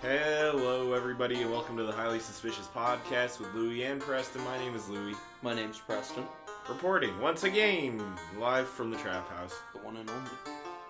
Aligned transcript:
Hello, 0.00 0.92
everybody, 0.92 1.42
and 1.42 1.50
welcome 1.50 1.76
to 1.76 1.82
the 1.82 1.92
Highly 1.92 2.20
Suspicious 2.20 2.66
Podcast 2.68 3.40
with 3.40 3.52
Louie 3.54 3.82
and 3.84 4.00
Preston. 4.00 4.42
My 4.44 4.56
name 4.58 4.74
is 4.74 4.88
Louie, 4.88 5.14
My 5.42 5.54
name's 5.54 5.78
Preston, 5.78 6.24
reporting 6.68 7.18
once 7.20 7.44
again 7.44 8.00
live 8.38 8.68
from 8.68 8.90
the 8.90 8.96
Trap 8.98 9.28
House. 9.30 9.54
the 9.74 9.80
one 9.80 9.96
and 9.96 10.08
only. 10.08 10.30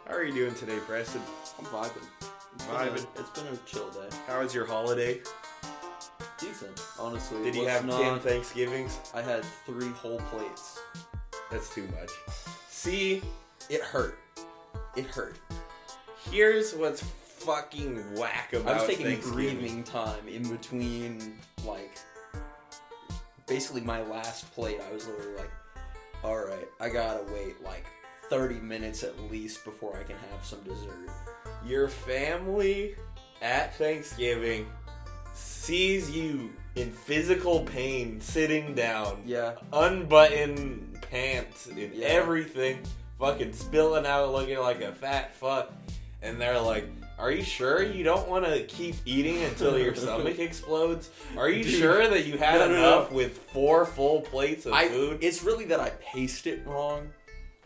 How 0.07 0.15
are 0.15 0.25
you 0.25 0.35
doing 0.35 0.55
today, 0.55 0.79
Preston? 0.87 1.23
I'm 1.59 1.65
vibing. 1.67 2.03
It's 2.55 2.65
been, 2.67 2.75
Vibing. 2.77 3.07
a, 3.17 3.21
it's 3.21 3.31
been 3.31 3.47
a 3.53 3.57
chill 3.67 3.89
day. 3.91 4.09
How 4.27 4.41
was 4.43 4.55
your 4.55 4.67
holiday? 4.67 5.21
Decent, 6.39 6.83
honestly. 6.99 7.43
Did 7.43 7.55
you 7.55 7.63
Was 7.63 7.71
have 7.71 7.87
not, 7.87 8.01
ten 8.03 8.19
Thanksgivings? 8.21 8.99
I 9.15 9.23
had 9.23 9.45
three 9.65 9.89
whole 9.91 10.19
plates. 10.31 10.81
That's 11.51 11.73
too 11.75 11.89
much. 11.99 12.11
See, 12.69 13.23
It 13.71 13.81
hurt. 13.81 14.19
It 14.97 15.07
hurt. 15.07 15.37
here's 16.31 16.75
what's 16.75 17.03
fucking 17.39 18.17
whack 18.17 18.53
about 18.53 18.75
I 18.75 18.79
was 18.87 18.87
taking 18.97 19.21
breathing 19.21 19.83
time 19.85 20.27
in 20.29 20.49
between, 20.49 21.39
like, 21.65 21.97
basically 23.47 23.81
my 23.81 24.03
last 24.03 24.53
plate. 24.55 24.79
I 24.89 24.93
was 24.93 25.07
literally 25.07 25.37
like, 25.37 25.51
all 26.25 26.37
right, 26.37 26.69
I 26.81 26.89
gotta 26.89 27.23
wait 27.33 27.63
like 27.63 27.87
30 28.29 28.57
minutes 28.57 29.03
at 29.03 29.19
least 29.31 29.65
before 29.65 29.97
I 29.97 30.03
can 30.03 30.17
have 30.31 30.45
some 30.45 30.61
dessert. 30.63 31.09
Your 31.65 31.89
family 31.89 32.95
at 33.41 33.75
Thanksgiving 33.77 34.67
sees 35.33 36.11
you 36.11 36.51
in 36.75 36.91
physical 36.91 37.61
pain 37.63 38.21
sitting 38.21 38.75
down 38.75 39.23
Yeah. 39.25 39.55
unbuttoned 39.73 40.99
pants 41.11 41.67
and 41.67 41.79
Yeah. 41.79 42.07
everything, 42.07 42.83
fucking 43.19 43.53
spilling 43.53 44.05
out, 44.07 44.33
looking 44.33 44.59
like 44.59 44.81
a 44.83 44.93
fat 44.93 45.35
fuck. 45.37 45.73
And 46.21 46.41
they're 46.41 46.61
like, 46.61 46.85
"Are 47.19 47.31
you 47.31 47.43
sure 47.43 47.83
you 47.83 48.05
don't 48.05 48.29
want 48.29 48.45
to 48.45 48.63
keep 48.65 48.97
eating 49.05 49.43
until 49.45 49.79
your 49.79 49.95
stomach 49.97 50.39
explodes? 50.39 51.11
Are 51.37 51.49
you 51.49 51.65
Dude. 51.65 51.73
sure 51.81 52.09
that 52.09 52.27
you 52.27 52.39
had 52.39 52.59
No, 52.61 52.69
no, 52.69 52.73
no. 52.73 52.79
enough 52.79 53.13
with 53.13 53.39
four 53.39 53.85
full 53.87 54.21
plates 54.23 54.67
of 54.67 54.73
I, 54.73 54.89
food?" 54.89 55.19
It's 55.23 55.43
really 55.43 55.65
that 55.67 55.81
I 55.81 55.91
paced 55.91 56.47
it 56.47 56.67
wrong. 56.67 57.11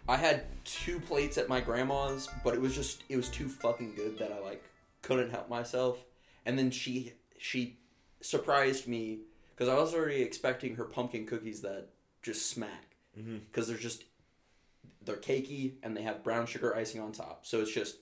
I 0.08 0.16
had 0.16 0.44
two 0.64 0.98
plates 1.00 1.38
at 1.38 1.48
my 1.48 1.60
grandma's, 1.60 2.28
but 2.42 2.54
it 2.54 2.60
was 2.60 2.74
just 2.74 3.04
it 3.08 3.16
was 3.16 3.28
too 3.28 3.48
fucking 3.48 3.94
good 3.94 4.18
that 4.18 4.32
I 4.32 4.40
like 4.40 4.64
couldn't 5.02 5.30
help 5.30 5.48
myself. 5.48 5.98
And 6.44 6.58
then 6.58 6.70
she 6.70 7.12
she 7.38 7.78
surprised 8.20 8.86
me 8.88 9.20
because 9.54 9.68
I 9.68 9.74
was 9.74 9.94
already 9.94 10.22
expecting 10.22 10.76
her 10.76 10.84
pumpkin 10.84 11.26
cookies 11.26 11.60
that 11.62 11.88
just 12.22 12.48
smack 12.48 12.96
mm-hmm. 13.18 13.38
because 13.50 13.68
they're 13.68 13.76
just 13.76 14.04
they're 15.04 15.16
cakey 15.16 15.74
and 15.82 15.96
they 15.96 16.02
have 16.02 16.22
brown 16.22 16.46
sugar 16.46 16.74
icing 16.76 17.00
on 17.00 17.12
top, 17.12 17.44
so 17.46 17.60
it's 17.60 17.72
just 17.72 17.96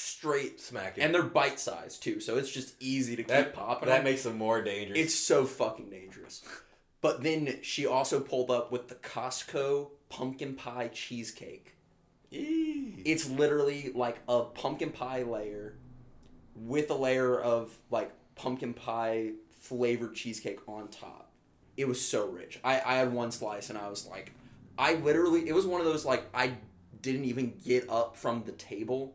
straight 0.00 0.60
Smacking. 0.60 1.02
and 1.02 1.14
they're 1.14 1.22
bite 1.22 1.58
sized 1.60 2.02
too, 2.02 2.20
so 2.20 2.36
it's 2.36 2.50
just 2.50 2.74
easy 2.80 3.16
to 3.16 3.22
keep 3.22 3.52
popping. 3.52 3.88
that 3.88 4.04
makes 4.04 4.22
them 4.22 4.38
more 4.38 4.62
dangerous. 4.62 4.98
It's 4.98 5.14
so 5.14 5.44
fucking 5.44 5.90
dangerous. 5.90 6.42
But 7.00 7.22
then 7.22 7.58
she 7.62 7.86
also 7.86 8.20
pulled 8.20 8.50
up 8.50 8.72
with 8.72 8.88
the 8.88 8.96
Costco 8.96 9.90
pumpkin 10.08 10.54
pie 10.54 10.88
cheesecake. 10.88 11.76
Eee. 12.32 13.02
It's 13.04 13.28
literally 13.28 13.92
like 13.94 14.18
a 14.28 14.42
pumpkin 14.42 14.90
pie 14.90 15.22
layer 15.22 15.78
with 16.54 16.90
a 16.90 16.94
layer 16.94 17.40
of 17.40 17.76
like 17.90 18.12
pumpkin 18.34 18.74
pie 18.74 19.32
flavored 19.60 20.14
cheesecake 20.14 20.60
on 20.66 20.88
top. 20.88 21.30
It 21.76 21.86
was 21.86 22.00
so 22.00 22.26
rich. 22.26 22.58
I, 22.64 22.80
I 22.84 22.94
had 22.94 23.12
one 23.12 23.30
slice 23.30 23.70
and 23.70 23.78
I 23.78 23.88
was 23.88 24.06
like, 24.06 24.32
I 24.76 24.94
literally, 24.94 25.48
it 25.48 25.54
was 25.54 25.66
one 25.66 25.80
of 25.80 25.86
those 25.86 26.04
like, 26.04 26.24
I 26.34 26.54
didn't 27.00 27.24
even 27.24 27.54
get 27.64 27.88
up 27.88 28.16
from 28.16 28.42
the 28.44 28.52
table 28.52 29.14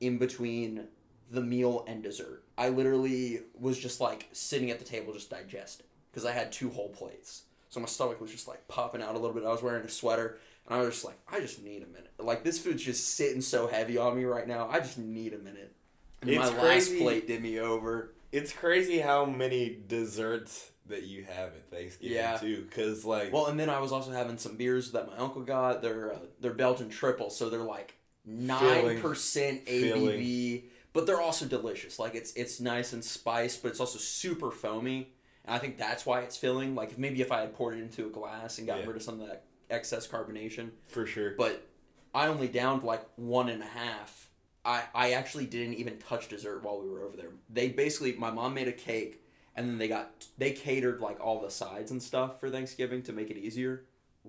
in 0.00 0.18
between 0.18 0.88
the 1.30 1.40
meal 1.42 1.84
and 1.86 2.02
dessert. 2.02 2.42
I 2.56 2.68
literally 2.70 3.40
was 3.58 3.78
just 3.78 4.00
like 4.00 4.28
sitting 4.32 4.70
at 4.70 4.78
the 4.78 4.84
table 4.84 5.12
just 5.12 5.30
digesting 5.30 5.86
because 6.10 6.24
I 6.24 6.32
had 6.32 6.50
two 6.52 6.70
whole 6.70 6.88
plates. 6.88 7.42
So 7.68 7.80
my 7.80 7.86
stomach 7.86 8.20
was 8.20 8.30
just 8.30 8.48
like 8.48 8.66
popping 8.68 9.02
out 9.02 9.14
a 9.14 9.18
little 9.18 9.34
bit. 9.34 9.44
I 9.44 9.50
was 9.50 9.62
wearing 9.62 9.84
a 9.84 9.88
sweater 9.90 10.38
and 10.66 10.74
I 10.78 10.82
was 10.82 10.94
just 10.94 11.04
like, 11.04 11.18
I 11.30 11.40
just 11.40 11.62
need 11.62 11.82
a 11.82 11.86
minute. 11.86 12.12
Like 12.18 12.44
this 12.44 12.58
food's 12.58 12.82
just 12.82 13.14
sitting 13.14 13.42
so 13.42 13.66
heavy 13.66 13.98
on 13.98 14.16
me 14.16 14.24
right 14.24 14.48
now. 14.48 14.68
I 14.70 14.80
just 14.80 14.98
need 14.98 15.34
a 15.34 15.38
minute. 15.38 15.74
And 16.22 16.30
It's 16.30 16.38
my 16.38 16.46
last 16.48 16.88
crazy. 16.88 16.98
plate 17.02 17.26
did 17.26 17.42
me 17.42 17.60
over. 17.60 18.14
It's 18.32 18.52
crazy 18.52 18.98
how 18.98 19.24
many 19.26 19.78
desserts 19.86 20.70
that 20.86 21.02
you 21.04 21.24
have 21.24 21.48
at 21.48 21.70
Thanksgiving 21.70 22.16
Yeah. 22.16 22.38
too, 22.38 22.64
because 22.68 23.04
like 23.04 23.32
Well, 23.32 23.46
and 23.46 23.60
then 23.60 23.68
I 23.68 23.78
was 23.80 23.92
also 23.92 24.10
having 24.10 24.38
some 24.38 24.56
beers 24.56 24.92
that 24.92 25.06
my 25.06 25.16
uncle 25.18 25.42
got. 25.42 25.82
They're 25.82 26.14
uh, 26.14 26.18
they're 26.40 26.54
Belgian 26.54 26.88
triple, 26.88 27.28
so 27.30 27.50
they're 27.50 27.60
like 27.60 27.94
nine 28.28 29.00
percent 29.00 29.64
ABV, 29.66 29.92
Filling. 29.92 30.62
but 30.92 31.06
they're 31.06 31.20
also 31.20 31.46
delicious. 31.46 31.98
Like 31.98 32.14
it's 32.14 32.32
it's 32.34 32.60
nice 32.60 32.92
and 32.92 33.04
spiced, 33.04 33.62
but 33.62 33.70
it's 33.70 33.80
also 33.80 33.98
super 33.98 34.50
foamy. 34.50 35.12
And 35.44 35.54
I 35.54 35.58
think 35.58 35.78
that's 35.78 36.04
why 36.04 36.20
it's 36.20 36.36
filling. 36.36 36.74
Like 36.74 36.98
maybe 36.98 37.20
if 37.22 37.32
I 37.32 37.40
had 37.40 37.54
poured 37.54 37.76
it 37.78 37.80
into 37.82 38.06
a 38.06 38.10
glass 38.10 38.58
and 38.58 38.66
got 38.66 38.80
Yeah. 38.80 38.86
rid 38.86 38.96
of 38.96 39.02
some 39.02 39.20
of 39.20 39.26
that 39.26 39.44
excess 39.70 40.06
carbonation, 40.06 40.70
for 40.86 41.06
sure. 41.06 41.34
but 41.36 41.66
I 42.14 42.26
only 42.28 42.48
downed 42.48 42.82
like 42.84 43.04
one 43.16 43.48
and 43.48 43.62
a 43.62 43.66
half. 43.66 44.28
I, 44.64 44.84
I 44.94 45.12
actually 45.12 45.46
didn't 45.46 45.74
even 45.74 45.98
touch 45.98 46.28
dessert 46.28 46.62
while 46.62 46.80
we 46.82 46.88
were 46.90 47.02
over 47.02 47.16
there. 47.16 47.30
They 47.48 47.68
basically 47.70 48.12
my 48.14 48.30
mom 48.30 48.52
made 48.54 48.68
a 48.68 48.72
cake 48.72 49.22
and 49.56 49.68
then 49.68 49.78
they 49.78 49.88
got 49.88 50.26
they 50.36 50.50
catered 50.52 51.00
like 51.00 51.18
all 51.20 51.40
the 51.40 51.50
sides 51.50 51.90
and 51.90 52.02
stuff 52.02 52.38
for 52.40 52.50
Thanksgiving 52.50 53.02
to 53.04 53.12
make 53.12 53.30
it 53.30 53.38
easier. 53.38 53.84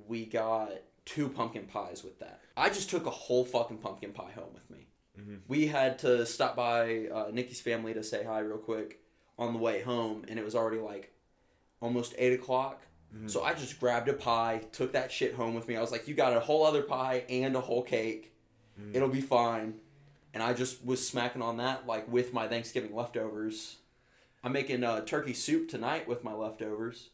We 0.07 0.25
got 0.25 0.71
two 1.05 1.29
pumpkin 1.29 1.65
pies 1.65 2.03
with 2.03 2.19
that. 2.19 2.41
I 2.57 2.69
just 2.69 2.89
took 2.89 3.05
a 3.05 3.09
whole 3.11 3.45
fucking 3.45 3.77
pumpkin 3.77 4.11
pie 4.11 4.31
home 4.31 4.53
with 4.53 4.69
me. 4.69 4.87
Mhm. 5.19 5.41
We 5.47 5.67
had 5.67 5.99
to 5.99 6.25
stop 6.25 6.55
by 6.55 7.07
uh, 7.07 7.29
Nikki's 7.31 7.61
family 7.61 7.93
to 7.93 8.03
say 8.03 8.23
hi 8.23 8.39
real 8.39 8.57
quick 8.57 8.99
on 9.37 9.53
the 9.53 9.59
way 9.59 9.81
home, 9.81 10.25
and 10.27 10.37
it 10.39 10.45
was 10.45 10.55
already 10.55 10.79
like 10.81 11.13
almost 11.81 12.13
eight 12.17 12.33
o'clock. 12.33 12.81
So 13.25 13.41
I 13.43 13.55
just 13.55 13.79
grabbed 13.79 14.07
a 14.07 14.13
pie, 14.13 14.61
took 14.71 14.91
that 14.91 15.11
shit 15.11 15.33
home 15.33 15.55
with 15.55 15.67
me. 15.67 15.75
I 15.75 15.81
was 15.81 15.91
like, 15.91 16.07
"You 16.07 16.13
got 16.13 16.37
a 16.37 16.39
whole 16.39 16.63
other 16.63 16.83
pie 16.83 17.25
and 17.27 17.55
a 17.55 17.61
whole 17.61 17.81
cake. 17.81 18.35
Mhm. 18.79 18.95
It'll 18.95 19.09
be 19.09 19.19
fine." 19.21 19.79
And 20.31 20.43
I 20.43 20.53
just 20.53 20.85
was 20.85 21.05
smacking 21.07 21.41
on 21.41 21.57
that 21.57 21.87
like 21.87 22.07
with 22.07 22.33
my 22.33 22.47
Thanksgiving 22.47 22.93
leftovers. 22.95 23.77
I'm 24.43 24.51
making 24.51 24.83
uh, 24.83 25.01
turkey 25.05 25.33
soup 25.33 25.69
tonight 25.69 26.07
with 26.07 26.23
my 26.23 26.33
leftovers. 26.33 27.09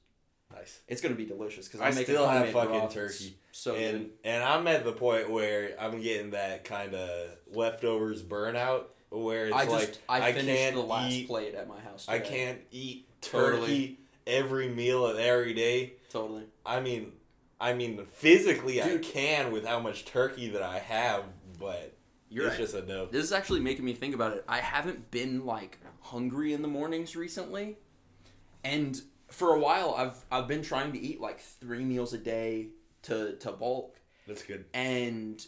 Nice. 0.53 0.81
It's 0.87 1.01
gonna 1.01 1.15
be 1.15 1.25
delicious 1.25 1.67
because 1.67 1.81
I 1.81 1.91
still 1.91 2.27
have 2.27 2.49
fucking 2.49 2.89
turkey. 2.89 3.37
So 3.51 3.75
and 3.75 3.99
good. 3.99 4.09
and 4.23 4.43
I'm 4.43 4.67
at 4.67 4.83
the 4.83 4.91
point 4.91 5.29
where 5.29 5.75
I'm 5.79 6.01
getting 6.01 6.31
that 6.31 6.63
kind 6.65 6.93
of 6.93 7.29
leftovers 7.53 8.21
burnout 8.23 8.85
where 9.09 9.47
it's 9.47 9.55
I 9.55 9.65
just 9.65 9.99
like 10.09 10.23
I 10.23 10.31
finished 10.33 10.47
can't 10.57 10.75
the 10.75 10.81
last 10.81 11.11
eat 11.11 11.27
plate 11.27 11.55
at 11.55 11.67
my 11.67 11.79
house. 11.79 12.05
I 12.07 12.19
can't 12.19 12.59
eat 12.71 13.07
turkey 13.21 13.57
Totally. 13.57 13.99
every 14.27 14.69
meal 14.69 15.05
of 15.05 15.17
every 15.17 15.53
day. 15.53 15.93
totally. 16.09 16.43
I 16.65 16.79
mean, 16.79 17.13
I 17.59 17.73
mean 17.73 18.05
physically 18.13 18.81
I 18.81 18.97
can 18.97 19.51
with 19.51 19.65
how 19.65 19.79
much 19.79 20.05
turkey 20.05 20.49
that 20.49 20.61
I 20.61 20.79
have, 20.79 21.23
but 21.59 21.95
You're 22.29 22.47
it's 22.47 22.55
right. 22.55 22.61
just 22.61 22.75
a 22.75 22.85
no. 22.85 23.05
This 23.05 23.23
is 23.23 23.31
actually 23.31 23.61
making 23.61 23.85
me 23.85 23.93
think 23.93 24.13
about 24.13 24.33
it. 24.33 24.43
I 24.47 24.59
haven't 24.59 25.11
been 25.11 25.45
like 25.45 25.79
hungry 26.01 26.53
in 26.53 26.61
the 26.61 26.67
mornings 26.67 27.15
recently, 27.15 27.77
and 28.63 28.99
for 29.29 29.53
a 29.55 29.59
while 29.59 29.95
I've 29.97 30.23
I've 30.31 30.47
been 30.47 30.61
trying 30.61 30.91
to 30.93 30.99
eat 30.99 31.19
like 31.19 31.39
three 31.39 31.83
meals 31.83 32.13
a 32.13 32.17
day 32.17 32.69
to 33.03 33.35
to 33.37 33.51
bulk, 33.51 33.97
That's 34.27 34.43
good. 34.43 34.65
and 34.73 35.45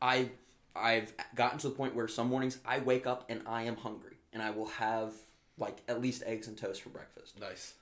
I 0.00 0.30
I've 0.76 1.12
gotten 1.34 1.58
to 1.60 1.68
the 1.68 1.74
point 1.74 1.94
where 1.94 2.08
some 2.08 2.28
mornings 2.28 2.58
I 2.64 2.78
wake 2.80 3.06
up 3.06 3.26
and 3.28 3.42
I 3.46 3.62
am 3.62 3.76
hungry, 3.76 4.16
and 4.32 4.42
I 4.42 4.50
will 4.50 4.66
have 4.68 5.12
like 5.58 5.78
at 5.88 6.00
least 6.00 6.22
eggs 6.26 6.48
and 6.48 6.56
toast 6.56 6.82
for 6.82 6.88
breakfast. 6.90 7.38
Nice. 7.40 7.74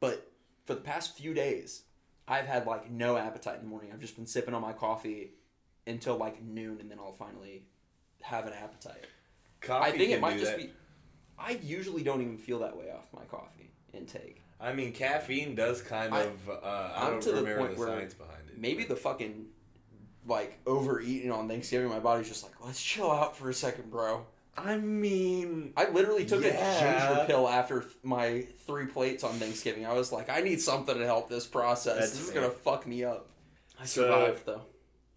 But 0.00 0.30
for 0.64 0.74
the 0.74 0.80
past 0.80 1.16
few 1.16 1.32
days, 1.34 1.82
I've 2.26 2.46
had 2.46 2.66
like 2.66 2.90
no 2.90 3.16
appetite 3.16 3.56
in 3.56 3.62
the 3.62 3.68
morning. 3.68 3.90
I've 3.92 4.00
just 4.00 4.16
been 4.16 4.26
sipping 4.26 4.54
on 4.54 4.62
my 4.62 4.72
coffee 4.72 5.32
until 5.86 6.16
like 6.16 6.42
noon, 6.42 6.78
and 6.80 6.90
then 6.90 6.98
I'll 6.98 7.12
finally 7.12 7.64
have 8.22 8.46
an 8.46 8.52
appetite. 8.52 9.06
Coffee 9.60 9.86
I 9.88 9.90
think 9.90 10.10
can 10.10 10.18
it 10.18 10.20
might 10.20 10.38
just 10.38 10.52
that. 10.52 10.58
be. 10.58 10.70
I 11.38 11.58
usually 11.62 12.02
don't 12.02 12.20
even 12.20 12.38
feel 12.38 12.60
that 12.60 12.76
way 12.76 12.90
off 12.90 13.06
my 13.12 13.24
coffee 13.24 13.71
intake. 13.94 14.42
I 14.60 14.72
mean, 14.72 14.92
caffeine 14.92 15.54
does 15.54 15.82
kind 15.82 16.14
I- 16.14 16.20
of. 16.22 16.48
Uh, 16.48 16.52
I 16.62 17.06
I'm 17.06 17.12
don't 17.14 17.22
to 17.22 17.32
the 17.32 17.42
point 17.42 17.74
the 17.74 17.78
where 17.80 17.88
science 17.88 18.14
behind 18.14 18.48
it. 18.48 18.58
Maybe 18.58 18.84
the 18.84 18.96
fucking 18.96 19.46
like 20.26 20.58
overeating 20.66 21.32
on 21.32 21.48
Thanksgiving, 21.48 21.88
my 21.88 21.98
body's 21.98 22.28
just 22.28 22.44
like, 22.44 22.52
let's 22.64 22.80
chill 22.82 23.10
out 23.10 23.36
for 23.36 23.50
a 23.50 23.54
second, 23.54 23.90
bro. 23.90 24.24
I 24.56 24.76
mean, 24.76 25.72
I 25.76 25.88
literally 25.88 26.26
took 26.26 26.40
a 26.44 26.50
ginger 26.50 27.24
pill 27.26 27.48
after 27.48 27.80
th- 27.80 27.92
my 28.02 28.42
three 28.66 28.86
plates 28.86 29.24
on 29.24 29.32
Thanksgiving. 29.34 29.86
I 29.86 29.94
was 29.94 30.12
like, 30.12 30.28
I 30.28 30.40
need 30.42 30.60
something 30.60 30.96
to 30.96 31.04
help 31.06 31.28
this 31.28 31.46
process. 31.46 31.98
That's 31.98 32.10
this 32.12 32.28
is 32.28 32.30
gonna 32.30 32.50
fuck 32.50 32.86
me 32.86 33.02
up. 33.02 33.30
I 33.80 33.84
So- 33.86 34.02
survived 34.02 34.46
though. 34.46 34.62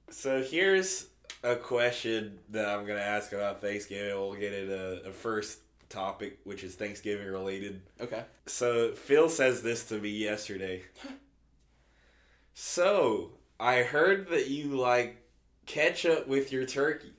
so 0.10 0.42
here's 0.42 1.08
a 1.44 1.56
question 1.58 2.40
that 2.50 2.66
I'm 2.68 2.88
gonna 2.88 3.00
ask 3.02 3.34
about 3.34 3.62
Thanksgiving. 3.62 4.16
We'll 4.18 4.34
get 4.36 4.54
into 4.54 5.04
a 5.06 5.12
first 5.12 5.60
topic, 5.90 6.40
which 6.44 6.64
is 6.64 6.76
Thanksgiving 6.76 7.28
related. 7.28 7.82
Okay. 8.02 8.24
So 8.46 8.94
Phil 8.94 9.30
says 9.30 9.62
this 9.62 9.86
to 9.90 9.96
me 10.00 10.10
yesterday. 10.10 10.84
so 12.54 13.32
I 13.60 13.84
heard 13.84 14.30
that 14.30 14.48
you 14.50 14.76
like 14.76 15.18
ketchup 15.66 16.28
with 16.28 16.52
your 16.52 16.66
turkey. 16.66 17.14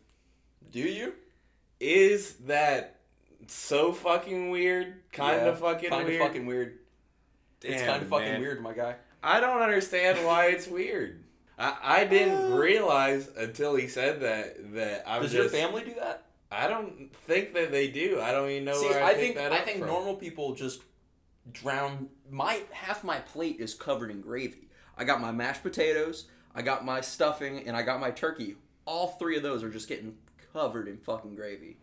Do 0.71 0.81
you? 0.81 1.15
Is 1.81 2.35
that 2.47 3.01
so 3.47 3.93
fucking 3.93 4.51
weird, 4.51 4.95
kind 5.13 5.43
Yeah, 5.43 5.49
of 5.49 5.61
fucking 5.61 5.91
kind 5.91 6.07
weird. 6.07 6.21
of 6.21 6.27
fucking 6.27 6.47
weird. 6.47 6.79
It's 7.63 7.83
kind 7.83 8.03
of 8.03 8.09
fucking 8.09 8.27
man. 8.33 8.41
weird, 8.41 8.63
my 8.63 8.73
guy. 8.73 8.97
I 9.23 9.41
don't 9.41 9.61
understand 9.63 10.25
why 10.27 10.47
it's 10.47 10.67
weird. 10.67 11.23
I, 11.59 11.77
I 11.83 12.05
didn't 12.05 12.53
Uh. 12.53 12.57
realize 12.57 13.29
until 13.37 13.75
he 13.77 13.89
said 13.89 14.21
that 14.21 14.75
that 14.75 15.05
I'm 15.07 15.23
Does 15.23 15.33
just. 15.33 15.53
your 15.55 15.63
family 15.63 15.83
do 15.85 15.95
that? 15.95 16.26
I 16.57 16.69
don't 16.69 17.15
think 17.15 17.55
that 17.55 17.71
they 17.71 17.89
do. 17.89 18.21
I 18.21 18.33
don't 18.33 18.49
even 18.51 18.65
know 18.65 18.75
See, 18.81 18.89
where 18.89 19.03
I, 19.05 19.11
I 19.11 19.15
think 19.15 19.37
that 19.37 19.53
I 19.53 19.61
think 19.61 19.79
from. 19.81 19.89
normal 19.89 20.15
people 20.15 20.55
just 20.55 20.83
drown. 21.53 22.09
My 22.31 22.63
half 22.73 23.05
my 23.05 23.19
plate 23.19 23.57
is 23.61 23.75
covered 23.75 24.11
in 24.11 24.21
gravy. 24.21 24.69
I 24.97 25.05
got 25.05 25.21
my 25.21 25.31
mashed 25.33 25.63
potatoes, 25.63 26.25
I 26.55 26.63
got 26.63 26.85
my 26.85 27.01
stuffing, 27.03 27.67
and 27.69 27.77
I 27.77 27.83
got 27.83 28.01
my 28.01 28.11
turkey. 28.11 28.57
All 28.87 29.09
three 29.09 29.37
of 29.37 29.43
those 29.43 29.63
are 29.63 29.69
just 29.71 29.89
getting 29.89 30.17
covered 30.53 30.89
in 30.89 30.97
fucking 30.99 31.35
gravy. 31.35 31.77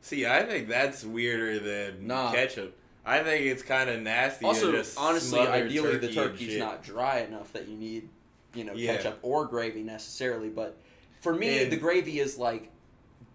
See, 0.00 0.26
I 0.26 0.42
think 0.44 0.68
that's 0.68 1.04
weirder 1.04 1.58
than 1.58 2.06
Nah. 2.06 2.32
ketchup. 2.32 2.76
I 3.06 3.22
think 3.22 3.44
it's 3.46 3.62
kind 3.62 3.90
of 3.90 4.00
nasty. 4.00 4.46
Also, 4.46 4.82
honestly, 4.96 5.40
ideally 5.40 5.98
the 5.98 6.08
turkey 6.08 6.16
and 6.18 6.32
turkey's 6.32 6.58
not 6.58 6.82
dry 6.82 7.18
enough 7.20 7.52
that 7.52 7.68
you 7.68 7.76
need, 7.76 8.08
you 8.54 8.64
know, 8.64 8.72
Yeah. 8.74 8.96
ketchup 8.96 9.18
or 9.22 9.44
gravy 9.46 9.82
necessarily. 9.82 10.48
But 10.48 10.76
for 11.20 11.34
me, 11.34 11.64
And- 11.64 11.72
the 11.72 11.76
gravy 11.76 12.18
is 12.20 12.38
like 12.38 12.70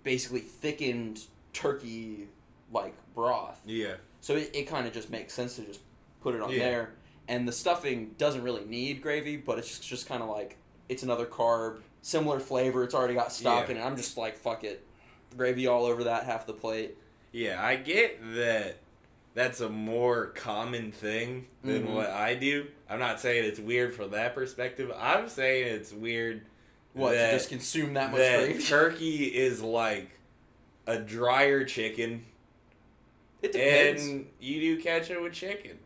basically 0.10 0.40
thickened 0.40 1.22
turkey 1.54 2.28
like 2.74 2.96
broth. 3.14 3.62
Yeah, 3.64 3.94
So 4.22 4.36
it, 4.38 4.50
it 4.56 4.64
kind 4.68 4.88
of 4.88 4.94
just 4.94 5.12
makes 5.12 5.36
sense 5.36 5.58
to 5.58 5.62
just 5.62 5.82
put 6.22 6.34
it 6.34 6.42
on 6.42 6.50
Yeah. 6.50 6.58
there. 6.58 6.92
And 7.28 7.48
the 7.48 7.52
stuffing 7.52 8.16
doesn't 8.18 8.42
really 8.42 8.66
need 8.66 9.04
gravy, 9.04 9.38
but 9.38 9.60
it's 9.60 9.68
just, 9.68 9.88
just 9.88 10.08
kind 10.08 10.24
of 10.24 10.30
like 10.30 10.58
it's 10.88 11.04
another 11.04 11.28
carb, 11.28 11.82
similar 12.02 12.40
flavor. 12.40 12.84
It's 12.84 12.96
already 12.96 13.14
got 13.14 13.32
stock 13.32 13.68
Yeah. 13.68 13.76
in 13.76 13.82
it. 13.82 13.86
I'm 13.86 13.96
just 13.98 14.18
like 14.18 14.36
fuck 14.36 14.64
it, 14.64 14.84
gravy 15.38 15.68
all 15.68 15.86
over 15.86 16.06
that 16.06 16.24
half 16.24 16.48
the 16.48 16.54
plate. 16.54 16.98
yeah. 17.32 17.64
I 17.64 17.76
get 17.76 18.20
that. 18.34 18.78
That's 19.36 19.62
a 19.62 19.70
more 19.70 20.28
common 20.28 20.92
thing 20.92 21.46
than 21.64 21.84
Mhm. 21.86 21.94
what 21.94 22.10
I 22.10 22.34
do. 22.34 22.66
I'm 22.90 22.98
not 22.98 23.20
saying 23.20 23.46
it's 23.46 23.60
weird 23.60 23.94
from 23.94 24.10
that 24.10 24.34
perspective. 24.34 24.92
I'm 24.98 25.30
saying 25.30 25.68
it's 25.68 25.94
weird 25.94 26.42
What 26.94 27.14
that, 27.14 27.34
just 27.34 27.50
consume 27.50 27.94
that 27.94 28.12
much 28.12 28.20
that 28.20 28.46
gravy? 28.46 28.64
turkey 28.66 29.26
is 29.26 29.62
like 29.62 30.10
a 30.88 30.98
drier 31.00 31.64
chicken 31.64 32.26
it 33.42 33.54
depends. 33.54 34.06
and 34.06 34.28
you 34.40 34.60
do 34.60 34.82
catch 34.82 35.08
ketchup 35.08 35.24
with 35.24 35.34
chicken. 35.34 35.78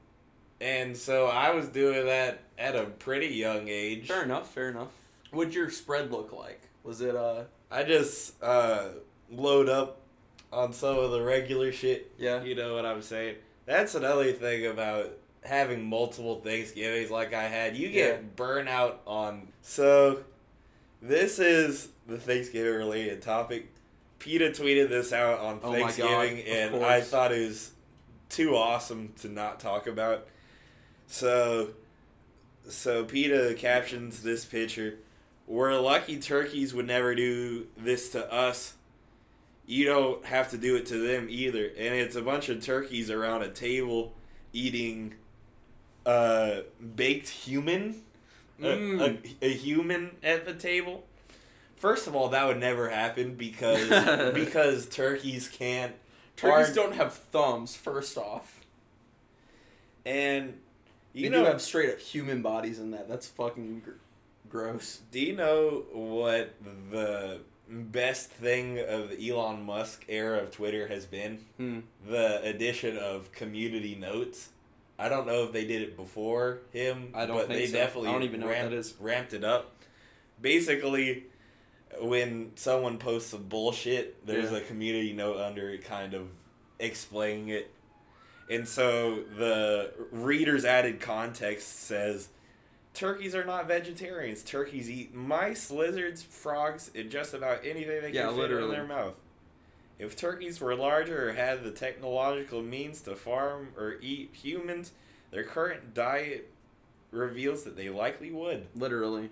And 0.60 0.96
so 0.96 1.28
I 1.28 1.52
was 1.52 1.68
doing 1.68 2.06
that 2.06 2.40
at 2.58 2.76
a 2.76 2.86
pretty 2.86 3.28
young 3.28 3.68
age. 3.68 4.08
Fair 4.08 4.24
enough. 4.24 4.52
Fair 4.52 4.70
enough. 4.70 4.90
What'd 5.32 5.54
your 5.54 5.70
spread 5.70 6.12
look 6.12 6.32
like? 6.32 6.62
Was 6.84 7.02
it 7.02 7.16
uh? 7.16 7.44
I 7.70 7.84
just 7.84 8.42
uh, 8.42 8.90
load 9.30 9.70
up 9.70 10.00
on 10.52 10.74
some 10.74 10.98
of 10.98 11.12
the 11.12 11.22
regular 11.22 11.72
shit. 11.72 12.12
Yeah. 12.18 12.44
You 12.44 12.56
know 12.56 12.76
what 12.76 12.86
I'm 12.86 13.02
saying? 13.02 13.36
That's 13.66 13.96
another 13.96 14.32
thing 14.32 14.66
about 14.68 15.12
having 15.44 15.84
multiple 15.84 16.40
Thanksgivings 16.40 17.12
like 17.12 17.34
I 17.34 17.44
had. 17.44 17.76
You 17.76 17.90
get 17.90 18.36
burnout 18.36 18.96
on. 19.06 19.50
So, 19.62 20.24
this 21.04 21.38
is 21.38 21.90
the 22.08 22.18
Thanksgiving 22.18 22.74
related 22.74 23.22
topic. 23.22 23.70
PETA 24.20 24.52
tweeted 24.52 24.88
this 24.88 25.12
out 25.12 25.40
on 25.40 25.60
Oh 25.62 25.72
my 25.74 25.80
God, 25.80 25.92
Thanksgiving, 25.92 26.44
and 26.48 26.72
course. 26.72 26.84
I 26.86 27.02
thought 27.02 27.34
it 27.34 27.46
was 27.46 27.72
too 28.30 28.56
awesome 28.56 29.14
to 29.22 29.28
not 29.28 29.60
talk 29.60 29.86
about. 29.86 30.28
So, 31.08 31.72
so 32.68 33.04
PETA 33.04 33.56
captions 33.58 34.24
this 34.24 34.46
picture. 34.46 34.96
We're 35.46 35.78
lucky 35.78 36.20
turkeys 36.20 36.74
would 36.74 36.88
never 36.88 37.14
do 37.16 37.68
this 37.78 38.10
to 38.12 38.32
us. 38.34 38.76
You 39.66 39.86
don't 39.86 40.26
have 40.26 40.50
to 40.52 40.58
do 40.58 40.78
it 40.78 40.86
to 40.86 40.98
them 40.98 41.28
either. 41.30 41.66
And 41.66 41.94
it's 41.94 42.16
a 42.16 42.22
bunch 42.22 42.48
of 42.48 42.64
turkeys 42.64 43.12
around 43.12 43.42
a 43.42 43.50
table 43.50 44.14
eating 44.54 45.16
uh, 46.06 46.62
baked 46.96 47.28
human. 47.28 48.04
A- 48.62 48.66
Mm. 48.66 49.22
A, 49.42 49.46
a, 49.46 49.54
human 49.54 50.12
at 50.24 50.46
the 50.46 50.54
table. 50.54 51.04
First 51.76 52.08
of 52.08 52.16
all, 52.16 52.30
that 52.30 52.46
would 52.48 52.60
never 52.60 52.90
happen 52.90 53.36
because 53.36 53.90
because 54.34 54.86
turkeys 54.88 55.48
can't. 55.50 55.94
Turkeys 56.36 56.72
are- 56.72 56.76
don't 56.76 56.96
have 56.96 57.14
thumbs. 57.14 57.76
First 57.76 58.18
off, 58.18 58.62
And 60.06 60.60
you 61.14 61.26
you 61.26 61.30
know, 61.30 61.40
do 61.40 61.46
have 61.46 61.62
straight 61.62 61.90
up 61.92 62.00
human 62.00 62.42
bodies 62.42 62.80
in 62.80 62.92
that. 62.92 63.08
That's 63.08 63.28
fucking 63.28 63.82
gr- 63.86 63.92
gross. 64.50 65.00
do 65.12 65.20
you 65.20 65.36
know 65.36 65.84
what 65.92 66.54
the 66.92 67.40
best 67.70 68.30
thing 68.30 68.80
of 68.80 69.10
the 69.10 69.30
Elon 69.30 69.64
Musk 69.64 70.06
era 70.10 70.40
of 70.40 70.52
Twitter 70.52 70.88
has 70.88 71.06
been? 71.06 71.40
Hmm. 71.58 71.80
The 72.08 72.42
addition 72.44 72.98
of 72.98 73.32
community 73.32 73.96
notes. 73.96 74.50
I 75.00 75.10
don't 75.10 75.26
know 75.28 75.44
if 75.44 75.52
they 75.52 75.66
did 75.66 75.82
it 75.82 75.98
before 75.98 76.60
him. 76.72 77.10
I 77.14 77.26
don't 77.26 77.38
but 77.38 77.48
think 77.48 77.60
they 77.60 77.68
so. 77.68 77.74
definitely 77.78 78.10
I 78.10 78.14
don't 78.14 78.24
even 78.24 78.40
know 78.42 78.46
what 78.48 78.54
ramped, 78.54 78.72
that 78.72 78.78
is. 78.78 78.94
ramped 79.00 79.34
it 79.34 79.44
up. 79.44 79.72
Basically, 80.40 81.26
when 82.00 82.52
someone 82.56 82.98
posts 82.98 83.32
some 83.32 83.44
bullshit, 83.44 84.26
there's 84.26 84.52
Yeah. 84.52 84.58
a 84.58 84.62
community 84.62 85.14
note 85.14 85.38
under 85.38 85.70
it, 85.70 85.84
kind 85.84 86.14
of 86.14 86.28
explaining 86.80 87.50
it. 87.50 87.72
And 88.50 88.68
so 88.68 89.24
the 89.38 89.94
reader's 90.12 90.66
added 90.66 91.00
context 91.00 91.68
says, 91.86 92.30
"Turkeys 92.94 93.34
are 93.36 93.46
not 93.46 93.68
vegetarians. 93.68 94.44
Turkeys 94.44 94.90
eat 94.90 95.14
mice, 95.14 95.72
lizards, 95.72 96.22
frogs, 96.24 96.92
and 96.94 97.10
just 97.10 97.34
about 97.34 97.60
anything 97.66 98.02
they 98.02 98.12
can 98.12 98.16
Yeah, 98.16 98.28
fit 98.28 98.36
literally. 98.38 98.66
in 98.66 98.72
their 98.72 98.84
mouth." 98.86 99.16
If 100.04 100.18
turkeys 100.18 100.60
were 100.60 100.76
larger 100.76 101.30
or 101.30 101.34
had 101.34 101.64
the 101.64 101.72
technological 101.72 102.62
means 102.62 103.00
to 103.02 103.16
farm 103.16 103.70
or 103.78 103.96
eat 104.02 104.32
humans, 104.34 104.92
their 105.32 105.46
current 105.46 105.94
diet 105.94 106.52
reveals 107.12 107.64
that 107.64 107.78
they 107.78 107.90
likely 107.90 108.30
would. 108.30 108.68
Literally. 108.76 109.30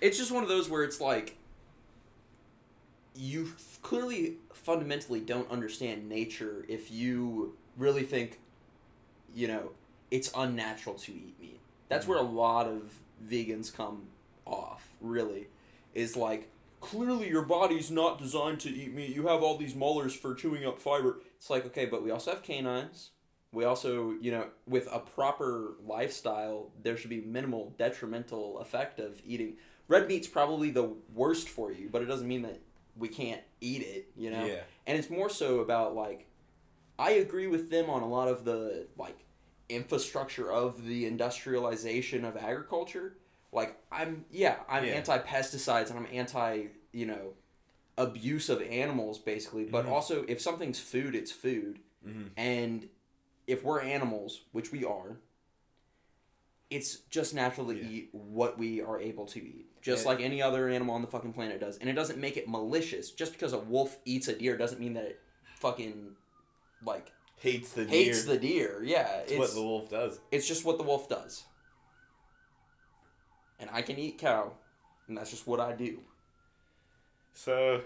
It's 0.00 0.18
just 0.18 0.30
one 0.30 0.44
of 0.44 0.48
those 0.48 0.70
where 0.70 0.84
it's 0.84 1.00
like 1.00 1.36
you 3.14 3.52
f- 3.56 3.78
clearly 3.82 4.34
fundamentally 4.52 5.20
don't 5.20 5.50
understand 5.50 6.08
nature 6.08 6.64
if 6.68 6.90
you 6.90 7.56
really 7.76 8.02
think 8.02 8.38
you 9.34 9.48
know 9.48 9.70
it's 10.10 10.30
unnatural 10.36 10.94
to 10.96 11.12
eat 11.12 11.34
meat. 11.40 11.60
That's 11.88 12.04
mm-hmm. 12.04 12.12
where 12.12 12.20
a 12.20 12.22
lot 12.22 12.68
of 12.68 12.94
vegans 13.28 13.74
come 13.74 14.02
off, 14.46 14.86
really. 15.00 15.48
Is 15.92 16.14
like 16.14 16.50
clearly 16.86 17.28
your 17.28 17.42
body's 17.42 17.90
not 17.90 18.18
designed 18.18 18.60
to 18.60 18.70
eat 18.70 18.94
meat. 18.94 19.14
You 19.14 19.26
have 19.28 19.42
all 19.42 19.56
these 19.56 19.74
molars 19.74 20.14
for 20.14 20.34
chewing 20.34 20.64
up 20.64 20.78
fiber. 20.78 21.20
It's 21.36 21.50
like, 21.50 21.66
okay, 21.66 21.86
but 21.86 22.02
we 22.02 22.10
also 22.10 22.30
have 22.30 22.42
canines. 22.42 23.10
We 23.52 23.64
also, 23.64 24.12
you 24.20 24.30
know, 24.30 24.48
with 24.66 24.88
a 24.92 24.98
proper 24.98 25.74
lifestyle, 25.84 26.70
there 26.82 26.96
should 26.96 27.10
be 27.10 27.20
minimal 27.20 27.74
detrimental 27.78 28.58
effect 28.58 28.98
of 29.00 29.20
eating. 29.24 29.56
Red 29.88 30.08
meat's 30.08 30.28
probably 30.28 30.70
the 30.70 30.92
worst 31.14 31.48
for 31.48 31.72
you, 31.72 31.88
but 31.90 32.02
it 32.02 32.06
doesn't 32.06 32.26
mean 32.28 32.42
that 32.42 32.60
we 32.96 33.08
can't 33.08 33.40
eat 33.60 33.82
it, 33.82 34.10
you 34.16 34.30
know? 34.30 34.44
Yeah. 34.44 34.60
And 34.86 34.98
it's 34.98 35.10
more 35.10 35.30
so 35.30 35.60
about 35.60 35.94
like 35.94 36.26
I 36.98 37.12
agree 37.12 37.46
with 37.46 37.70
them 37.70 37.88
on 37.90 38.02
a 38.02 38.08
lot 38.08 38.28
of 38.28 38.44
the 38.44 38.86
like 38.98 39.18
infrastructure 39.68 40.50
of 40.50 40.84
the 40.86 41.06
industrialization 41.06 42.24
of 42.24 42.36
agriculture. 42.36 43.16
Like 43.52 43.76
I'm 43.92 44.24
yeah, 44.30 44.56
I'm 44.68 44.84
Yeah. 44.84 44.92
anti 44.92 45.18
pesticides 45.18 45.90
and 45.90 45.98
I'm 45.98 46.08
anti, 46.12 46.66
you 46.96 47.04
know, 47.04 47.34
abuse 47.98 48.48
of 48.48 48.62
animals 48.62 49.18
basically, 49.18 49.64
but 49.66 49.84
Mhm. 49.84 49.90
also 49.90 50.24
if 50.24 50.40
something's 50.40 50.80
food, 50.80 51.14
it's 51.14 51.30
food. 51.30 51.80
Mhm. 52.04 52.30
And 52.36 52.88
if 53.46 53.62
we're 53.62 53.82
animals, 53.82 54.44
which 54.52 54.72
we 54.72 54.82
are, 54.82 55.18
it's 56.70 56.96
just 57.10 57.34
natural 57.34 57.66
to 57.68 57.74
Yeah. 57.76 57.88
eat 57.88 58.08
what 58.14 58.56
we 58.58 58.80
are 58.80 58.98
able 58.98 59.26
to 59.26 59.38
eat. 59.44 59.66
Just 59.82 60.04
Yeah. 60.04 60.10
like 60.12 60.20
any 60.20 60.40
other 60.40 60.68
animal 60.70 60.94
on 60.94 61.02
the 61.02 61.06
fucking 61.08 61.34
planet 61.34 61.60
does. 61.60 61.76
And 61.78 61.88
it 61.90 61.92
doesn't 61.92 62.18
make 62.18 62.36
it 62.38 62.48
malicious. 62.48 63.10
Just 63.12 63.32
because 63.32 63.52
a 63.52 63.58
wolf 63.58 63.98
eats 64.06 64.26
a 64.26 64.34
deer 64.34 64.56
doesn't 64.56 64.80
mean 64.80 64.94
that 64.94 65.04
it 65.04 65.20
fucking 65.58 66.16
like 66.82 67.12
Hates 67.38 67.72
the 67.74 67.84
hates 67.84 68.24
deer. 68.24 68.34
the 68.34 68.40
deer. 68.40 68.82
Yeah. 68.84 69.02
That's 69.18 69.32
It's 69.32 69.38
what 69.38 69.54
the 69.54 69.62
wolf 69.62 69.90
does. 69.90 70.18
it's 70.30 70.48
just 70.48 70.64
what 70.64 70.78
the 70.78 70.84
wolf 70.84 71.08
does. 71.10 71.44
And 73.58 73.68
I 73.70 73.82
can 73.82 73.98
eat 73.98 74.18
cow, 74.18 74.56
and 75.08 75.16
that's 75.16 75.30
just 75.30 75.46
what 75.46 75.60
I 75.60 75.72
do. 75.72 76.02
So 77.36 77.82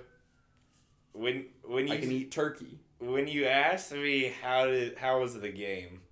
when 1.13 1.47
when 1.65 1.89
you 1.89 1.95
I 1.95 1.99
can 1.99 2.13
eat 2.13 2.31
turkey. 2.31 2.79
when 3.01 3.27
you 3.27 3.47
asked 3.47 3.93
me 3.93 4.33
how 4.41 4.67
did 4.67 4.97
how 4.97 5.21
was 5.21 5.39
the 5.39 5.51
game, 5.51 6.03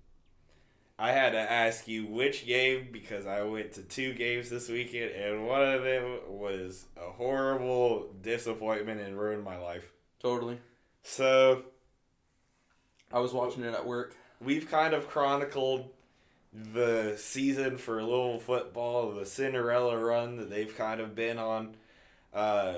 I 0.99 1.13
had 1.13 1.31
to 1.31 1.39
ask 1.39 1.87
you 1.87 2.05
which 2.05 2.45
game 2.45 2.89
because 2.91 3.25
I 3.25 3.43
went 3.43 3.71
to 3.73 3.81
two 3.81 4.13
games 4.13 4.49
this 4.49 4.67
weekend 4.67 5.11
and 5.11 5.47
one 5.47 5.63
of 5.63 5.83
them 5.83 6.19
was 6.27 6.85
a 6.97 7.11
horrible 7.11 8.09
disappointment 8.21 8.99
and 8.99 9.17
ruined 9.17 9.45
my 9.45 9.57
life. 9.57 9.89
Totally. 10.21 10.59
So 11.03 11.63
I 13.13 13.19
was 13.19 13.31
watching 13.31 13.63
it 13.63 13.73
at 13.73 13.87
work. 13.87 14.17
we've 14.41 14.69
kind 14.69 14.93
of 14.93 15.07
chronicled 15.07 15.89
the 16.51 17.15
season 17.17 17.77
for 17.77 18.03
Louisville 18.03 18.39
football, 18.39 19.13
the 19.13 19.25
Cinderella 19.25 19.97
run 19.97 20.35
that 20.37 20.49
they've 20.49 20.75
kind 20.75 20.99
of 20.99 21.15
been 21.15 21.37
on. 21.37 21.77
Uh, 22.33 22.73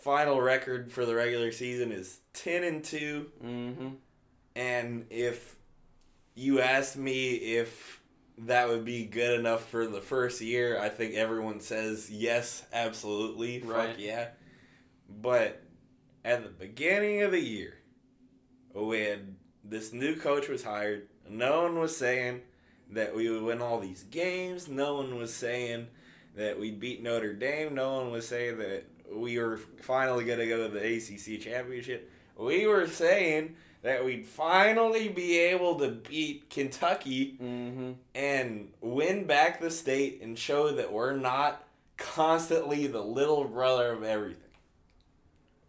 final 0.00 0.40
record 0.40 0.92
for 0.92 1.04
the 1.04 1.14
regular 1.14 1.52
season 1.52 1.92
is 1.92 2.20
10 2.34 2.64
and 2.64 2.84
2 2.84 3.26
Mm-hmm. 3.44 3.88
and 4.56 5.06
if 5.10 5.56
you 6.34 6.60
asked 6.60 6.96
me 6.96 7.32
if 7.34 8.00
that 8.38 8.68
would 8.68 8.84
be 8.84 9.04
good 9.04 9.38
enough 9.40 9.68
for 9.68 9.88
the 9.88 10.00
first 10.00 10.40
year, 10.40 10.78
I 10.80 10.88
think 10.88 11.14
everyone 11.16 11.58
says 11.58 12.08
yes, 12.08 12.64
absolutely. 12.72 13.60
Right. 13.60 13.88
Fuck 13.90 13.98
yeah. 13.98 14.28
But 15.08 15.60
at 16.24 16.44
the 16.44 16.48
beginning 16.50 17.22
of 17.22 17.32
the 17.32 17.40
year, 17.40 17.74
when 18.72 19.36
this 19.64 19.92
new 19.92 20.14
coach 20.14 20.48
was 20.48 20.62
hired, 20.62 21.08
no 21.28 21.62
one 21.62 21.80
was 21.80 21.96
saying 21.96 22.42
that 22.92 23.16
we 23.16 23.28
would 23.28 23.42
win 23.42 23.60
all 23.60 23.80
these 23.80 24.04
games. 24.04 24.68
No 24.68 24.94
one 24.94 25.16
was 25.18 25.34
saying 25.34 25.88
that 26.36 26.60
we'd 26.60 26.78
beat 26.78 27.02
Notre 27.02 27.32
Dame. 27.34 27.74
No 27.74 27.96
one 27.96 28.12
was 28.12 28.28
saying 28.28 28.58
that 28.58 28.84
we 29.12 29.38
were 29.38 29.56
finally 29.80 30.24
going 30.24 30.38
to 30.38 30.46
go 30.46 30.68
to 30.68 30.72
the 30.72 30.80
ACC 30.96 31.40
championship. 31.40 32.10
We 32.36 32.66
were 32.66 32.86
saying 32.86 33.56
that 33.82 34.04
we'd 34.04 34.26
finally 34.26 35.08
be 35.08 35.38
able 35.38 35.76
to 35.80 35.88
beat 35.88 36.50
Kentucky 36.50 37.36
Mm-hmm. 37.42 37.92
and 38.14 38.70
win 38.80 39.24
back 39.24 39.60
the 39.60 39.70
state 39.70 40.20
and 40.22 40.38
show 40.38 40.72
that 40.72 40.92
we're 40.92 41.16
not 41.16 41.64
constantly 41.96 42.86
the 42.86 43.02
little 43.02 43.44
brother 43.44 43.92
of 43.92 44.02
everything. 44.02 44.42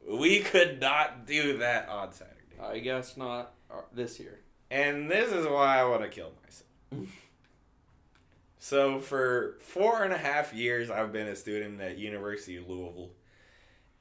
We 0.07 0.39
could 0.39 0.81
not 0.81 1.27
do 1.27 1.57
that 1.59 1.87
on 1.89 2.11
Saturday. 2.13 2.35
I 2.61 2.79
guess 2.79 3.15
not 3.15 3.53
uh, 3.71 3.81
this 3.93 4.19
year. 4.19 4.39
And 4.71 5.09
this 5.09 5.31
is 5.31 5.45
why 5.47 5.79
I 5.79 5.83
want 5.85 6.01
to 6.01 6.09
kill 6.09 6.31
myself. 6.43 7.09
so 8.59 8.99
for 8.99 9.57
four 9.61 10.03
and 10.03 10.13
a 10.13 10.17
half 10.17 10.53
years, 10.53 10.89
I've 10.89 11.11
been 11.13 11.27
a 11.27 11.35
student 11.35 11.79
at 11.81 11.97
University 11.97 12.57
of 12.57 12.67
Louisville, 12.69 13.09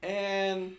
and 0.02 0.72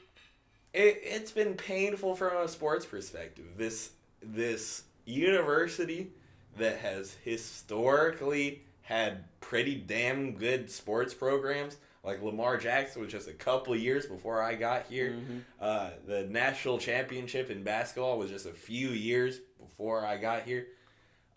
it, 0.74 1.02
it's 1.04 1.32
been 1.32 1.56
painful 1.56 2.16
from 2.16 2.38
a 2.38 2.48
sports 2.48 2.86
perspective. 2.86 3.46
This 3.58 3.92
this 4.22 4.84
university 5.06 6.12
that 6.58 6.78
has 6.80 7.16
historically 7.24 8.62
had 8.82 9.24
pretty 9.40 9.76
damn 9.76 10.34
good 10.34 10.70
sports 10.70 11.14
programs. 11.14 11.78
Like 12.04 12.22
Lamar 12.24 12.58
Jackson 12.58 13.02
was 13.02 13.12
just 13.12 13.28
a 13.28 13.34
couple 13.34 13.74
of 13.74 13.80
years 13.80 14.06
before 14.06 14.42
I 14.42 14.56
got 14.56 14.86
here. 14.90 15.12
Mhm. 15.12 15.42
Uh, 15.60 15.90
the 16.08 16.24
national 16.24 16.78
championship 16.80 17.50
in 17.52 17.64
basketball 17.64 18.18
was 18.18 18.30
just 18.30 18.46
a 18.46 18.54
few 18.54 18.90
years 18.90 19.40
before 19.60 20.06
I 20.06 20.18
got 20.18 20.44
here. 20.44 20.68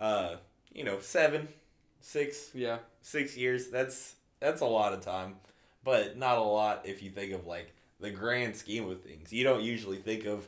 Uh, 0.00 0.36
you 0.72 0.84
know, 0.84 1.00
seven, 1.00 1.48
six, 2.00 2.50
Yeah. 2.54 2.78
six 3.02 3.36
years. 3.36 3.68
That's 3.68 4.14
that's 4.40 4.60
a 4.60 4.66
lot 4.66 4.92
of 4.92 5.00
time, 5.04 5.36
but 5.84 6.16
not 6.16 6.38
a 6.38 6.42
lot 6.42 6.82
if 6.84 7.02
you 7.02 7.10
think 7.10 7.32
of 7.32 7.46
like 7.46 7.72
the 8.00 8.10
grand 8.10 8.56
scheme 8.56 8.88
of 8.88 9.00
things. 9.02 9.32
You 9.32 9.44
don't 9.44 9.62
usually 9.62 9.98
think 9.98 10.24
of 10.26 10.46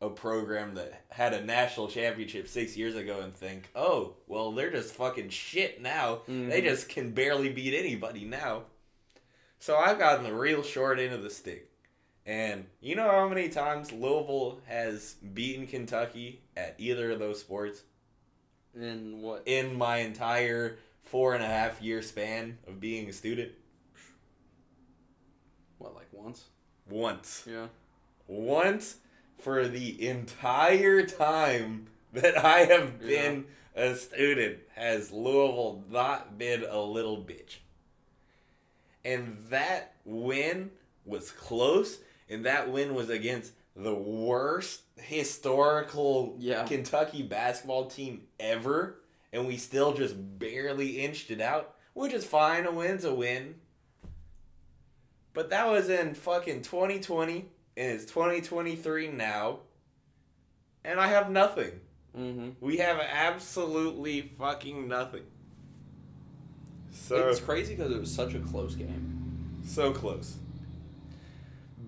a 0.00 0.08
program 0.08 0.74
that 0.76 1.02
had 1.10 1.34
a 1.34 1.44
national 1.44 1.88
championship 1.88 2.46
six 2.48 2.76
years 2.76 2.94
ago 2.94 3.20
and 3.20 3.34
think, 3.34 3.68
oh, 3.74 4.14
well, 4.28 4.52
they're 4.52 4.70
just 4.70 4.94
fucking 4.94 5.28
shit 5.30 5.82
now. 5.82 6.20
They 6.26 6.32
Mhm. 6.60 6.64
just 6.64 6.88
can 6.88 7.10
barely 7.10 7.48
beat 7.48 7.74
anybody 7.76 8.24
now. 8.24 8.64
So 9.58 9.76
I've 9.76 9.98
gotten 9.98 10.24
the 10.24 10.32
real 10.34 10.62
short 10.62 11.00
end 11.00 11.12
of 11.12 11.22
the 11.24 11.30
stick. 11.30 11.68
And 12.24 12.66
you 12.80 12.94
know 12.94 13.10
how 13.10 13.28
many 13.28 13.48
times 13.48 13.90
Louisville 13.90 14.60
has 14.66 15.14
beaten 15.14 15.66
Kentucky 15.66 16.42
at 16.56 16.74
either 16.78 17.10
of 17.10 17.18
those 17.18 17.40
sports 17.40 17.82
And 18.78 19.22
what? 19.22 19.42
in 19.46 19.76
my 19.76 19.98
entire 19.98 20.78
four 21.02 21.34
and 21.34 21.42
a 21.42 21.46
half 21.46 21.82
year 21.82 22.02
span 22.02 22.58
of 22.68 22.78
being 22.80 23.08
a 23.08 23.12
student? 23.12 23.52
What, 25.78 25.94
like 25.94 26.08
once? 26.12 26.44
Once. 26.88 27.44
Yeah. 27.46 27.66
Once 28.26 28.96
for 29.38 29.66
the 29.68 30.06
entire 30.08 31.04
time 31.06 31.86
that 32.12 32.36
I 32.44 32.60
have 32.60 33.00
been 33.00 33.46
a 33.74 33.94
student 33.94 34.58
has 34.74 35.12
Louisville 35.12 35.84
not 35.88 36.36
been 36.38 36.64
a 36.68 36.80
little 36.80 37.18
bitch. 37.18 37.58
And 39.04 39.38
that 39.50 39.94
win 40.04 40.72
was 41.04 41.30
close, 41.30 41.98
and 42.28 42.44
that 42.44 42.70
win 42.70 42.94
was 42.94 43.08
against 43.08 43.52
the 43.76 43.94
worst 43.94 44.82
historical 44.96 46.34
Yeah. 46.38 46.64
Kentucky 46.64 47.22
basketball 47.22 47.86
team 47.86 48.22
ever, 48.40 49.00
and 49.32 49.46
we 49.46 49.56
still 49.56 49.94
just 49.94 50.16
barely 50.38 51.00
inched 51.00 51.30
it 51.30 51.40
out, 51.40 51.74
which 51.94 52.12
is 52.12 52.24
fine. 52.24 52.66
A 52.66 52.72
win's 52.72 53.04
a 53.04 53.14
win. 53.14 53.54
But 55.38 55.50
that 55.50 55.68
was 55.68 55.88
in 55.88 56.14
fucking 56.14 56.62
2020, 56.62 57.44
and 57.76 57.92
it's 57.92 58.06
2023 58.06 59.06
now, 59.06 59.60
and 60.84 60.98
I 60.98 61.06
have 61.06 61.30
nothing. 61.30 61.78
Mm-hmm. 62.18 62.48
We 62.60 62.78
have 62.78 62.98
absolutely 62.98 64.22
fucking 64.36 64.88
nothing. 64.88 65.22
So 66.90 67.28
it's 67.28 67.38
crazy 67.38 67.76
because 67.76 67.92
it 67.92 68.00
was 68.00 68.12
such 68.12 68.34
a 68.34 68.40
close 68.40 68.74
game. 68.74 69.62
so 69.64 69.92
close. 69.92 70.38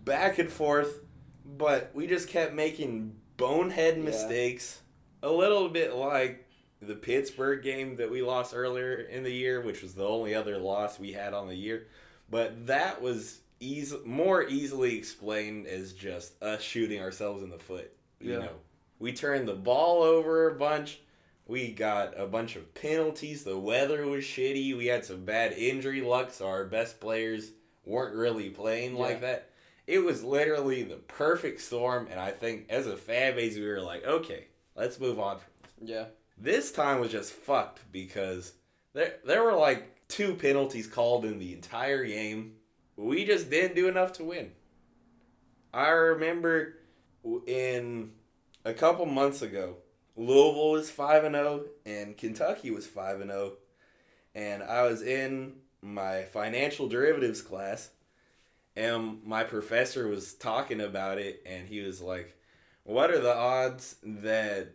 Back 0.04 0.38
and 0.38 0.48
forth, 0.48 1.00
but 1.44 1.90
we 1.92 2.06
just 2.06 2.28
kept 2.28 2.54
making 2.54 3.16
bonehead 3.36 3.96
Yeah. 3.96 4.04
mistakes. 4.04 4.80
A 5.24 5.28
little 5.28 5.68
bit 5.68 5.96
like 5.96 6.46
the 6.80 6.94
Pittsburgh 6.94 7.64
game 7.64 7.96
that 7.96 8.12
we 8.12 8.22
lost 8.22 8.54
earlier 8.54 8.94
in 8.94 9.24
the 9.24 9.32
year, 9.32 9.60
which 9.60 9.82
was 9.82 9.94
the 9.94 10.06
only 10.06 10.36
other 10.36 10.56
loss 10.56 11.00
we 11.00 11.14
had 11.14 11.34
on 11.34 11.48
the 11.48 11.56
year. 11.56 11.88
But 12.30 12.66
that 12.68 13.02
was 13.02 13.40
easy, 13.58 13.98
more 14.04 14.42
easily 14.44 14.96
explained 14.96 15.66
as 15.66 15.92
just 15.92 16.40
us 16.42 16.62
shooting 16.62 17.00
ourselves 17.00 17.42
in 17.42 17.50
the 17.50 17.58
foot. 17.58 17.92
You 18.20 18.32
Yeah. 18.32 18.38
know, 18.38 18.56
we 18.98 19.12
turned 19.12 19.48
the 19.48 19.54
ball 19.54 20.02
over 20.02 20.48
a 20.48 20.54
bunch. 20.54 21.00
We 21.46 21.72
got 21.72 22.18
a 22.18 22.26
bunch 22.26 22.54
of 22.54 22.74
penalties. 22.74 23.42
The 23.42 23.58
weather 23.58 24.06
was 24.06 24.24
shitty. 24.24 24.76
We 24.76 24.86
had 24.86 25.04
some 25.04 25.24
bad 25.24 25.52
injury 25.52 26.00
luck, 26.00 26.30
so 26.32 26.46
our 26.46 26.64
best 26.64 27.00
players 27.00 27.50
weren't 27.84 28.14
really 28.14 28.50
playing 28.50 28.94
like 28.94 29.20
that. 29.22 29.50
It 29.86 29.98
was 30.04 30.22
literally 30.22 30.84
the 30.84 30.96
perfect 30.96 31.60
storm, 31.60 32.06
and 32.08 32.20
I 32.20 32.30
think 32.30 32.66
as 32.70 32.86
a 32.86 32.96
fan 32.96 33.34
base, 33.34 33.56
we 33.56 33.66
were 33.66 33.80
like, 33.80 34.04
okay, 34.06 34.46
let's 34.76 35.00
move 35.00 35.18
on. 35.18 35.38
Yeah. 35.82 36.04
This 36.38 36.70
time 36.70 37.00
was 37.00 37.10
just 37.10 37.32
fucked 37.32 37.80
because 37.90 38.52
there 38.92 39.16
there 39.24 39.42
were 39.42 39.54
like 39.54 39.99
two 40.10 40.34
penalties 40.34 40.86
called 40.86 41.24
in 41.24 41.38
the 41.38 41.52
entire 41.54 42.04
game. 42.04 42.56
We 42.96 43.24
just 43.24 43.48
didn't 43.48 43.76
do 43.76 43.88
enough 43.88 44.12
to 44.14 44.24
win. 44.24 44.52
I 45.72 45.88
remember 45.88 46.74
in 47.46 48.10
a 48.64 48.74
couple 48.74 49.06
months 49.06 49.40
ago, 49.40 49.76
Louisville 50.16 50.72
was 50.72 50.90
5 50.90 51.24
and 51.24 51.34
0 51.34 51.64
and 51.86 52.16
Kentucky 52.16 52.70
was 52.70 52.86
5 52.86 53.20
and 53.22 53.30
0 53.30 53.52
and 54.34 54.62
I 54.62 54.82
was 54.82 55.02
in 55.02 55.54
my 55.80 56.24
financial 56.24 56.88
derivatives 56.88 57.40
class 57.40 57.90
and 58.76 59.24
my 59.24 59.44
professor 59.44 60.08
was 60.08 60.34
talking 60.34 60.80
about 60.80 61.18
it 61.18 61.42
and 61.46 61.68
he 61.68 61.80
was 61.80 62.02
like 62.02 62.36
what 62.84 63.10
are 63.10 63.20
the 63.20 63.34
odds 63.34 63.96
that 64.02 64.74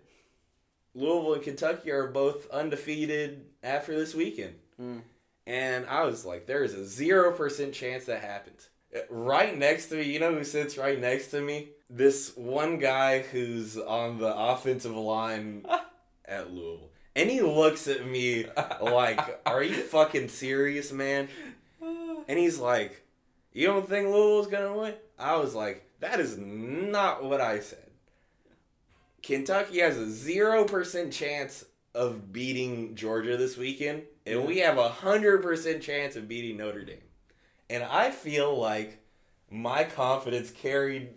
Louisville 0.96 1.34
and 1.34 1.44
Kentucky 1.44 1.92
are 1.92 2.08
both 2.08 2.50
undefeated 2.50 3.46
after 3.62 3.94
this 3.96 4.16
weekend. 4.16 4.56
Mm. 4.82 5.02
And 5.48 5.86
I 5.86 6.04
was 6.04 6.26
like, 6.26 6.48
there 6.48 6.64
is 6.64 6.74
a 6.74 7.04
0% 7.04 7.74
chance 7.74 8.06
that 8.06 8.22
happens. 8.22 8.70
Uh, 8.96 9.00
Right 9.10 9.58
next 9.58 9.88
to 9.88 9.96
me, 9.96 10.04
you 10.04 10.20
know 10.20 10.34
who 10.34 10.44
sits 10.44 10.78
right 10.78 11.00
next 11.00 11.28
to 11.32 11.42
me? 11.42 11.70
This 11.90 12.36
one 12.36 12.80
guy 12.80 13.20
who's 13.22 13.78
on 13.78 14.18
the 14.18 14.36
offensive 14.36 14.96
line 14.96 15.66
at 16.26 16.52
Louisville. 16.52 16.90
And 17.16 17.30
he 17.30 17.42
looks 17.42 17.88
at 17.88 18.06
me 18.06 18.46
like, 18.82 19.40
are 19.46 19.64
you 19.64 19.76
fucking 19.84 20.30
serious, 20.30 20.92
man? 20.92 21.30
And 22.28 22.40
he's 22.40 22.60
like, 22.60 23.06
you 23.54 23.68
don't 23.68 23.88
think 23.88 24.08
Louisville's 24.08 24.48
to 24.48 24.74
win? 24.74 24.94
I 25.18 25.38
was 25.38 25.56
like, 25.56 25.90
that 26.02 26.20
is 26.20 26.38
not 26.38 27.24
what 27.24 27.40
I 27.40 27.60
said. 27.60 27.80
Kentucky 29.24 29.80
has 29.80 29.98
a 29.98 30.06
0% 30.06 31.12
chance 31.12 31.66
of 31.94 32.34
beating 32.34 32.96
Georgia 32.96 33.38
this 33.38 33.58
weekend, 33.58 34.04
and 34.26 34.46
we 34.46 34.60
have 34.60 34.78
a 34.78 34.90
100% 34.90 35.82
chance 35.82 36.16
of 36.16 36.28
beating 36.28 36.58
Notre 36.58 36.84
Dame. 36.84 36.98
And 37.70 37.84
I 37.84 38.12
feel 38.12 38.58
like 38.60 39.00
my 39.50 39.84
confidence 39.84 40.52
carried 40.52 41.10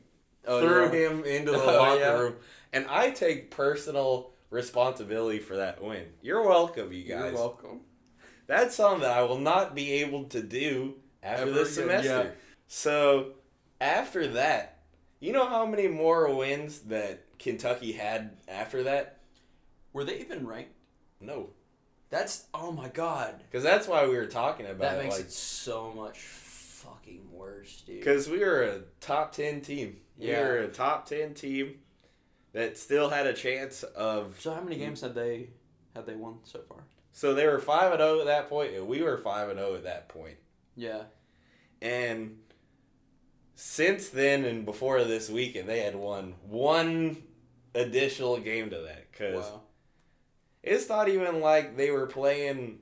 Oh, 0.46 0.60
threw 0.60 0.84
yeah. 0.84 1.08
him 1.10 1.24
into 1.24 1.50
the 1.52 1.62
Oh, 1.62 1.66
locker 1.66 2.00
yeah. 2.00 2.12
room, 2.18 2.36
and 2.72 2.86
I 2.88 3.10
take 3.10 3.50
personal 3.50 4.30
responsibility 4.50 5.40
for 5.40 5.56
that 5.56 5.82
win. 5.82 6.04
You're 6.22 6.46
welcome, 6.46 6.90
you 6.92 7.04
guys. 7.04 7.32
You're 7.32 7.34
welcome. 7.34 7.80
That's 8.46 8.74
something 8.74 9.02
that 9.02 9.10
I 9.18 9.22
will 9.24 9.38
not 9.38 9.74
be 9.74 9.92
able 9.94 10.24
to 10.24 10.42
do 10.42 10.94
after 11.22 11.42
Ever 11.42 11.50
this 11.52 11.76
again, 11.76 11.88
semester. 12.02 12.08
yeah. 12.28 12.30
So 12.66 13.32
after 13.78 14.26
that, 14.28 14.78
you 15.20 15.32
know 15.32 15.46
how 15.46 15.66
many 15.66 15.86
more 15.88 16.34
wins 16.34 16.80
that 16.82 17.24
Kentucky 17.38 17.92
had 17.92 18.38
after 18.48 18.84
that? 18.84 19.18
Were 19.92 20.04
they 20.04 20.18
even 20.20 20.46
ranked? 20.46 20.72
No, 21.20 21.50
That's 22.10 22.46
oh 22.54 22.72
my 22.72 22.88
god. 22.88 23.34
because 23.42 23.62
that's 23.62 23.86
why 23.86 24.06
we 24.06 24.16
were 24.16 24.26
talking 24.26 24.66
about 24.66 24.78
That 24.80 24.98
it. 24.98 25.02
makes 25.04 25.16
like, 25.16 25.26
it 25.26 25.32
so 25.32 25.92
much 25.94 26.18
fucking 26.18 27.30
worse, 27.30 27.82
dude. 27.82 27.98
Because 27.98 28.28
we 28.28 28.38
were 28.38 28.62
a 28.62 28.80
top 29.00 29.32
10 29.32 29.60
team. 29.60 29.98
Yeah. 30.16 30.42
We 30.42 30.48
were 30.48 30.58
a 30.60 30.68
top 30.68 31.06
10 31.06 31.34
team 31.34 31.80
that 32.52 32.78
still 32.78 33.10
had 33.10 33.26
a 33.26 33.34
chance 33.34 33.82
of. 33.82 34.36
So 34.40 34.54
how 34.54 34.60
many 34.62 34.76
games 34.76 35.00
had 35.02 35.14
they 35.14 35.50
had 35.94 36.06
they 36.06 36.14
won 36.16 36.38
so 36.44 36.60
far? 36.68 36.78
So 37.12 37.34
they 37.34 37.46
were 37.46 37.58
5 37.58 37.92
and 37.92 38.00
0 38.00 38.20
at 38.20 38.26
that 38.26 38.48
point, 38.48 38.74
and 38.74 38.86
we 38.86 39.02
were 39.02 39.18
5 39.18 39.50
and 39.50 39.58
0 39.58 39.74
at 39.74 39.84
that 39.84 40.08
point. 40.08 40.36
Yeah. 40.76 41.02
And 41.82 42.38
since 43.54 44.08
then 44.08 44.44
and 44.44 44.64
before 44.64 45.02
this 45.04 45.28
weekend, 45.28 45.68
they 45.68 45.80
had 45.80 45.96
won 45.96 46.34
one 46.42 47.22
additional 47.74 48.38
game 48.38 48.70
to 48.70 48.78
that. 48.82 49.10
Because 49.10 49.44
Wow. 49.44 49.60
It's 50.68 50.88
not 50.88 51.08
even 51.08 51.40
like 51.40 51.76
they 51.76 51.90
were 51.90 52.06
playing 52.06 52.78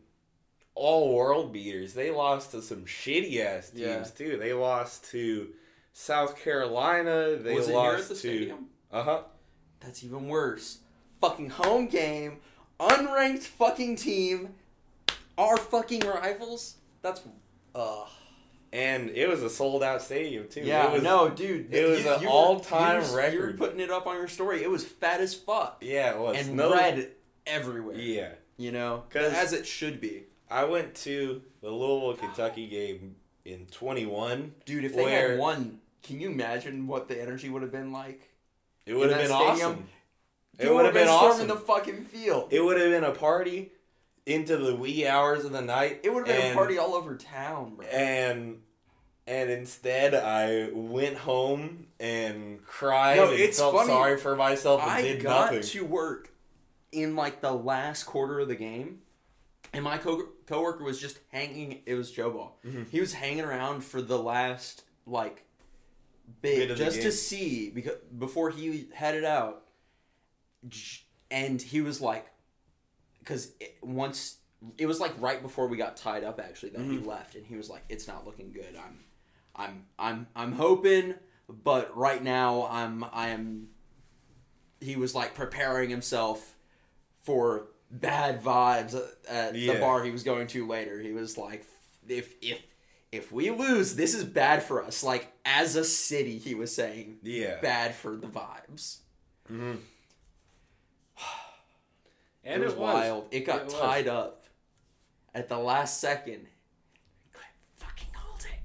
all 0.74 1.14
world 1.14 1.52
beaters. 1.52 1.94
They 1.94 2.10
lost 2.10 2.50
to 2.52 2.60
some 2.62 2.84
shitty 2.84 3.40
ass 3.40 3.70
teams, 3.70 3.80
Yeah. 3.80 4.02
too. 4.04 4.36
They 4.38 4.52
lost 4.52 5.10
to 5.12 5.48
South 5.92 6.36
Carolina. 6.38 7.36
They 7.36 7.54
Was 7.54 7.68
it 7.68 7.72
here 7.72 7.76
lost 7.80 8.02
at 8.02 8.08
the 8.08 8.14
to. 8.14 8.20
stadium? 8.20 8.66
Uh 8.92 9.02
huh. 9.02 9.20
That's 9.80 10.04
even 10.04 10.28
worse. 10.28 10.78
Fucking 11.20 11.50
home 11.50 11.86
game, 11.88 12.38
unranked 12.78 13.44
fucking 13.44 13.96
team, 13.96 14.54
our 15.38 15.56
fucking 15.56 16.00
rivals. 16.00 16.76
That's 17.02 17.22
uh 17.74 18.04
And 18.72 19.10
it 19.10 19.28
was 19.28 19.42
a 19.42 19.48
sold 19.48 19.82
out 19.82 20.02
stadium, 20.02 20.48
too. 20.48 20.60
yeah. 20.60 20.88
It 20.88 20.92
was, 20.94 21.02
no, 21.02 21.30
dude. 21.30 21.72
it 21.72 21.88
was 21.88 22.04
you- 22.04 22.10
an 22.10 22.26
all-time 22.26 23.02
you 23.02 23.12
were- 23.12 23.28
You 23.30 23.38
were 23.38 23.44
record. 23.46 23.58
putting 23.58 23.80
it 23.80 23.90
up 23.90 24.06
on 24.06 24.16
your 24.16 24.28
story. 24.28 24.62
It 24.62 24.70
was 24.70 24.84
fat 24.84 25.20
as 25.22 25.34
fuck 25.34 25.78
Yeah, 25.80 26.14
it 26.14 26.18
was. 26.18 26.36
and 26.36 26.56
no, 26.56 26.72
red 26.74 27.12
everywhere. 27.46 27.96
Yeah. 27.96 28.30
You 28.56 28.72
know, 28.72 29.04
'Cause- 29.10 29.32
as 29.32 29.52
it 29.52 29.66
should 29.66 30.00
be. 30.00 30.24
I 30.50 30.64
went 30.64 30.94
to 30.96 31.42
the 31.60 31.70
Louisville, 31.70 32.16
Kentucky 32.16 32.66
game 32.68 33.16
in 33.44 33.66
21. 33.66 34.54
Dude, 34.64 34.84
if 34.84 34.94
they 34.94 35.04
Where- 35.04 35.30
had 35.30 35.38
won, 35.38 35.80
can 36.02 36.20
you 36.20 36.30
imagine 36.30 36.86
what 36.86 37.08
the 37.08 37.20
energy 37.20 37.48
would 37.48 37.62
have 37.62 37.72
been 37.72 37.92
like? 37.92 38.30
It 38.86 38.94
would 38.94 39.10
have 39.10 39.18
been 39.18 39.26
stadium, 39.28 39.50
awesome. 39.50 39.88
It 40.58 40.72
would 40.72 40.84
have 40.84 40.94
been 40.94 41.06
storming 41.08 41.30
awesome. 41.32 41.48
the 41.48 41.56
fucking 41.56 42.04
field. 42.04 42.52
It 42.52 42.60
would 42.60 42.80
have 42.80 42.90
been 42.90 43.04
a 43.04 43.10
party 43.12 43.72
into 44.24 44.56
the 44.56 44.74
wee 44.74 45.06
hours 45.06 45.44
of 45.44 45.52
the 45.52 45.60
night. 45.60 46.00
It 46.02 46.14
would 46.14 46.26
have 46.26 46.36
been 46.36 46.46
and- 46.46 46.52
a 46.52 46.56
party 46.56 46.78
all 46.78 46.94
over 46.94 47.16
town, 47.16 47.74
bro. 47.76 47.86
And 47.86 48.62
and 49.28 49.50
instead, 49.50 50.14
I 50.14 50.70
went 50.72 51.16
home 51.18 51.88
and 51.98 52.64
cried 52.64 53.16
No, 53.16 53.32
and 53.32 53.52
felt 53.54 53.74
funny. 53.74 53.88
sorry 53.88 54.16
for 54.18 54.36
myself 54.36 54.80
and 54.82 54.90
I 54.90 55.02
did 55.02 55.20
got 55.20 55.46
nothing. 55.52 55.62
to 55.68 55.84
work 55.84 56.30
in 56.96 57.14
like 57.16 57.40
the 57.40 57.52
last 57.52 58.04
quarter 58.04 58.40
of 58.40 58.48
the 58.48 58.56
game, 58.56 59.00
and 59.72 59.84
my 59.84 59.98
co- 59.98 60.28
coworker 60.46 60.82
was 60.84 61.00
just 61.00 61.18
hanging. 61.30 61.82
It 61.86 61.94
was 61.94 62.10
Joe 62.10 62.30
Ball. 62.30 62.58
Mhm. 62.64 62.88
He 62.88 63.00
was 63.00 63.12
hanging 63.12 63.44
around 63.44 63.82
for 63.84 64.00
the 64.00 64.18
last 64.18 64.84
like 65.06 65.44
bit, 66.42 66.68
Bit 66.68 66.76
just 66.76 67.02
to 67.02 67.12
see 67.12 67.70
because 67.70 67.96
before 68.18 68.50
he 68.50 68.88
headed 68.94 69.24
out, 69.24 69.62
and 71.30 71.60
he 71.60 71.80
was 71.80 72.00
like, 72.00 72.26
because 73.18 73.52
once 73.82 74.38
it 74.78 74.86
was 74.86 75.00
like 75.00 75.12
right 75.20 75.42
before 75.42 75.66
we 75.68 75.76
got 75.76 75.96
tied 75.96 76.24
up 76.24 76.40
actually 76.40 76.70
that 76.70 76.80
he 76.80 76.96
Mhm. 76.98 77.06
left, 77.06 77.34
and 77.34 77.46
he 77.46 77.56
was 77.56 77.68
like, 77.68 77.84
"It's 77.88 78.08
not 78.08 78.24
looking 78.26 78.52
good. 78.52 78.74
I'm, 78.76 79.04
I'm, 79.54 79.86
I'm, 79.98 80.26
I'm 80.34 80.52
hoping." 80.52 81.14
But 81.48 81.96
right 81.96 82.22
now, 82.22 82.66
I'm 82.68 83.04
I 83.12 83.28
am 83.28 83.68
he 84.80 84.96
was 84.96 85.14
like 85.14 85.34
preparing 85.34 85.90
himself 85.90 86.55
for 87.26 87.66
bad 87.90 88.40
vibes 88.42 88.96
at 89.28 89.52
the 89.52 89.78
bar 89.80 90.02
he 90.04 90.10
was 90.12 90.22
going 90.22 90.46
to 90.46 90.66
later. 90.66 91.00
He 91.00 91.12
was 91.12 91.36
like, 91.36 91.66
if 92.08 92.32
if 92.40 92.62
if 93.12 93.32
we 93.32 93.50
lose, 93.50 93.96
this 93.96 94.14
is 94.14 94.24
bad 94.24 94.62
for 94.62 94.82
us. 94.82 95.02
Like 95.02 95.32
as 95.44 95.74
a 95.76 95.84
city, 95.84 96.38
he 96.38 96.54
was 96.54 96.72
saying, 96.74 97.18
Yeah. 97.22 97.60
bad 97.60 97.94
for 97.94 98.16
the 98.16 98.28
vibes. 98.28 98.98
hmm 99.48 99.74
And 102.44 102.62
it 102.62 102.66
was, 102.66 102.74
wild. 102.76 103.26
It 103.32 103.40
got 103.40 103.62
It 103.62 103.70
tied 103.70 104.06
up 104.06 104.44
at 105.34 105.48
the 105.48 105.58
last 105.58 106.00
second. 106.00 106.46
Fucking 107.76 108.06
hold 108.14 108.40
it. 108.40 108.60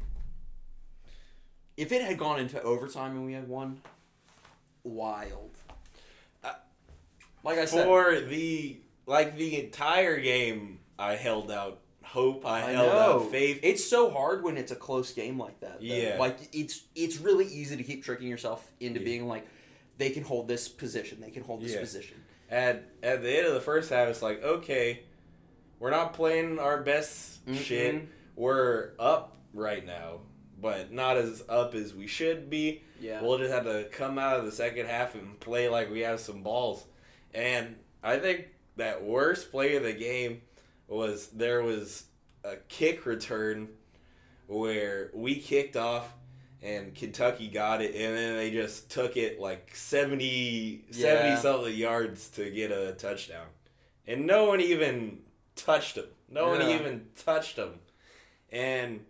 If 1.78 1.92
it 1.92 2.04
had 2.04 2.20
gone 2.20 2.40
into 2.40 2.62
overtime 2.62 3.14
and 3.14 3.26
we 3.26 3.34
had 3.34 3.48
won, 3.48 3.82
wild. 4.84 5.58
Like 7.44 7.58
I 7.58 7.66
said, 7.66 7.86
For 7.86 8.20
the 8.20 8.80
like 9.06 9.36
the 9.38 9.64
entire 9.64 10.20
game, 10.20 10.80
I 11.00 11.16
held 11.16 11.52
out 11.52 11.80
hope. 12.04 12.46
I, 12.46 12.58
I 12.58 12.72
held 12.72 12.88
know. 12.92 13.00
out 13.24 13.32
faith. 13.32 13.60
It's 13.64 13.84
so 13.84 14.10
hard 14.10 14.44
when 14.44 14.58
it's 14.58 14.72
a 14.72 14.76
close 14.76 15.12
game 15.14 15.40
like 15.40 15.60
that. 15.62 15.80
though. 15.80 15.86
Yeah. 15.86 16.18
Like 16.20 16.38
it's 16.54 16.84
it's 16.96 17.18
really 17.18 17.46
easy 17.46 17.78
to 17.78 17.84
keep 17.84 18.04
tricking 18.04 18.28
yourself 18.28 18.70
into 18.80 19.00
Yeah. 19.00 19.06
being 19.06 19.28
like, 19.28 19.48
they 19.98 20.10
can 20.12 20.24
hold 20.24 20.48
this 20.48 20.68
position. 20.68 21.20
They 21.22 21.32
can 21.32 21.44
hold 21.44 21.62
this 21.62 21.74
Yeah. 21.74 21.80
position. 21.80 22.18
at 22.50 22.84
at 23.02 23.22
the 23.24 23.38
end 23.38 23.48
of 23.48 23.54
the 23.54 23.62
first 23.62 23.90
half, 23.90 24.08
it's 24.10 24.22
like 24.22 24.44
okay, 24.44 25.02
we're 25.80 25.90
not 25.92 26.14
playing 26.14 26.60
our 26.60 26.82
best 26.82 27.46
Mm-mm. 27.46 27.58
shit. 27.58 28.08
We're 28.36 28.92
up 29.00 29.38
right 29.54 29.86
now, 29.86 30.20
but 30.62 30.92
not 30.92 31.18
as 31.18 31.44
up 31.50 31.74
as 31.76 31.94
we 31.94 32.08
should 32.08 32.50
be. 32.50 32.84
Yeah. 33.00 33.22
We'll 33.22 33.38
just 33.40 33.52
have 33.52 33.64
to 33.66 33.86
come 33.92 34.18
out 34.20 34.40
of 34.40 34.46
the 34.46 34.52
second 34.52 34.86
half 34.88 35.16
and 35.16 35.40
play 35.40 35.70
like 35.70 35.90
we 35.92 36.02
have 36.02 36.20
some 36.20 36.44
balls. 36.44 36.86
And 37.34 37.76
I 38.04 38.18
think 38.18 38.48
that 38.78 39.04
worst 39.04 39.52
play 39.52 39.76
of 39.76 39.84
the 39.84 39.94
game 39.94 40.42
was 40.88 41.28
there 41.28 41.62
was 41.64 42.06
a 42.44 42.56
kick 42.68 43.06
return 43.06 43.70
where 44.48 45.12
we 45.14 45.36
kicked 45.36 45.76
off 45.78 46.12
and 46.62 46.94
Kentucky 46.94 47.48
got 47.48 47.82
it 47.82 47.96
and 47.96 48.16
then 48.18 48.36
they 48.36 48.52
just 48.52 48.90
took 48.92 49.16
it 49.18 49.40
like 49.40 49.76
70 49.76 50.86
70 50.92 51.02
Yeah. 51.30 51.38
something 51.40 51.74
yards 51.76 52.30
to 52.32 52.50
get 52.52 52.72
a 52.72 52.94
touchdown. 52.94 53.48
And 54.06 54.26
no 54.28 54.46
one 54.46 54.60
even 54.62 55.20
touched 55.56 55.96
him. 55.96 56.06
No 56.30 56.50
one 56.50 56.62
even 56.62 57.08
touched 57.16 57.58
him. 57.58 57.80
And 58.52 59.06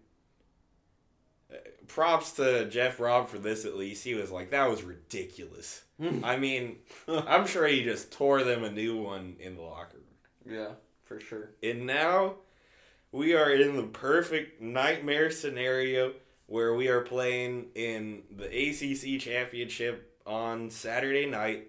uh, 1.51 1.55
props 1.87 2.33
to 2.33 2.69
Jeff 2.69 2.97
Brohm 2.97 3.27
for 3.27 3.39
this 3.39 3.65
at 3.65 3.75
least. 3.75 4.03
He 4.03 4.13
was 4.13 4.31
like, 4.31 4.51
that 4.51 4.69
was 4.69 4.83
ridiculous. 4.83 5.81
I 6.23 6.37
mean, 6.37 6.77
I'm 7.07 7.47
sure 7.47 7.67
he 7.67 7.83
just 7.83 8.11
tore 8.11 8.43
them 8.43 8.63
a 8.63 8.71
new 8.71 8.97
one 8.97 9.35
in 9.39 9.55
the 9.55 9.61
locker 9.61 9.97
room. 9.97 10.55
yeah, 10.55 10.71
for 11.03 11.19
sure. 11.19 11.51
And 11.61 11.85
now 11.85 12.35
we 13.11 13.33
are 13.33 13.51
in 13.51 13.75
the 13.75 13.83
perfect 13.83 14.61
nightmare 14.61 15.31
scenario 15.31 16.13
where 16.47 16.73
we 16.73 16.87
are 16.87 17.01
playing 17.01 17.67
in 17.75 18.23
the 18.29 18.45
ACC 18.45 19.21
championship 19.21 20.17
on 20.25 20.69
Saturday 20.69 21.25
night. 21.25 21.67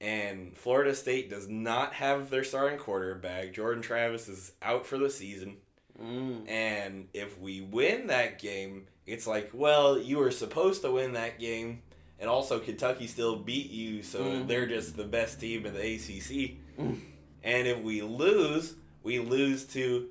And 0.00 0.56
Florida 0.56 0.94
State 0.94 1.30
does 1.30 1.48
not 1.48 1.94
have 1.94 2.28
their 2.28 2.44
starting 2.44 2.78
quarterback. 2.78 3.54
Jordan 3.54 3.82
Travis 3.82 4.28
is 4.28 4.52
out 4.60 4.86
for 4.86 4.98
the 4.98 5.08
season. 5.08 5.56
Mm. 6.00 6.48
And 6.48 7.08
if 7.14 7.38
we 7.40 7.62
win 7.62 8.08
that 8.08 8.38
game, 8.38 8.86
it's 9.06 9.26
like, 9.26 9.50
well, 9.52 9.98
you 9.98 10.18
were 10.18 10.30
supposed 10.30 10.82
to 10.82 10.90
win 10.90 11.14
that 11.14 11.40
game, 11.40 11.82
and 12.18 12.28
also 12.30 12.58
Kentucky 12.58 13.06
still 13.06 13.36
beat 13.36 13.70
you, 13.70 14.02
so 14.02 14.24
Mhm. 14.24 14.48
they're 14.48 14.66
just 14.66 14.96
the 14.96 15.04
best 15.04 15.40
team 15.40 15.66
in 15.66 15.74
the 15.74 15.80
ACC. 15.80 16.58
Mm. 16.78 17.00
And 17.42 17.66
if 17.68 17.78
we 17.80 18.02
lose, 18.02 18.74
we 19.02 19.18
lose 19.18 19.64
to 19.68 20.08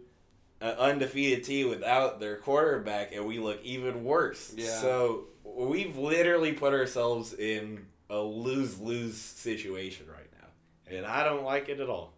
an 0.62 0.76
undefeated 0.78 1.44
team 1.44 1.70
without 1.70 2.20
their 2.20 2.38
quarterback, 2.38 3.12
and 3.14 3.26
we 3.26 3.40
look 3.40 3.64
even 3.64 4.04
worse. 4.04 4.54
Yeah. 4.56 4.80
So 4.82 5.26
we've 5.44 5.98
literally 5.98 6.54
put 6.54 6.74
ourselves 6.74 7.34
in 7.34 7.88
a 8.10 8.20
lose 8.20 8.80
lose 8.80 9.18
situation 9.18 10.06
right 10.08 10.30
now, 10.40 10.96
and 10.96 11.06
I 11.06 11.24
don't 11.24 11.44
like 11.44 11.70
it 11.70 11.80
at 11.80 11.90
all. 11.90 12.14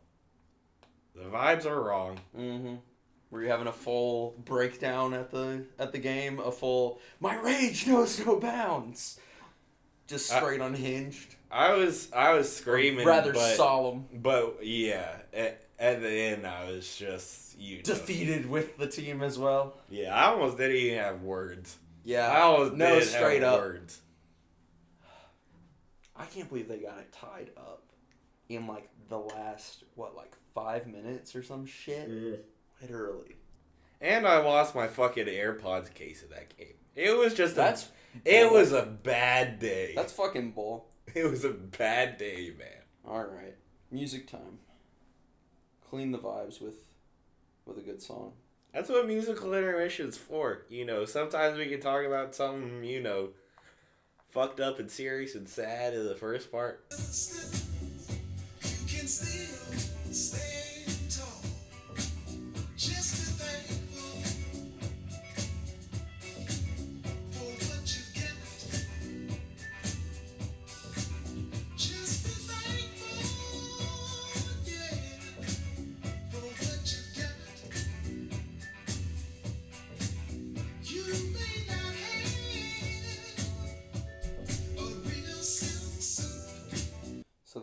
The 1.16 1.24
vibes 1.24 1.66
are 1.66 1.82
wrong. 1.82 2.20
Mm-hmm. 2.38 2.76
Were 3.32 3.42
you 3.42 3.50
having 3.50 3.68
a 3.68 3.74
full 3.74 4.36
breakdown 4.46 5.14
at 5.14 5.32
the 5.32 5.66
at 5.80 5.92
the 5.92 5.98
game? 5.98 6.40
A 6.40 6.52
full 6.52 7.00
my 7.20 7.36
rage 7.36 7.88
knows 7.88 8.24
no 8.26 8.40
bounds. 8.40 9.20
Just 10.08 10.32
I- 10.32 10.40
straight 10.40 10.62
unhinged. 10.62 11.36
I 11.50 11.76
was 11.76 12.12
I 12.12 12.34
was 12.34 12.54
screaming, 12.54 13.06
rather 13.06 13.32
but, 13.32 13.56
solemn. 13.56 14.06
but 14.14 14.66
yeah, 14.66 15.08
at, 15.34 15.64
at 15.80 16.02
the 16.02 16.10
end 16.12 16.46
I 16.46 16.70
was 16.70 16.94
just 16.94 17.58
you 17.58 17.78
know, 17.78 17.84
Defeated 17.84 18.50
with 18.50 18.78
the 18.78 18.88
team 18.88 19.24
as 19.24 19.40
well. 19.40 19.78
Yeah, 19.90 20.14
I 20.14 20.26
almost 20.26 20.58
didn't 20.58 20.76
even 20.76 20.98
have 21.00 21.22
words. 21.22 21.78
Yeah. 22.04 22.28
I 22.30 22.42
almost 22.42 22.76
no, 22.76 23.00
straight 23.00 23.44
have 23.44 23.54
up. 23.54 23.60
words. 23.60 24.02
I 26.16 26.26
can't 26.26 26.50
believe 26.50 26.68
they 26.68 26.78
got 26.78 26.98
it 27.00 27.12
tied 27.12 27.52
up 27.58 27.84
in 28.50 28.68
like 28.68 28.90
the 29.10 29.18
last 29.18 29.84
what 29.96 30.16
like 30.16 30.36
five 30.54 30.88
minutes 30.88 31.36
or 31.36 31.44
some 31.44 31.66
shit. 31.66 32.10
Mm. 32.10 32.38
Literally. 32.82 33.36
And 34.02 34.28
I 34.28 34.38
lost 34.40 34.76
my 34.76 34.88
fucking 34.88 35.26
AirPods 35.26 35.94
case 35.94 36.24
in 36.24 36.30
that 36.30 36.56
game. 36.58 36.76
It 36.96 37.18
was 37.18 37.34
just 37.34 37.56
That's 37.56 37.86
a, 37.86 37.88
it 38.26 38.52
was 38.52 38.72
a 38.72 38.86
bad 38.86 39.60
day. 39.60 39.94
that's 39.96 40.14
fucking 40.14 40.52
bull. 40.52 40.88
it 41.16 41.30
was 41.30 41.46
a 41.46 41.50
bad 41.50 42.18
day, 42.18 42.54
man. 42.58 42.84
All 43.06 43.24
right, 43.24 43.56
music 43.92 44.28
time. 44.28 44.60
Clean 45.90 46.12
the 46.12 46.18
vibes 46.18 46.62
with 46.62 46.76
with 47.66 47.78
a 47.78 47.82
good 47.82 48.02
song. 48.02 48.34
That's 48.74 48.90
what 48.90 49.08
musical 49.08 49.54
intermission's 49.54 50.18
for. 50.18 50.64
You 50.70 50.86
know, 50.86 51.06
sometimes 51.06 51.58
we 51.58 51.68
can 51.68 51.80
talk 51.80 52.06
about 52.06 52.36
something, 52.36 52.84
you 52.84 53.02
know, 53.02 53.30
fucked 54.30 54.60
up 54.60 54.80
and 54.80 54.92
serious 54.92 55.36
and 55.36 55.48
sad 55.48 55.94
in 55.94 56.06
the 56.06 56.16
first 56.16 56.52
part. 56.52 56.84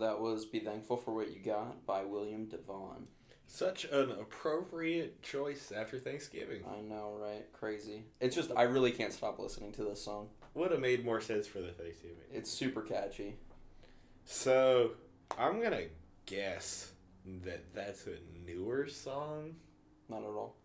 That 0.04 0.20
was 0.20 0.44
"Be 0.44 0.60
Thankful 0.60 0.98
for 0.98 1.14
What 1.14 1.32
You 1.32 1.40
Got" 1.40 1.86
by 1.86 2.04
William 2.04 2.44
DeVaughn. 2.44 3.06
Such 3.46 3.86
an 3.86 4.10
appropriate 4.10 5.22
choice 5.22 5.72
after 5.74 5.98
Thanksgiving. 5.98 6.62
I 6.70 6.82
know, 6.82 7.16
right? 7.18 7.50
Crazy. 7.54 8.02
It's 8.20 8.36
just 8.36 8.50
I 8.54 8.64
really 8.64 8.92
can't 8.92 9.14
stop 9.14 9.38
listening 9.38 9.72
to 9.72 9.82
this 9.82 10.04
song. 10.04 10.28
Would 10.52 10.72
have 10.72 10.80
made 10.80 11.06
more 11.06 11.22
sense 11.22 11.46
for 11.46 11.62
the 11.62 11.72
Thanksgiving. 11.72 12.18
It's 12.30 12.50
super 12.50 12.82
catchy. 12.82 13.36
So, 14.26 14.90
I'm 15.38 15.62
gonna 15.62 15.86
guess 16.26 16.92
that 17.24 17.72
that's 17.72 18.06
a 18.06 18.18
newer 18.46 18.86
song. 18.88 19.54
Not 20.10 20.18
at 20.18 20.24
all. 20.24 20.56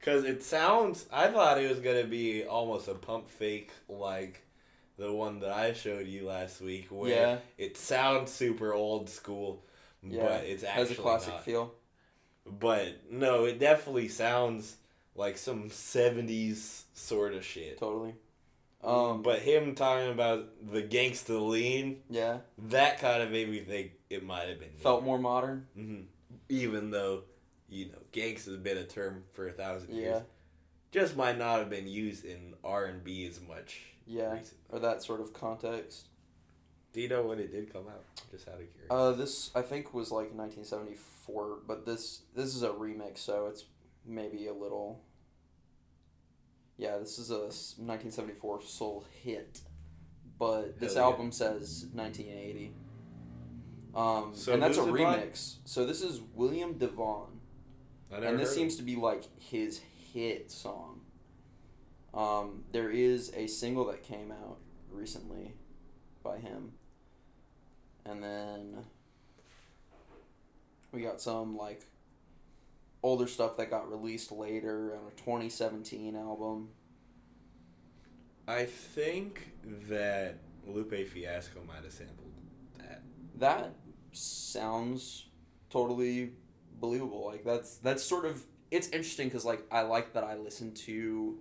Cause 0.00 0.24
it 0.24 0.42
sounds. 0.42 1.04
I 1.12 1.28
thought 1.28 1.60
it 1.60 1.68
was 1.68 1.80
gonna 1.80 2.04
be 2.04 2.44
almost 2.44 2.88
a 2.88 2.94
pump 2.94 3.28
fake 3.28 3.72
like 3.90 4.46
the 4.98 5.12
one 5.12 5.40
that 5.40 5.50
I 5.52 5.72
showed 5.72 6.06
you 6.06 6.26
last 6.26 6.60
week, 6.60 6.88
where 6.90 7.10
Yeah. 7.10 7.38
it 7.58 7.76
sounds 7.76 8.30
super 8.30 8.72
old 8.72 9.08
school, 9.08 9.64
Yeah. 10.02 10.22
but 10.22 10.44
it's 10.44 10.64
actually 10.64 10.88
Has 10.88 10.98
a 10.98 11.02
classic 11.02 11.34
not. 11.34 11.44
feel. 11.44 11.74
But 12.44 13.10
no, 13.10 13.44
it 13.44 13.58
definitely 13.58 14.08
sounds 14.08 14.76
like 15.14 15.36
some 15.38 15.70
'70s 15.70 16.84
sort 16.92 17.34
of 17.34 17.44
shit. 17.44 17.78
Totally. 17.78 18.14
Um, 18.82 19.22
but 19.22 19.38
him 19.40 19.76
talking 19.76 20.10
about 20.10 20.48
the 20.72 20.82
gangsta 20.82 21.40
lean, 21.48 22.02
yeah, 22.10 22.38
that 22.58 22.98
kind 22.98 23.22
of 23.22 23.30
made 23.30 23.48
me 23.48 23.60
think 23.60 23.92
it 24.10 24.24
might 24.24 24.48
have 24.48 24.58
been 24.58 24.72
felt 24.76 25.04
more 25.04 25.18
modern. 25.18 25.66
hmm 25.74 26.00
Even 26.48 26.90
though, 26.90 27.22
you 27.68 27.86
know, 27.86 27.98
gangsta's 28.12 28.56
been 28.56 28.76
a 28.78 28.84
term 28.84 29.22
for 29.32 29.46
a 29.46 29.52
thousand 29.52 29.94
Yeah. 29.94 30.00
years, 30.00 30.22
just 30.92 31.16
might 31.16 31.36
not 31.38 31.58
have 31.58 31.68
been 31.70 31.88
used 31.88 32.24
in 32.24 32.54
R 32.62 32.84
and 32.84 33.02
B 33.02 33.26
as 33.26 33.40
much. 33.40 33.80
Yeah, 34.06 34.32
recently. 34.34 34.58
or 34.70 34.78
that 34.80 35.02
sort 35.02 35.20
of 35.20 35.32
context. 35.32 36.06
Do 36.92 37.00
you 37.00 37.08
know 37.08 37.22
when 37.22 37.38
it 37.38 37.50
did 37.50 37.72
come 37.72 37.88
out? 37.88 38.04
Just 38.30 38.46
out 38.48 38.54
of 38.60 38.60
curiosity. 38.72 38.86
Uh, 38.90 39.12
this 39.12 39.50
I 39.54 39.62
think 39.62 39.94
was 39.94 40.10
like 40.10 40.32
1974, 40.34 41.58
but 41.66 41.86
this 41.86 42.22
this 42.36 42.54
is 42.54 42.62
a 42.62 42.68
remix, 42.68 43.18
so 43.18 43.46
it's 43.46 43.64
maybe 44.06 44.46
a 44.46 44.52
little. 44.52 45.00
Yeah, 46.76 46.98
this 46.98 47.18
is 47.18 47.30
a 47.30 47.38
1974 47.44 48.62
soul 48.62 49.04
hit, 49.22 49.60
but 50.38 50.78
this 50.80 50.94
Hell 50.94 51.04
yeah. 51.04 51.10
album 51.10 51.32
says 51.32 51.86
1980. 51.92 52.72
Um, 53.94 54.32
So 54.34 54.52
and 54.54 54.62
that's 54.62 54.78
a 54.78 54.82
it 54.82 54.86
by? 54.86 54.92
remix. 54.92 55.56
So 55.64 55.86
this 55.86 56.02
is 56.02 56.20
William 56.34 56.74
DeVaughn, 56.74 57.40
and 58.10 58.38
this 58.38 58.54
seems 58.54 58.76
to 58.76 58.82
be 58.82 58.96
like 58.96 59.24
his 59.40 59.80
hit 60.12 60.50
song. 60.50 61.00
Um, 62.14 62.64
there 62.72 62.90
is 62.90 63.32
a 63.34 63.46
single 63.46 63.86
that 63.86 64.02
came 64.02 64.30
out 64.30 64.58
recently 64.90 65.52
by 66.22 66.38
him. 66.38 66.72
And 68.04 68.22
then 68.22 68.84
we 70.92 71.02
got 71.02 71.20
some 71.20 71.56
like 71.56 71.86
older 73.02 73.26
stuff 73.26 73.56
that 73.56 73.70
got 73.70 73.90
released 73.90 74.30
later 74.30 74.94
on 74.94 75.08
a 75.08 75.16
2017 75.16 76.14
album. 76.16 76.68
I 78.46 78.64
think 78.64 79.52
that 79.88 80.38
Lupe 80.66 81.06
Fiasco 81.08 81.60
might 81.66 81.84
have 81.84 81.92
sampled 81.92 82.32
that. 82.78 83.02
That 83.38 83.74
sounds 84.12 85.28
totally 85.70 86.32
believable. 86.80 87.24
Like 87.26 87.44
that's 87.44 87.76
that's 87.78 88.02
sort 88.02 88.24
of 88.24 88.44
it's 88.72 88.88
interesting 88.88 89.28
because 89.28 89.44
like 89.44 89.62
I 89.70 89.82
like 89.82 90.14
that 90.14 90.24
I 90.24 90.34
listen 90.36 90.72
to 90.86 91.38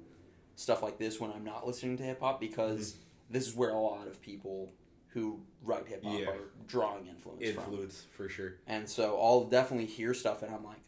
stuff 0.55 0.83
like 0.83 0.99
this 0.99 1.19
when 1.19 1.31
I'm 1.31 1.45
not 1.45 1.65
listening 1.65 1.97
to 1.97 2.03
hip 2.03 2.19
hop 2.19 2.39
because 2.39 2.91
mm-hmm. 2.91 3.33
this 3.33 3.47
is 3.47 3.55
where 3.55 3.69
a 3.69 3.79
lot 3.79 4.05
of 4.07 4.21
people 4.21 4.73
who 5.07 5.39
write 5.63 5.87
hip 5.87 6.03
hop 6.03 6.19
Yeah. 6.19 6.27
are 6.27 6.51
drawing 6.67 7.07
influence, 7.07 7.49
from. 7.53 7.89
For 8.11 8.29
sure. 8.29 8.55
And 8.67 8.87
so 8.87 9.17
I'll 9.19 9.45
definitely 9.45 9.87
hear 9.87 10.13
stuff 10.13 10.43
and 10.43 10.53
I'm 10.53 10.63
like, 10.63 10.81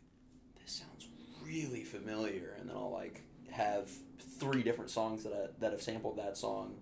this 0.62 0.84
sounds 0.84 1.08
really 1.44 1.86
familiar. 1.86 2.56
And 2.60 2.70
then 2.70 2.76
I'll 2.76 2.92
like 2.92 3.22
have 3.50 3.90
three 4.38 4.64
different 4.64 4.92
songs 4.92 5.24
that 5.24 5.34
I, 5.34 5.48
that 5.60 5.72
have 5.72 5.82
sampled 5.82 6.18
that 6.18 6.38
song. 6.38 6.76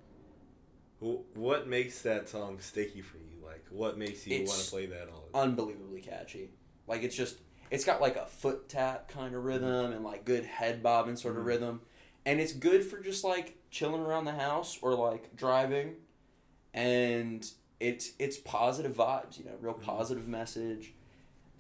What 1.00 1.68
makes 1.68 2.02
that 2.02 2.30
song 2.30 2.60
sticky 2.60 3.02
for 3.02 3.18
you? 3.18 3.44
Like, 3.44 3.66
what 3.70 3.98
makes 3.98 4.26
you 4.26 4.40
want 4.40 4.60
to 4.60 4.70
play 4.70 4.86
that 4.88 5.10
all 5.10 5.26
the 5.28 5.38
time? 5.38 5.50
Unbelievably 5.50 6.02
catchy. 6.02 6.50
Like 6.88 7.04
it's 7.04 7.16
just 7.16 7.38
it's 7.72 7.84
got 7.86 8.02
like 8.02 8.18
a 8.18 8.26
foot 8.28 8.70
tap 8.70 9.08
kind 9.08 9.34
of 9.34 9.44
rhythm 9.44 9.92
and 9.94 10.04
like 10.04 10.26
good 10.26 10.46
head 10.46 10.84
bobbing 10.84 11.16
sort 11.16 11.38
of 11.38 11.44
Mhm. 11.44 11.48
rhythm. 11.48 11.82
And 12.26 12.40
it's 12.40 12.54
good 12.54 12.86
for 12.86 13.00
just 13.00 13.24
like 13.24 13.56
chilling 13.72 14.02
around 14.02 14.26
the 14.26 14.34
house 14.34 14.78
or 14.82 14.94
like 14.94 15.36
driving. 15.36 15.96
And 16.74 17.50
it's 17.80 18.12
it's 18.20 18.38
positive 18.38 18.96
vibes, 18.96 19.40
you 19.40 19.46
know, 19.46 19.56
real 19.60 19.74
Mhm. 19.74 19.82
positive 19.82 20.28
message. 20.28 20.94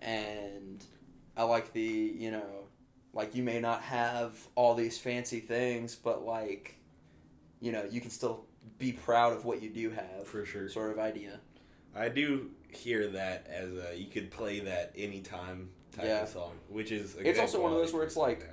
And 0.02 0.84
I 1.36 1.43
like 1.43 1.74
the, 1.74 1.82
you 1.82 2.30
know, 2.32 2.67
like 3.13 3.34
you 3.36 3.43
may 3.43 3.60
not 3.60 3.82
have 3.84 4.47
all 4.56 4.76
these 4.76 4.97
fancy 4.97 5.39
things, 5.39 5.95
but 5.95 6.24
like, 6.26 6.76
you 7.60 7.71
know, 7.71 7.84
you 7.86 8.02
can 8.02 8.10
still 8.10 8.45
be 8.78 8.91
proud 8.91 9.34
of 9.34 9.45
what 9.45 9.62
you 9.62 9.69
do 9.69 9.89
have. 9.91 10.28
For 10.28 10.45
sure. 10.45 10.69
Sort 10.69 10.91
of 10.91 11.00
idea. 11.00 11.39
I 11.95 12.10
do 12.10 12.52
hear 12.69 13.08
that 13.08 13.47
as 13.47 13.71
a 13.74 13.95
you 13.97 14.08
could 14.08 14.32
play 14.32 14.60
that 14.62 14.93
anytime 14.95 15.71
type 15.91 16.06
Yeah. 16.06 16.23
of 16.23 16.30
song, 16.30 16.60
which 16.69 16.91
is 16.91 17.15
a 17.17 17.27
It's 17.27 17.39
also 17.39 17.62
one 17.62 17.71
of 17.73 17.77
those 17.77 17.93
where 17.93 18.04
it's 18.04 18.15
like- 18.17 18.47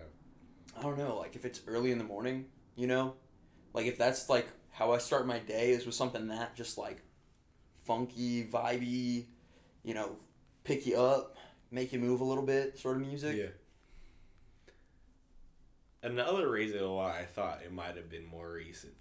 I 0.76 0.82
don't 0.82 0.98
know, 0.98 1.16
like 1.18 1.34
if 1.36 1.44
it's 1.44 1.60
early 1.66 1.90
in 1.92 1.98
the 1.98 2.04
morning, 2.04 2.50
you 2.76 2.86
know, 2.86 3.16
like 3.74 3.86
if 3.86 3.98
that's 3.98 4.28
like 4.28 4.46
how 4.70 4.92
I 4.92 4.98
start 4.98 5.26
my 5.26 5.38
day 5.40 5.70
is 5.70 5.86
with 5.86 5.94
something 5.94 6.28
that 6.28 6.54
just 6.54 6.78
like 6.78 7.02
funky, 7.84 8.44
vibey, 8.46 9.26
you 9.82 9.94
know, 9.94 10.16
pick 10.64 10.86
you 10.86 10.96
up, 11.00 11.36
make 11.70 11.92
you 11.92 11.98
move 11.98 12.20
a 12.20 12.24
little 12.24 12.44
bit, 12.44 12.78
sort 12.78 12.96
of 12.96 13.02
music. 13.02 13.36
Yeah. 13.36 13.48
Another 16.02 16.48
reason 16.48 16.88
why 16.90 17.18
I 17.20 17.24
thought 17.24 17.62
it 17.64 17.72
might 17.72 17.96
have 17.96 18.08
been 18.08 18.24
more 18.24 18.52
recent, 18.52 18.94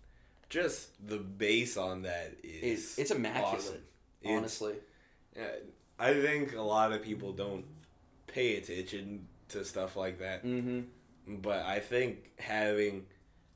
just 0.49 0.89
the 1.07 1.17
bass 1.17 1.77
on 1.77 2.01
that 2.03 2.37
is 2.43 2.97
It's 2.97 2.99
it's 2.99 3.11
immaculate, 3.11 3.53
awesome. 3.55 3.83
It's- 4.21 4.37
honestly. 4.37 4.75
uh, 5.39 5.43
I 5.99 6.13
think 6.13 6.53
a 6.55 6.61
lot 6.61 6.91
of 6.93 7.03
people 7.03 7.33
don't 7.33 7.65
pay 8.27 8.57
attention 8.57 9.27
to 9.49 9.63
stuff 9.65 9.95
like 9.95 10.19
that, 10.19 10.43
Mm-hmm. 10.45 10.81
but 11.41 11.65
I 11.65 11.79
think 11.79 12.31
having 12.39 13.05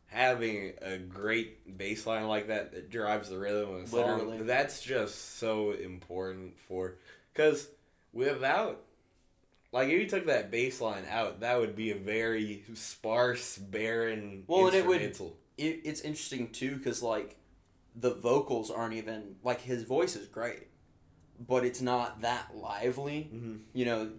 having 0.08 0.74
a 0.82 0.98
great 0.98 1.78
bass 1.78 2.06
line 2.06 2.28
like 2.28 2.48
that 2.48 2.74
that 2.74 2.90
drives 2.90 3.30
the 3.30 3.38
rhythm 3.38 3.74
of 3.76 3.82
the 3.84 3.88
song 3.88 4.18
Literally. 4.20 4.44
that's 4.44 4.82
just 4.82 5.38
so 5.38 5.72
important 5.72 6.58
for 6.68 6.96
because 7.34 7.70
without 8.12 8.82
like 9.72 9.88
if 9.88 10.02
you 10.02 10.06
took 10.10 10.26
that 10.26 10.52
bass 10.52 10.82
line 10.82 11.06
out 11.10 11.40
that 11.40 11.58
would 11.60 11.78
be 11.78 11.92
a 11.92 11.96
very 11.96 12.64
sparse 12.74 13.58
barren 13.58 14.44
Well, 14.48 14.68
and 14.68 14.76
it 14.76 14.86
would- 14.86 15.02
It, 15.02 15.82
it's 15.86 16.02
interesting 16.02 16.50
too 16.52 16.76
because 16.76 17.02
like 17.02 17.38
the 17.96 18.14
vocals 18.14 18.70
aren't 18.70 18.96
even 18.96 19.36
like 19.46 19.62
his 19.62 19.84
voice 19.84 20.16
is 20.18 20.28
great, 20.28 20.68
but 21.40 21.64
it's 21.64 21.80
not 21.82 22.20
that 22.22 22.54
lively. 22.56 23.30
Mhm. 23.34 23.60
you 23.74 23.86
know, 23.86 24.10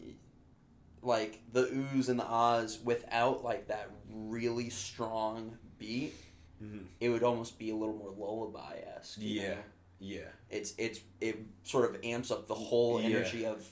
like 1.02 1.42
the 1.52 1.64
oohs 1.66 2.08
and 2.08 2.18
the 2.18 2.24
ahs 2.24 2.78
without 2.84 3.42
like 3.44 3.68
that 3.68 3.90
really 4.14 4.70
strong 4.70 5.58
beat, 5.78 6.14
Mhm. 6.62 6.86
it 7.00 7.08
would 7.08 7.22
almost 7.24 7.58
be 7.58 7.70
a 7.70 7.74
little 7.74 7.94
more 7.96 8.10
lullaby 8.16 8.78
esque. 8.96 9.18
yeah 9.20 9.56
yeah 9.98 10.28
it's 10.50 10.74
it's 10.78 11.00
it 11.20 11.38
sort 11.64 11.88
of 11.92 12.00
amps 12.04 12.30
up 12.30 12.46
the 12.46 12.54
whole 12.54 13.00
Yeah. 13.00 13.06
energy 13.08 13.44
of 13.46 13.68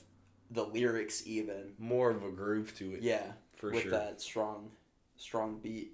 the 0.49 0.65
lyrics 0.65 1.25
even. 1.25 1.73
more 1.77 2.09
of 2.11 2.23
a 2.23 2.29
groove 2.31 2.75
to 2.77 2.93
it 2.95 3.01
Yeah, 3.01 3.33
for 3.55 3.67
sure. 3.67 3.71
with 3.75 3.83
sure 3.83 3.91
that 3.91 4.19
strong, 4.21 4.71
strong 5.15 5.59
beat. 5.59 5.93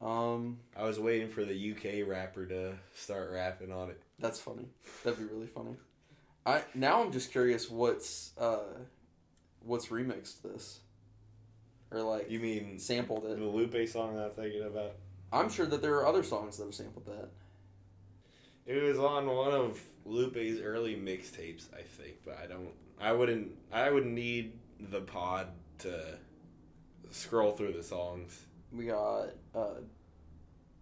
Um, 0.00 0.60
i 0.76 0.82
was 0.84 1.00
waiting 1.00 1.28
for 1.30 1.44
the 1.44 1.72
uk 1.72 2.06
rapper 2.08 2.44
to 2.46 2.74
start 2.94 3.30
rapping 3.32 3.72
on 3.72 3.88
it 3.90 4.00
that's 4.18 4.38
funny. 4.38 4.66
That'd 5.04 5.18
be 5.18 5.24
really 5.34 5.46
funny. 5.46 5.76
I 6.46 6.62
now 6.74 7.02
I'm 7.02 7.12
just 7.12 7.32
curious 7.32 7.68
what's 7.70 8.32
uh, 8.38 8.78
what's 9.66 9.86
remixed 9.88 10.42
this. 10.42 10.80
or 11.90 12.00
like 12.02 12.30
You 12.30 12.38
mean 12.40 12.78
sampled 12.78 13.24
it. 13.26 13.38
the. 13.38 13.44
Lupe 13.44 13.88
song 13.88 14.18
I'm 14.18 14.30
thinking 14.30 14.62
about? 14.62 14.92
I'm 15.32 15.48
sure 15.50 15.66
that 15.66 15.82
there 15.82 15.94
are 15.96 16.06
other 16.06 16.22
songs 16.22 16.56
that 16.58 16.64
have 16.64 16.74
sampled 16.74 17.06
that. 17.06 17.28
It 18.64 18.82
was 18.82 18.98
on 18.98 19.26
one 19.26 19.52
of 19.52 19.80
Lupe's 20.04 20.60
early 20.60 20.94
mixtapes, 20.96 21.66
I 21.74 21.82
think, 21.82 22.16
but 22.24 22.38
I 22.42 22.46
don't. 22.46 22.70
I 23.00 23.12
wouldn't. 23.12 23.52
I 23.72 23.90
would 23.90 24.06
need 24.06 24.58
the 24.80 25.00
pod 25.02 25.48
to 25.80 26.18
scroll 27.10 27.52
through 27.52 27.72
the 27.74 27.82
songs. 27.82 28.44
We 28.72 28.86
got 28.86 29.28
uh, 29.54 29.80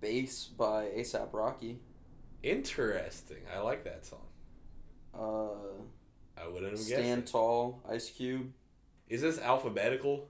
Bass 0.01 0.47
by 0.47 0.87
ASAP 0.97 1.29
Rocky. 1.33 1.79
Interesting. 2.43 3.39
I 3.55 3.61
like 3.61 3.85
that 3.85 4.05
song. 4.07 4.27
Uh, 5.15 6.41
I 6.43 6.47
wouldn't 6.49 6.73
have 6.73 6.79
guessed. 6.81 6.89
Stand. 6.89 7.27
Tall, 7.27 7.83
Ice 7.89 8.11
Cube. 8.11 8.53
Is 9.09 9.23
this 9.23 9.39
alphabetical? 9.39 10.29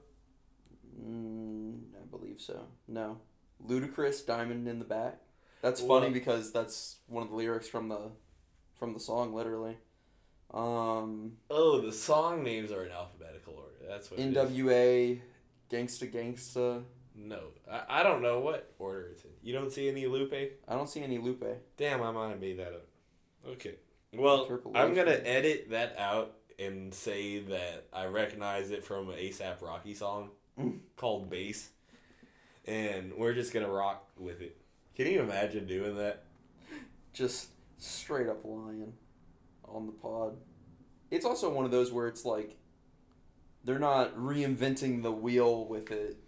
Mm, 1.00 1.80
I 2.00 2.04
believe 2.10 2.40
so. 2.40 2.66
No. 2.88 3.18
Ludacris, 3.66 4.26
Diamond 4.26 4.68
in 4.68 4.78
the 4.78 4.84
Back. 4.84 5.20
That's 5.62 5.80
Well- 5.80 6.00
funny 6.00 6.12
because 6.12 6.52
that's 6.52 6.98
one 7.06 7.22
of 7.22 7.30
the 7.30 7.36
lyrics 7.36 7.68
from 7.68 7.88
the 7.88 8.10
from 8.78 8.92
the 8.92 9.00
song, 9.00 9.32
literally. 9.32 9.78
Um, 10.52 11.38
Oh, 11.48 11.80
the 11.80 11.92
song 11.92 12.42
names 12.42 12.70
are 12.70 12.84
in 12.84 12.90
alphabetical 12.92 13.54
order. 13.54 13.76
That's 13.88 14.10
what. 14.10 14.20
NWA, 14.20 15.22
Gangsta 15.70 16.10
Gangsta. 16.12 16.84
No, 17.14 17.40
I, 17.70 18.00
I 18.00 18.02
don't 18.02 18.20
know 18.20 18.40
what 18.40 18.74
order 18.78 19.06
it's 19.12 19.24
in. 19.24 19.30
You 19.42 19.52
don't 19.54 19.70
see 19.72 19.88
any 19.88 20.06
Lupe? 20.06 20.32
I 20.34 20.74
don't 20.74 20.88
see 20.88 21.02
any 21.02 21.18
Lupe. 21.18 21.44
Damn, 21.76 22.02
I 22.02 22.10
might 22.10 22.30
have 22.30 22.40
made 22.40 22.58
that 22.58 22.72
up. 22.74 22.86
Okay. 23.46 23.76
Well, 24.12 24.46
I'm 24.74 24.94
gonna 24.94 25.12
edit 25.24 25.70
that 25.70 25.96
out 25.98 26.36
and 26.58 26.92
say 26.94 27.40
that 27.40 27.86
I 27.92 28.06
recognize 28.06 28.70
it 28.70 28.84
from 28.84 29.10
an 29.10 29.16
ASAP 29.16 29.60
Rocky 29.62 29.94
song 29.94 30.30
Mm. 30.58 30.78
called 30.96 31.28
Bass, 31.28 31.70
and 32.64 33.12
we're 33.14 33.34
just 33.34 33.52
gonna 33.52 33.68
rock 33.70 34.08
with 34.16 34.40
it. 34.40 34.56
Can 34.94 35.08
you 35.08 35.20
imagine 35.20 35.66
doing 35.66 35.96
that? 35.96 36.24
Just 37.12 37.48
straight 37.78 38.28
up 38.28 38.44
lying 38.44 38.92
on 39.64 39.86
the 39.86 39.92
pod. 39.92 40.36
It's 41.10 41.24
also 41.24 41.52
one 41.52 41.64
of 41.64 41.70
those 41.72 41.90
where 41.92 42.06
it's 42.06 42.24
like 42.24 42.56
they're 43.64 43.78
not 43.80 44.16
reinventing 44.16 45.02
the 45.02 45.10
wheel 45.10 45.64
with 45.66 45.90
it 45.90 46.18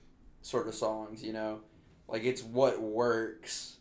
sort 0.43 0.67
of 0.67 0.75
songs, 0.75 1.23
you 1.23 1.33
know? 1.33 1.61
Like 2.09 2.25
it's 2.25 2.43
what 2.43 2.81
works. 2.81 3.77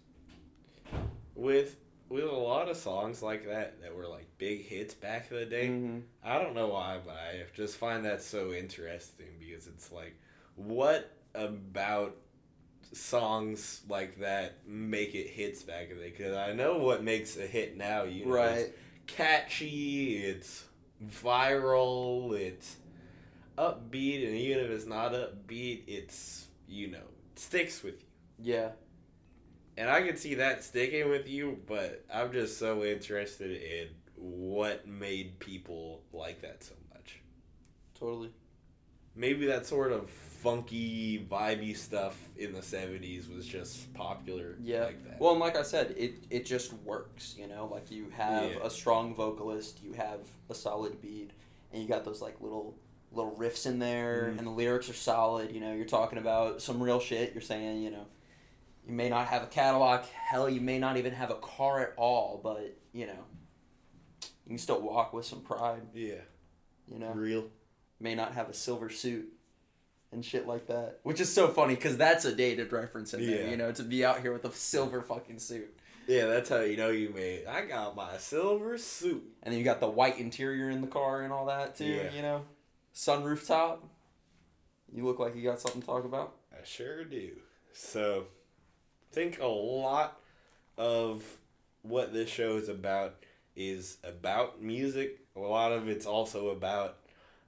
With 1.33 1.77
with 2.15 2.23
a 2.23 2.31
lot 2.31 2.69
of 2.69 2.77
songs 2.77 3.21
like 3.21 3.45
that 3.47 3.81
that 3.81 3.95
were 3.95 4.07
like 4.07 4.27
big 4.37 4.65
hits 4.65 4.93
back 4.93 5.29
in 5.31 5.37
the 5.37 5.45
day. 5.45 5.67
Mhm. 5.67 6.03
I 6.23 6.39
don't 6.41 6.55
know 6.55 6.69
why, 6.69 6.99
but 7.05 7.13
I 7.15 7.43
just 7.53 7.77
find 7.77 8.05
that 8.05 8.21
so 8.21 8.53
interesting 8.53 9.27
because 9.39 9.67
it's 9.67 9.91
like, 9.91 10.15
what 10.55 11.11
about 11.33 12.15
songs 12.93 13.81
like 13.89 14.19
that 14.19 14.65
make 14.67 15.13
it 15.15 15.27
hits 15.27 15.63
back 15.63 15.89
in 15.89 15.97
the 15.97 16.03
day? 16.03 16.09
Because 16.11 16.35
I 16.35 16.53
know 16.53 16.77
what 16.77 17.03
makes 17.03 17.37
a 17.37 17.45
hit 17.45 17.75
now. 17.77 18.03
You 18.03 18.25
know, 18.25 18.35
it's 18.43 18.63
Right. 18.63 18.73
catchy, 19.07 20.17
it's 20.25 20.65
viral, 21.03 22.37
it's 22.39 22.77
upbeat, 23.57 24.25
and 24.27 24.35
even 24.35 24.63
if 24.65 24.71
it's 24.71 24.85
not 24.85 25.11
upbeat, 25.13 25.83
it's 25.87 26.47
you 26.67 26.87
know 26.87 27.03
sticks 27.35 27.83
with 27.83 27.95
you. 28.01 28.53
Yeah. 28.53 28.71
And 29.77 29.89
I 29.89 30.01
can 30.07 30.15
see 30.17 30.35
that 30.35 30.63
sticking 30.63 31.09
with 31.09 31.27
you, 31.27 31.59
but 31.67 32.05
I'm 32.13 32.31
just 32.31 32.57
so 32.57 32.83
interested 32.83 33.61
in 33.61 33.89
what 34.15 34.87
made 34.87 35.37
people 35.39 36.01
like 36.13 36.41
that 36.41 36.63
so 36.63 36.73
much. 36.93 37.19
Totally. 37.99 38.31
Maybe 39.17 39.45
that 39.47 39.65
sort 39.65 39.91
of 39.91 40.09
funky, 40.09 41.25
vibey 41.29 41.75
stuff 41.75 42.17
in 42.37 42.53
the 42.53 42.59
70s 42.61 43.33
was 43.33 43.45
just 43.45 43.93
popular 43.93 44.55
Yeah. 44.61 44.85
like 44.85 45.03
that. 45.05 45.19
Well, 45.19 45.31
and 45.31 45.39
like 45.39 45.55
I 45.57 45.63
said, 45.63 45.93
it 45.97 46.25
it 46.29 46.45
just 46.45 46.71
works, 46.73 47.35
you 47.37 47.47
know? 47.47 47.65
Like 47.71 47.91
you 47.91 48.09
have 48.11 48.51
Yeah. 48.51 48.59
a 48.63 48.69
strong 48.69 49.15
vocalist, 49.15 49.81
you 49.83 49.93
have 49.93 50.19
a 50.49 50.55
solid 50.55 51.01
beat, 51.01 51.31
and 51.71 51.81
you 51.81 51.87
got 51.87 52.05
those 52.05 52.21
like 52.21 52.39
little 52.41 52.77
little 53.11 53.35
riffs 53.37 53.65
in 53.65 53.79
there 53.79 54.25
Mhm. 54.33 54.37
and 54.39 54.47
the 54.47 54.51
lyrics 54.51 54.89
are 54.89 54.93
solid, 54.93 55.51
you 55.53 55.61
know, 55.61 55.73
you're 55.73 55.85
talking 55.85 56.17
about 56.17 56.61
some 56.61 56.83
real 56.83 56.99
shit. 56.99 57.31
You're 57.33 57.41
saying, 57.41 57.81
you 57.81 57.89
know, 57.91 58.05
you 58.85 58.93
may 58.93 59.09
not 59.09 59.27
have 59.27 59.43
a 59.43 59.47
Cadillac, 59.47 60.05
hell, 60.09 60.49
you 60.49 60.61
may 60.61 60.77
not 60.79 60.97
even 60.97 61.13
have 61.13 61.31
a 61.31 61.35
car 61.35 61.81
at 61.81 61.93
all, 61.97 62.39
but, 62.43 62.77
you 62.93 63.07
know, 63.07 63.23
you 64.21 64.49
can 64.49 64.57
still 64.57 64.81
walk 64.81 65.13
with 65.13 65.25
some 65.25 65.41
pride, 65.41 65.81
yeah. 65.93 66.21
you 66.87 66.99
know? 66.99 67.11
Real. 67.11 67.45
May 67.99 68.13
not 68.13 68.33
have 68.33 68.49
a 68.49 68.53
silver 68.53 68.89
suit 68.89 69.27
and 70.11 70.23
shit 70.23 70.47
like 70.47 70.67
that. 70.67 70.99
Which 71.03 71.19
is 71.19 71.33
so 71.33 71.47
funny 71.47 71.75
because 71.75 71.97
that's 71.97 72.25
a 72.25 72.35
dated 72.35 72.71
reference 72.71 73.13
in 73.13 73.25
there, 73.25 73.45
Yeah. 73.45 73.49
you 73.49 73.57
know, 73.57 73.71
to 73.71 73.83
be 73.83 74.05
out 74.05 74.21
here 74.21 74.33
with 74.33 74.45
a 74.45 74.51
silver 74.51 75.01
fucking 75.01 75.39
suit. 75.39 75.75
Yeah, 76.07 76.27
that's 76.27 76.49
how 76.49 76.59
you 76.59 76.77
know 76.77 76.89
you 76.91 77.09
made. 77.09 77.47
I 77.47 77.65
got 77.65 77.95
my 77.95 78.17
silver 78.17 78.77
suit. 78.77 79.23
And 79.41 79.51
then 79.51 79.57
you 79.57 79.65
got 79.65 79.79
the 79.79 79.89
white 79.89 80.19
interior 80.19 80.69
in 80.69 80.81
the 80.81 80.87
car 80.87 81.23
and 81.23 81.33
all 81.33 81.47
that 81.47 81.75
too, 81.75 81.85
Yeah. 81.85 82.11
you 82.13 82.21
know? 82.21 82.43
Sunroof 82.93 83.47
top. 83.47 83.83
You 84.93 85.03
look 85.05 85.17
like 85.17 85.35
you 85.35 85.41
got 85.41 85.59
something 85.59 85.81
to 85.81 85.87
talk 85.87 86.05
about. 86.05 86.35
I 86.53 86.63
sure 86.63 87.03
do. 87.03 87.31
So, 87.73 88.27
think 89.15 89.39
a 89.39 89.47
lot 89.47 90.19
of 90.77 91.23
what 91.81 92.13
this 92.13 92.29
show 92.29 92.57
is 92.57 92.67
about 92.69 93.15
is 93.55 93.97
about 94.03 94.61
music. 94.61 95.19
A 95.35 95.39
lot 95.39 95.71
of 95.71 95.87
it's 95.87 96.05
also 96.05 96.49
about 96.49 96.97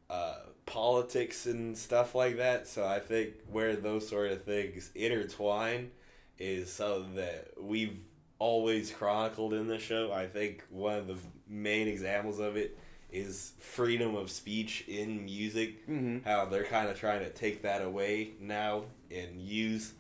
uh, 0.09 0.37
politics 0.65 1.45
and 1.45 1.77
stuff 1.77 2.15
like 2.15 2.37
that. 2.37 2.67
So, 2.67 2.85
I 2.85 2.99
think 2.99 3.33
where 3.51 3.75
those 3.75 4.07
sort 4.07 4.31
of 4.31 4.43
things 4.43 4.91
intertwine 4.95 5.91
is 6.39 6.71
something 6.71 7.15
that 7.15 7.49
we've 7.59 7.97
always 8.39 8.91
chronicled 8.91 9.53
in 9.53 9.67
the 9.67 9.79
show. 9.79 10.11
I 10.13 10.27
think 10.27 10.63
one 10.69 10.95
of 10.95 11.07
the 11.07 11.17
main 11.49 11.87
examples 11.87 12.39
of 12.39 12.55
it 12.55 12.77
is 13.11 13.53
freedom 13.59 14.15
of 14.15 14.29
speech 14.29 14.85
in 14.87 15.25
music 15.25 15.87
Mm-hmm. 15.89 16.29
how 16.29 16.45
they're 16.45 16.65
kind 16.65 16.89
of 16.89 16.99
trying 16.99 17.21
to 17.21 17.29
take 17.29 17.61
that 17.63 17.81
away 17.81 18.31
now 18.39 18.83
and 19.09 19.41
use 19.41 19.93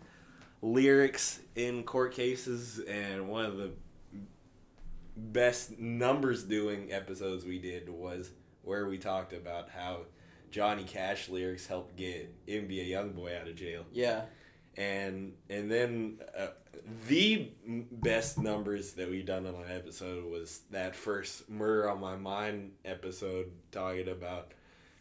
lyrics 0.73 1.39
in 1.55 1.83
court 1.83 2.13
cases 2.13 2.79
and 2.79 3.27
one 3.27 3.45
of 3.45 3.57
the 3.57 3.71
best 5.15 5.79
numbers 5.79 6.43
doing 6.43 6.91
episodes 6.91 7.45
we 7.45 7.57
did 7.59 7.89
was 7.89 8.31
where 8.63 8.87
we 8.87 8.97
talked 8.97 9.33
about 9.33 9.69
how 9.69 10.01
Johnny 10.51 10.83
Cash 10.83 11.29
lyrics 11.29 11.65
helped 11.67 11.95
get 11.95 12.33
NBA 12.47 12.89
Youngboy 12.89 13.39
out 13.39 13.47
of 13.47 13.55
jail 13.55 13.83
Yeah. 13.91 14.21
and 14.75 15.33
and 15.49 15.71
then 15.71 16.19
uh, 16.37 16.47
the 17.07 17.49
best 17.91 18.37
numbers 18.37 18.93
that 18.93 19.09
we 19.09 19.23
done 19.23 19.45
on 19.47 19.55
an 19.55 19.71
episode 19.71 20.25
was 20.29 20.61
that 20.71 20.95
first 20.95 21.49
murder 21.49 21.89
on 21.89 21.99
my 21.99 22.15
mind 22.15 22.73
episode 22.85 23.51
talking 23.71 24.07
about 24.09 24.51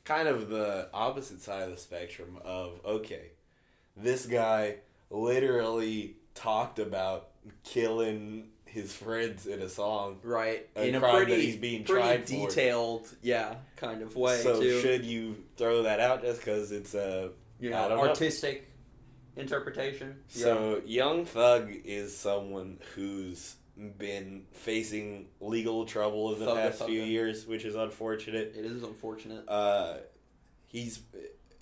kind 0.05 0.29
of 0.29 0.49
the 0.49 0.89
opposite 0.95 1.43
side 1.43 1.65
of 1.65 1.71
the 1.73 1.77
spectrum 1.77 2.39
of 2.45 2.81
okay 2.85 3.33
this 3.97 4.25
guy 4.27 4.77
literally 5.11 6.17
talked 6.35 6.79
about 6.79 7.29
killing 7.65 8.49
his 8.65 8.93
friends 8.93 9.47
in 9.47 9.63
a 9.63 9.69
song 9.69 10.19
Right. 10.23 10.69
A 10.77 10.89
in 10.89 10.95
a 10.97 11.01
pretty, 11.01 11.41
he's 11.47 11.57
being 11.57 11.85
pretty 11.85 12.03
tried 12.03 12.29
for. 12.29 12.49
detailed, 12.49 13.09
yeah, 13.23 13.55
kind 13.77 14.03
of 14.03 14.15
way 14.15 14.39
so 14.43 14.61
too. 14.61 14.81
should 14.81 15.05
you 15.05 15.37
throw 15.57 15.85
that 15.85 16.01
out 16.01 16.23
just 16.23 16.41
because 16.41 16.73
it's 16.73 16.95
a 16.95 17.31
you 17.59 17.73
I 17.75 17.89
know, 17.89 17.99
artistic 18.01 18.71
interpretation. 19.37 20.17
So 20.29 20.83
Young 20.85 21.25
Thug 21.25 21.71
is 21.85 22.17
someone 22.17 22.79
who's 22.95 23.57
been 23.99 24.45
facing 24.53 25.29
legal 25.41 25.85
trouble 25.87 26.35
in 26.35 26.41
the 26.41 26.47
Thugga 26.47 26.71
past 26.71 26.85
few 26.85 27.03
years, 27.03 27.47
which 27.47 27.65
is 27.65 27.75
unfortunate. 27.75 28.55
it 28.57 28.65
is 28.65 28.83
unfortunate. 28.83 29.49
Uh, 29.49 29.99
he's. 30.67 31.01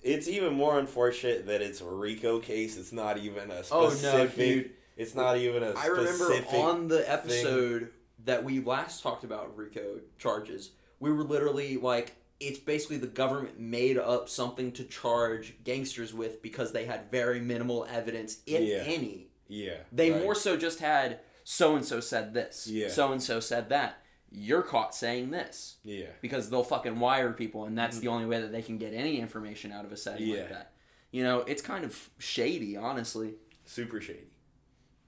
It's 0.05 0.27
even 0.27 0.53
more 0.53 0.77
unfortunate 0.79 1.47
that 1.47 1.61
it's 1.61 1.81
a 1.81 1.85
RICO 1.85 2.39
case. 2.39 2.77
It's 2.77 2.91
not 2.91 3.17
even 3.17 3.49
a 3.49 3.63
specific. 3.63 3.73
Oh 3.73 4.17
no, 4.17 4.27
dude! 4.27 4.71
It's 4.95 5.15
not 5.15 5.37
even 5.37 5.63
a 5.63 5.71
I 5.71 5.87
remember 5.87 6.31
on 6.55 6.87
the 6.87 7.11
episode 7.11 7.89
that 8.23 8.43
we 8.43 8.59
last 8.61 9.01
talked 9.03 9.23
about 9.23 9.57
RICO 9.57 9.99
charges, 10.17 10.71
we 10.99 11.11
were 11.11 11.23
literally 11.23 11.77
like, 11.77 12.15
it's 12.39 12.59
basically 12.59 12.97
the 12.97 13.07
government 13.07 13.59
made 13.59 13.97
up 13.97 14.29
something 14.29 14.71
to 14.73 14.83
charge 14.83 15.55
gangsters 15.63 16.13
with 16.13 16.41
because 16.41 16.71
they 16.71 16.85
had 16.85 17.11
very 17.11 17.39
minimal 17.39 17.85
evidence, 17.89 18.37
if 18.45 18.61
Yeah. 18.61 18.83
any. 18.93 19.27
yeah, 19.47 19.77
They 19.91 20.11
right. 20.11 20.21
more 20.21 20.35
so 20.35 20.55
just 20.57 20.79
had 20.79 21.19
so 21.43 21.75
and 21.75 21.85
so 21.85 21.99
said 21.99 22.33
this, 22.33 22.67
Yeah. 22.67 22.89
so 22.89 23.11
and 23.11 23.21
so 23.21 23.39
said 23.39 23.69
that. 23.69 24.01
You're 24.37 24.61
caught 24.63 24.93
saying 24.93 25.31
this 25.31 25.77
Yeah, 25.83 26.07
because 26.21 26.49
they'll 26.49 26.63
fucking 26.63 26.99
wire 26.99 27.31
people, 27.31 27.65
and 27.65 27.77
that's 27.77 27.99
the 27.99 28.07
only 28.09 28.25
way 28.25 28.41
that 28.41 28.51
they 28.51 28.61
can 28.61 28.77
get 28.77 28.93
any 28.93 29.19
information 29.19 29.71
out 29.71 29.85
of 29.85 29.91
a 29.91 29.97
setting 29.97 30.27
Yeah. 30.27 30.39
like 30.41 30.49
that. 30.49 30.71
You 31.11 31.23
know, 31.23 31.39
it's 31.39 31.61
kind 31.61 31.85
of 31.85 32.09
shady, 32.17 32.75
honestly. 32.75 33.35
super 33.65 34.01
shady. 34.01 34.27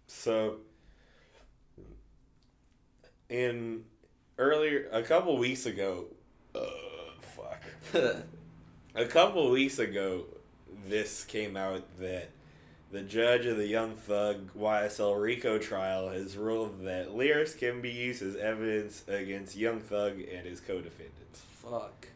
So, 0.07 0.59
in 3.29 3.83
earlier 4.37 4.87
a 4.91 5.03
couple 5.03 5.37
weeks 5.37 5.65
ago, 5.65 6.05
uh, 6.55 6.61
fuck. 7.21 7.61
a 8.95 9.05
couple 9.05 9.49
weeks 9.51 9.79
ago, 9.79 10.25
this 10.87 11.25
came 11.25 11.57
out 11.57 11.83
that 11.99 12.29
the 12.97 13.03
judge 13.03 13.45
of 13.45 13.57
the 13.57 13.67
Young 13.67 13.93
Thug 13.93 14.49
YSL 14.57 15.21
RICO 15.21 15.59
trial 15.59 16.09
has 16.09 16.35
ruled 16.35 16.83
that 16.85 17.13
lyrics 17.13 17.53
can 17.53 17.79
be 17.79 17.91
used 17.91 18.23
as 18.23 18.35
evidence 18.35 19.03
against 19.07 19.55
Young 19.55 19.79
Thug 19.81 20.13
and 20.19 20.47
his 20.47 20.59
co-defendants. 20.59 21.43
Fuck. 21.61 22.07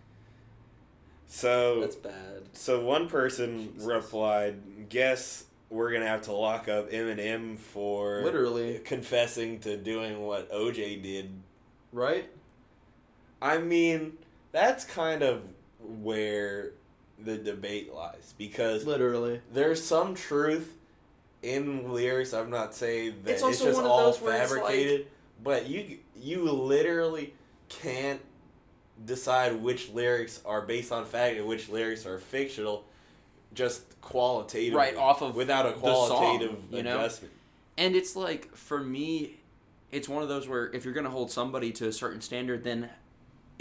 So 1.27 1.81
That's 1.81 1.95
bad. 1.95 2.41
so 2.53 2.83
one 2.83 3.07
person 3.07 3.73
Jesus. 3.73 3.83
replied, 3.87 4.89
"Guess 4.89 5.43
we're 5.69 5.91
gonna 5.91 6.07
have 6.07 6.23
to 6.23 6.31
lock 6.31 6.67
up 6.67 6.89
Eminem 6.89 7.59
for 7.59 8.23
Literally. 8.23 8.79
confessing 8.79 9.59
to 9.59 9.77
doing 9.77 10.19
what 10.21 10.51
OJ 10.51 10.95
did." 10.95 11.29
Right? 11.93 12.27
I 13.39 13.59
mean, 13.59 14.17
that's 14.51 14.83
kind 14.83 15.21
of 15.21 15.43
where 15.79 16.71
the 17.23 17.37
debate 17.37 17.93
lies 17.93 18.33
because 18.37 18.85
Literally. 18.85 19.41
there's 19.53 19.83
some 19.83 20.15
truth 20.15 20.75
in 21.43 21.91
lyrics. 21.91 22.33
I'm 22.33 22.49
not 22.49 22.73
saying 22.75 23.15
that 23.23 23.31
It's 23.33 23.43
it's, 23.43 23.61
just 23.61 23.79
all 23.81 24.11
those 24.11 24.21
where 24.21 24.41
it's 24.41 24.51
fabricated, 24.51 25.07
but 25.43 25.67
you 25.67 25.97
you 26.15 26.43
literally 26.51 27.33
can't 27.69 28.21
decide 29.03 29.61
which 29.61 29.89
lyrics 29.89 30.41
are 30.45 30.61
based 30.61 30.91
on 30.91 31.05
fact 31.05 31.37
and 31.37 31.47
which 31.47 31.69
lyrics 31.69 32.05
are 32.05 32.19
fictional 32.19 32.85
just 33.53 33.99
qualitative, 34.01 34.75
Right, 34.75 34.95
off 34.95 35.21
of 35.21 35.35
without 35.35 35.65
a 35.65 35.69
the 35.71 35.79
song, 35.79 36.07
qualitative 36.09 36.57
you 36.71 36.83
know? 36.83 36.99
adjustment. 36.99 37.33
And 37.77 37.95
it's 37.95 38.15
like 38.15 38.55
for 38.55 38.79
me, 38.79 39.39
it's 39.91 40.07
one 40.07 40.23
of 40.23 40.29
those 40.29 40.47
where 40.47 40.71
if 40.73 40.85
you're 40.85 40.93
gonna 40.93 41.09
hold 41.09 41.31
somebody 41.31 41.71
to 41.73 41.87
a 41.87 41.91
certain 41.91 42.21
standard, 42.21 42.63
then 42.63 42.89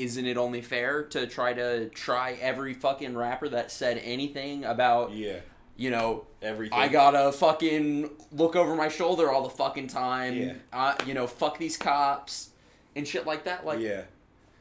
isn't 0.01 0.27
it 0.27 0.37
only 0.37 0.63
fair 0.63 1.03
to 1.05 1.27
try 1.27 1.53
to 1.53 1.89
try 1.91 2.33
every 2.41 2.75
fucking 2.75 3.17
rapper 3.17 3.49
that 3.49 3.71
said 3.71 3.99
anything 3.99 4.65
about 4.65 5.13
Yeah, 5.13 5.41
you 5.77 5.91
know 5.91 6.27
everything. 6.43 6.79
I 6.79 6.89
gotta 6.89 7.33
fucking 7.33 8.11
look 8.33 8.57
over 8.57 8.75
my 8.75 8.89
shoulder 8.89 9.31
all 9.31 9.43
the 9.43 9.51
fucking 9.51 9.89
time. 9.89 10.37
Yeah. 10.37 10.53
Uh, 10.73 10.95
you 11.07 11.15
know, 11.15 11.27
fuck 11.27 11.59
these 11.59 11.77
cops 11.77 12.51
and 12.97 13.07
shit 13.07 13.27
like 13.27 13.45
that. 13.45 13.65
Like, 13.65 13.81
yeah. 13.81 14.03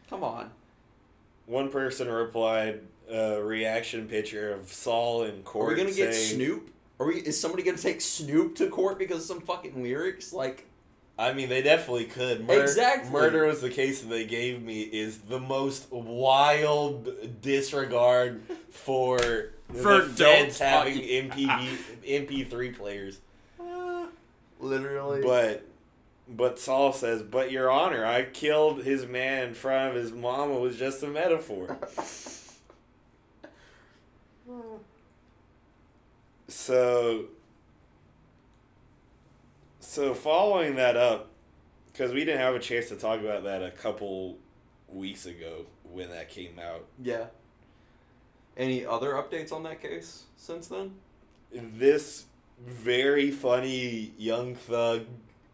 come 0.10 0.24
on. 0.24 0.52
One 1.46 1.70
person 1.70 2.10
replied 2.10 2.82
a 3.10 3.42
reaction 3.42 4.08
picture 4.08 4.54
of 4.54 4.72
Saul 4.72 5.24
in 5.24 5.42
court 5.44 5.72
Are 5.72 5.76
we 5.76 5.82
gonna 5.82 5.96
get 5.96 6.14
Snoop? 6.14 6.70
Are 7.00 7.08
we? 7.08 7.16
Is 7.16 7.40
somebody 7.40 7.64
gonna 7.64 7.78
take 7.78 8.02
Snoop 8.02 8.56
to 8.56 8.70
court 8.70 9.00
because 9.00 9.20
of 9.20 9.24
some 9.24 9.42
fucking 9.42 9.82
lyrics? 9.82 10.34
Like, 10.34 10.68
I 11.20 11.34
mean, 11.34 11.50
they 11.50 11.62
definitely 11.62 12.06
could. 12.06 12.48
Mur- 12.48 12.62
Exactly. 12.64 13.12
Murder 13.12 13.46
was 13.46 13.60
the 13.60 13.70
case 13.70 14.00
that 14.02 14.08
they 14.08 14.24
gave 14.26 14.62
me 14.64 14.84
is 14.84 15.18
the 15.20 15.40
most 15.40 15.92
wild 15.92 17.42
disregard 17.42 18.42
for 18.72 19.20
For 19.74 20.00
the 20.00 20.14
feds 20.16 20.60
having 20.60 20.94
talk- 20.98 21.38
MPV 21.38 21.78
MP3 22.08 22.76
players. 22.78 23.20
Uh, 23.60 24.06
literally. 24.62 25.22
But 25.22 25.66
but 26.30 26.58
Saul 26.58 26.94
says, 26.94 27.22
"But 27.22 27.52
Your 27.52 27.70
Honor, 27.70 28.06
I 28.06 28.24
killed 28.24 28.84
his 28.86 29.06
man 29.06 29.50
in 29.50 29.54
front 29.56 29.90
of 29.98 30.02
his 30.02 30.14
mama 30.14 30.58
was 30.58 30.78
just 30.78 31.04
a 31.04 31.08
metaphor." 31.08 31.78
So, 36.48 37.26
so 39.90 40.14
following 40.14 40.76
that 40.76 40.96
up, 40.96 41.30
because 41.92 42.14
we 42.14 42.20
didn't 42.24 42.40
have 42.42 42.54
a 42.54 42.60
chance 42.60 42.90
to 42.90 42.96
talk 42.96 43.20
about 43.22 43.44
that 43.46 43.64
a 43.64 43.72
couple 43.72 44.38
weeks 44.88 45.26
ago 45.26 45.66
when 45.84 46.10
that 46.12 46.30
came 46.30 46.60
out. 46.60 46.86
yeah. 47.02 47.26
Any 48.58 48.86
other 48.86 49.14
updates 49.14 49.54
on 49.54 49.64
that 49.64 49.82
case 49.82 50.24
since 50.36 50.68
then? 50.68 50.94
This 51.54 52.26
very 52.60 53.32
funny 53.32 54.12
Young 54.18 54.54
Thug 54.54 55.06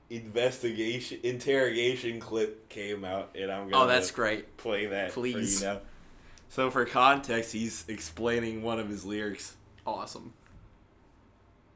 investigation 0.10 1.20
interrogation 1.24 2.20
clip 2.20 2.68
came 2.68 3.06
out, 3.06 3.30
and 3.36 3.52
I'm 3.52 3.68
oh, 3.68 3.70
gonna 3.70 3.84
Oh, 3.84 3.88
that's 3.88 4.10
great. 4.12 4.58
play 4.58 4.88
that 4.88 5.12
Please. 5.12 5.60
for 5.60 5.66
you 5.66 5.74
now. 5.74 5.82
So 6.50 6.72
for 6.72 6.84
context, 6.86 7.52
he's 7.54 7.86
explaining 7.88 8.64
one 8.64 8.80
of 8.80 8.90
his 8.90 9.06
lyrics. 9.06 9.56
Awesome. 9.86 10.34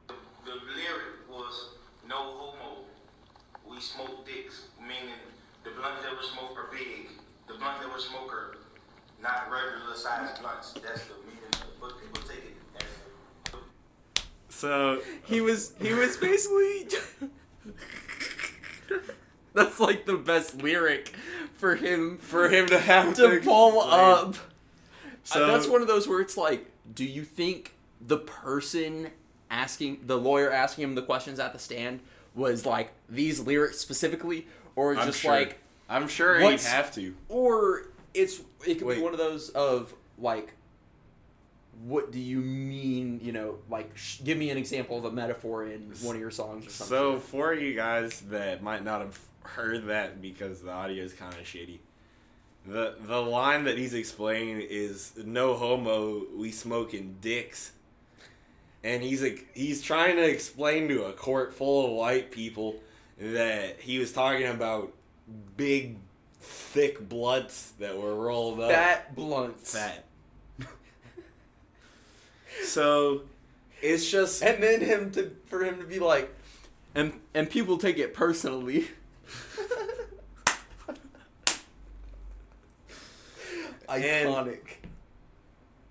The 0.08 0.16
lyric 0.46 0.54
was 0.54 0.58
no 0.76 0.88
homo. 0.96 1.09
We 3.80 3.84
smoke 3.84 4.26
dicks, 4.26 4.64
meaning 4.82 5.16
the 5.64 5.70
blunt 5.70 6.02
that 6.02 6.12
we 6.12 6.28
smoke 6.28 6.52
are 6.58 6.70
big. 6.70 7.12
The 7.48 7.54
blunt 7.54 7.80
that 7.80 7.88
we 7.88 8.02
smoke 8.02 8.30
are 8.30 8.58
not 9.24 9.50
regular 9.50 9.96
sized 9.96 10.42
blunts. 10.42 10.74
That's 10.74 11.06
the 11.06 11.14
meaning 11.26 11.40
of 11.54 11.62
it. 11.62 11.80
But 11.80 11.94
people 12.02 12.22
take 12.28 12.44
it 12.44 12.58
as 12.76 13.54
So 14.50 15.02
He 15.24 15.40
was 15.40 15.76
he 15.82 15.94
was 15.94 16.18
basically 16.18 16.90
That's 19.54 19.80
like 19.80 20.06
the 20.06 20.18
best 20.18 20.62
lyric 20.62 21.14
for 21.56 21.78
him 21.78 22.18
for 22.18 22.50
him 22.50 22.68
to 22.68 22.80
have 22.80 23.16
to 23.16 23.40
pull 23.42 23.80
up. 23.80 24.36
So 25.24 25.48
that's 25.48 25.68
one 25.68 25.82
of 25.82 25.88
those 25.88 26.06
where 26.06 26.20
it's 26.20 26.36
like, 26.36 26.70
do 26.94 27.06
you 27.06 27.24
think 27.24 27.76
the 28.02 28.18
person 28.18 29.12
asking 29.50 30.02
the 30.04 30.18
lawyer 30.18 30.52
asking 30.52 30.84
him 30.84 30.96
the 30.96 31.02
questions 31.02 31.40
at 31.40 31.54
the 31.54 31.60
stand 31.60 32.02
was 32.40 32.66
like 32.66 32.92
these 33.08 33.40
lyrics 33.40 33.78
specifically, 33.78 34.48
or 34.76 34.96
I'm 34.96 35.06
just 35.08 35.20
sure. 35.20 35.32
like, 35.32 35.60
I'm 35.88 36.08
sure 36.08 36.40
he'd 36.40 36.62
have 36.62 36.92
to. 36.96 37.14
or 37.28 37.90
it's 38.14 38.42
it 38.66 38.76
could 38.80 38.88
Wait. 38.88 38.96
be 38.98 39.02
one 39.04 39.12
of 39.14 39.20
those 39.20 39.50
of 39.50 39.94
like, 40.18 40.54
what 41.86 42.12
do 42.12 42.20
you 42.20 42.40
mean? 42.40 43.20
You 43.22 43.32
know, 43.32 43.56
like 43.70 43.96
sh- 43.96 44.20
give 44.24 44.38
me 44.38 44.50
an 44.50 44.58
example 44.58 44.98
of 44.98 45.06
a 45.06 45.12
metaphor 45.12 45.66
in 45.66 45.94
one 46.02 46.16
of 46.16 46.22
your 46.22 46.32
songs 46.32 46.66
or 46.66 46.70
something. 46.70 46.98
So 46.98 47.20
for 47.20 47.54
you 47.54 47.76
guys 47.76 48.22
that 48.30 48.64
might 48.64 48.84
not 48.84 49.02
have 49.02 49.20
heard 49.44 49.88
that 49.88 50.22
because 50.22 50.62
the 50.62 50.72
audio 50.72 51.04
is 51.04 51.14
kind 51.14 51.34
of 51.34 51.42
shitty, 51.42 51.80
the 52.68 52.96
the 53.02 53.22
line 53.22 53.64
that 53.66 53.78
he's 53.78 53.94
explaining 53.94 54.62
is 54.70 55.14
"No 55.24 55.54
homo, 55.56 56.24
we 56.36 56.52
smoking 56.52 57.18
dicks," 57.22 57.72
and 58.84 59.04
he's 59.04 59.22
like 59.22 59.48
he's 59.54 59.82
trying 59.82 60.16
to 60.16 60.24
explain 60.28 60.88
to 60.90 61.06
a 61.06 61.14
court 61.14 61.54
full 61.54 61.86
of 61.86 61.92
white 61.92 62.32
people 62.32 62.76
that 63.20 63.82
he 63.82 64.00
was 64.00 64.14
talking 64.14 64.48
about 64.48 64.94
big, 65.58 65.98
thick 66.40 67.08
blunts 67.08 67.72
that 67.80 67.98
were 67.98 68.16
rolled 68.16 68.62
up. 68.62 68.72
fat 68.72 69.14
blunts. 69.16 69.74
Fat. 69.74 70.06
so, 72.64 73.24
it's 73.82 74.10
just 74.10 74.42
and 74.42 74.64
then 74.64 74.82
him 74.82 75.12
to 75.12 75.36
for 75.48 75.64
him 75.64 75.80
to 75.80 75.86
be 75.86 76.00
like, 76.00 76.34
and 76.96 77.20
and 77.34 77.50
people 77.50 77.78
take 77.78 77.98
it 77.98 78.14
personally. 78.14 78.88
Iconic. 83.90 84.60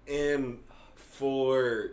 and 0.07 0.61
for 0.94 1.90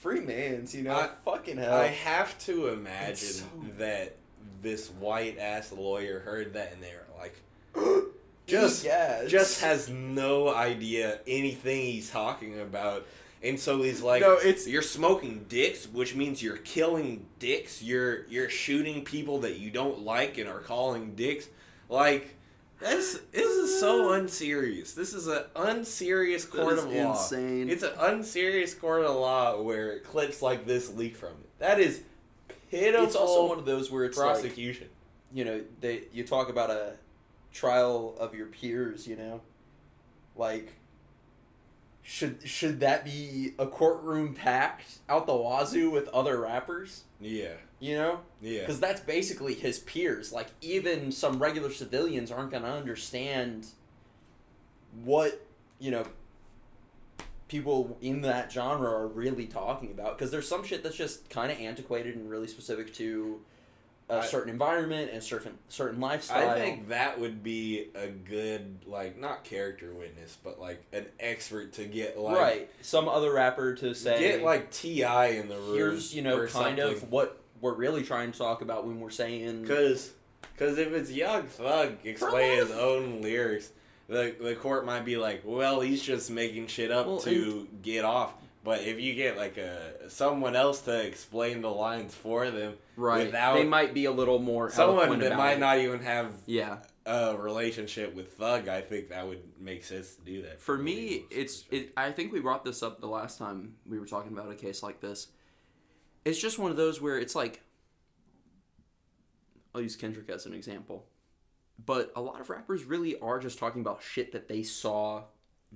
Free 0.00 0.20
man's, 0.20 0.74
you 0.74 0.82
know, 0.82 0.94
I- 0.94 1.10
fucking 1.24 1.58
hell. 1.58 1.76
I 1.76 1.86
have 1.88 2.38
to 2.46 2.68
imagine 2.68 3.16
so- 3.16 3.44
that 3.78 4.16
this 4.62 4.88
white 4.90 5.38
ass 5.38 5.72
lawyer 5.72 6.20
heard 6.20 6.54
that 6.54 6.72
and 6.72 6.82
they're 6.82 7.06
like, 7.18 7.34
just 8.46 8.84
Yes. 8.84 9.30
just 9.30 9.60
has 9.60 9.88
no 9.88 10.52
idea 10.54 11.20
anything 11.26 11.82
he's 11.86 12.10
talking 12.10 12.58
about. 12.60 13.06
And 13.42 13.58
so 13.58 13.80
he's 13.82 14.02
like, 14.02 14.20
No, 14.20 14.34
it's- 14.38 14.66
you're 14.66 14.82
smoking 14.82 15.46
dicks, 15.48 15.86
which 15.86 16.14
means 16.14 16.42
you're 16.42 16.58
killing 16.58 17.26
dicks. 17.38 17.82
You're 17.82 18.26
you're 18.26 18.50
shooting 18.50 19.02
people 19.04 19.40
that 19.40 19.56
you 19.58 19.70
don't 19.70 20.00
like 20.00 20.36
and 20.38 20.48
are 20.48 20.60
calling 20.60 21.14
dicks. 21.14 21.48
Like 21.88 22.36
this 22.80 23.20
this 23.32 23.50
is 23.50 23.80
so 23.80 24.10
uh. 24.10 24.18
unserious. 24.18 24.94
This 24.94 25.14
is 25.14 25.26
an 25.26 25.44
unserious 25.54 26.44
court 26.44 26.78
of 26.78 26.90
law. 26.90 27.12
insane. 27.12 27.68
It's 27.68 27.82
an 27.82 27.92
unserious 27.98 28.74
court 28.74 29.04
of 29.04 29.16
law 29.16 29.60
where 29.60 30.00
clips 30.00 30.42
like 30.42 30.66
this 30.66 30.92
leak 30.94 31.16
from 31.16 31.30
it. 31.30 31.58
That 31.58 31.78
is 31.78 32.02
pitiful. 32.70 33.06
it's 33.06 33.16
also 33.16 33.48
one 33.48 33.58
of 33.58 33.66
those 33.66 33.90
where 33.90 34.04
it's 34.04 34.16
like, 34.16 34.34
prosecution. 34.34 34.88
you 35.32 35.44
know, 35.44 35.62
they 35.80 36.04
you 36.12 36.24
talk 36.24 36.48
about 36.48 36.70
a 36.70 36.94
trial 37.52 38.16
of 38.18 38.34
your 38.34 38.46
peers, 38.46 39.06
you 39.06 39.16
know, 39.16 39.40
like 40.36 40.72
should 42.02 42.46
should 42.48 42.80
that 42.80 43.04
be 43.04 43.52
a 43.58 43.66
courtroom 43.66 44.34
packed 44.34 44.98
out 45.08 45.26
the 45.26 45.36
wazoo 45.36 45.90
with 45.90 46.08
other 46.08 46.40
rappers? 46.40 47.04
yeah, 47.20 47.54
You 47.80 47.94
know, 47.96 48.20
yeah. 48.42 48.60
because 48.60 48.78
that's 48.78 49.00
basically 49.00 49.54
his 49.54 49.78
peers. 49.78 50.32
Like 50.32 50.48
even 50.60 51.10
some 51.10 51.38
regular 51.38 51.72
civilians 51.72 52.30
aren't 52.30 52.50
gonna 52.50 52.68
understand 52.70 53.68
what 55.02 55.46
you 55.78 55.90
know 55.90 56.04
people 57.48 57.98
in 58.00 58.20
that 58.20 58.52
genre 58.52 58.88
are 58.88 59.08
really 59.08 59.46
talking 59.46 59.90
about 59.90 60.16
because 60.16 60.30
there's 60.30 60.46
some 60.46 60.62
shit 60.64 60.82
that's 60.82 60.96
just 60.96 61.28
kind 61.30 61.50
of 61.50 61.58
antiquated 61.58 62.14
and 62.14 62.30
really 62.30 62.46
specific 62.46 62.94
to 62.94 63.40
a 64.08 64.18
I- 64.18 64.26
certain 64.26 64.50
environment 64.50 65.10
and 65.12 65.22
certain 65.22 65.58
certain 65.68 66.00
lifestyle. 66.00 66.50
I 66.50 66.54
think 66.54 66.88
that 66.88 67.18
would 67.18 67.42
be 67.42 67.86
a 67.94 68.08
good 68.08 68.84
like 68.86 69.18
not 69.18 69.44
character 69.44 69.92
witness, 69.92 70.36
but 70.42 70.60
like 70.60 70.84
an 70.92 71.06
expert 71.18 71.72
to 71.74 71.84
get 71.84 72.18
like 72.18 72.36
right. 72.36 72.70
Some 72.82 73.08
other 73.08 73.32
rapper 73.32 73.74
to 73.76 73.94
say 73.94 74.18
get 74.18 74.42
like 74.42 74.70
T.I. 74.70 75.26
in 75.28 75.48
the 75.48 75.56
room. 75.56 75.74
here's 75.74 76.14
you 76.14 76.22
know 76.22 76.38
kind 76.46 76.78
something. 76.78 76.80
of 76.80 77.10
what 77.10 77.40
we're 77.60 77.74
really 77.74 78.02
trying 78.02 78.32
to 78.32 78.38
talk 78.38 78.62
about 78.62 78.86
when 78.86 79.00
we're 79.00 79.10
saying 79.10 79.66
Cause, 79.66 80.12
cause 80.58 80.78
if 80.78 80.92
it's 80.92 81.10
Young 81.10 81.44
Thug 81.44 81.98
explaining 82.04 82.58
his 82.58 82.70
own 82.70 83.20
lyrics, 83.20 83.70
the 84.08 84.34
the 84.40 84.54
court 84.54 84.84
might 84.86 85.04
be 85.04 85.16
like, 85.16 85.42
well, 85.44 85.80
he's 85.80 86.02
just 86.02 86.30
making 86.30 86.66
shit 86.66 86.90
up 86.90 87.06
Well, 87.06 87.20
to 87.20 87.68
get 87.82 88.04
off. 88.04 88.34
But 88.62 88.82
if 88.82 89.00
you 89.00 89.14
get 89.14 89.36
like 89.38 89.56
a 89.56 90.10
someone 90.10 90.54
else 90.54 90.82
to 90.82 91.06
explain 91.06 91.62
the 91.62 91.70
lines 91.70 92.14
for 92.14 92.50
them, 92.50 92.74
right 92.96 93.26
without 93.26 93.54
they 93.54 93.64
might 93.64 93.94
be 93.94 94.04
a 94.04 94.12
little 94.12 94.38
more 94.38 94.70
someone 94.70 95.18
that 95.20 95.36
might 95.36 95.54
it. 95.54 95.60
not 95.60 95.78
even 95.78 96.00
have 96.00 96.32
yeah 96.46 96.78
a 97.06 97.34
relationship 97.36 98.14
with 98.14 98.34
Thug, 98.34 98.68
I 98.68 98.82
think 98.82 99.08
that 99.08 99.26
would 99.26 99.40
make 99.58 99.82
sense 99.84 100.14
to 100.16 100.20
do 100.22 100.42
that. 100.42 100.60
for 100.60 100.74
a 100.74 100.78
me 100.78 101.24
it's 101.30 101.64
it, 101.70 101.90
i 101.96 102.12
think 102.12 102.30
we 102.32 102.40
brought 102.40 102.62
this 102.62 102.82
up 102.82 103.00
the 103.00 103.06
last 103.08 103.38
time 103.38 103.74
we 103.88 103.98
were 103.98 104.06
talking 104.06 104.32
about 104.32 104.50
a 104.50 104.54
case 104.54 104.82
like 104.82 105.00
this 105.00 105.28
it's 106.24 106.38
just 106.38 106.58
one 106.58 106.70
of 106.70 106.76
those 106.76 107.00
where 107.00 107.18
it's 107.18 107.34
like 107.34 107.62
i'll 109.74 109.80
use 109.80 109.96
kendrick 109.96 110.28
as 110.28 110.46
an 110.46 110.54
example 110.54 111.06
but 111.84 112.12
a 112.14 112.20
lot 112.20 112.40
of 112.40 112.50
rappers 112.50 112.84
really 112.84 113.18
are 113.20 113.38
just 113.38 113.58
talking 113.58 113.80
about 113.80 114.02
shit 114.02 114.32
that 114.32 114.48
they 114.48 114.62
saw 114.62 115.22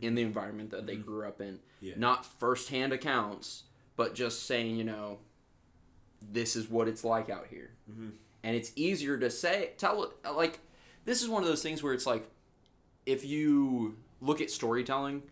in 0.02 0.14
the 0.14 0.22
environment 0.22 0.70
that 0.70 0.86
they 0.86 0.96
grew 0.96 1.26
up 1.26 1.40
in 1.40 1.60
Yeah. 1.80 1.94
not 1.96 2.26
firsthand 2.26 2.92
accounts 2.92 3.64
but 3.96 4.14
just 4.14 4.44
saying 4.44 4.76
you 4.76 4.84
know 4.84 5.18
this 6.20 6.56
is 6.56 6.68
what 6.68 6.88
it's 6.88 7.04
like 7.04 7.30
out 7.30 7.46
here 7.48 7.70
Mhm. 7.90 8.12
and 8.42 8.56
it's 8.56 8.72
easier 8.76 9.16
to 9.18 9.30
say 9.30 9.72
tell 9.78 10.12
like 10.34 10.60
this 11.04 11.22
is 11.22 11.28
one 11.28 11.42
of 11.42 11.48
those 11.48 11.62
things 11.62 11.82
where 11.82 11.92
it's 11.94 12.06
like 12.06 12.28
if 13.06 13.24
you 13.24 13.96
look 14.20 14.40
at 14.40 14.50
storytelling 14.50 15.22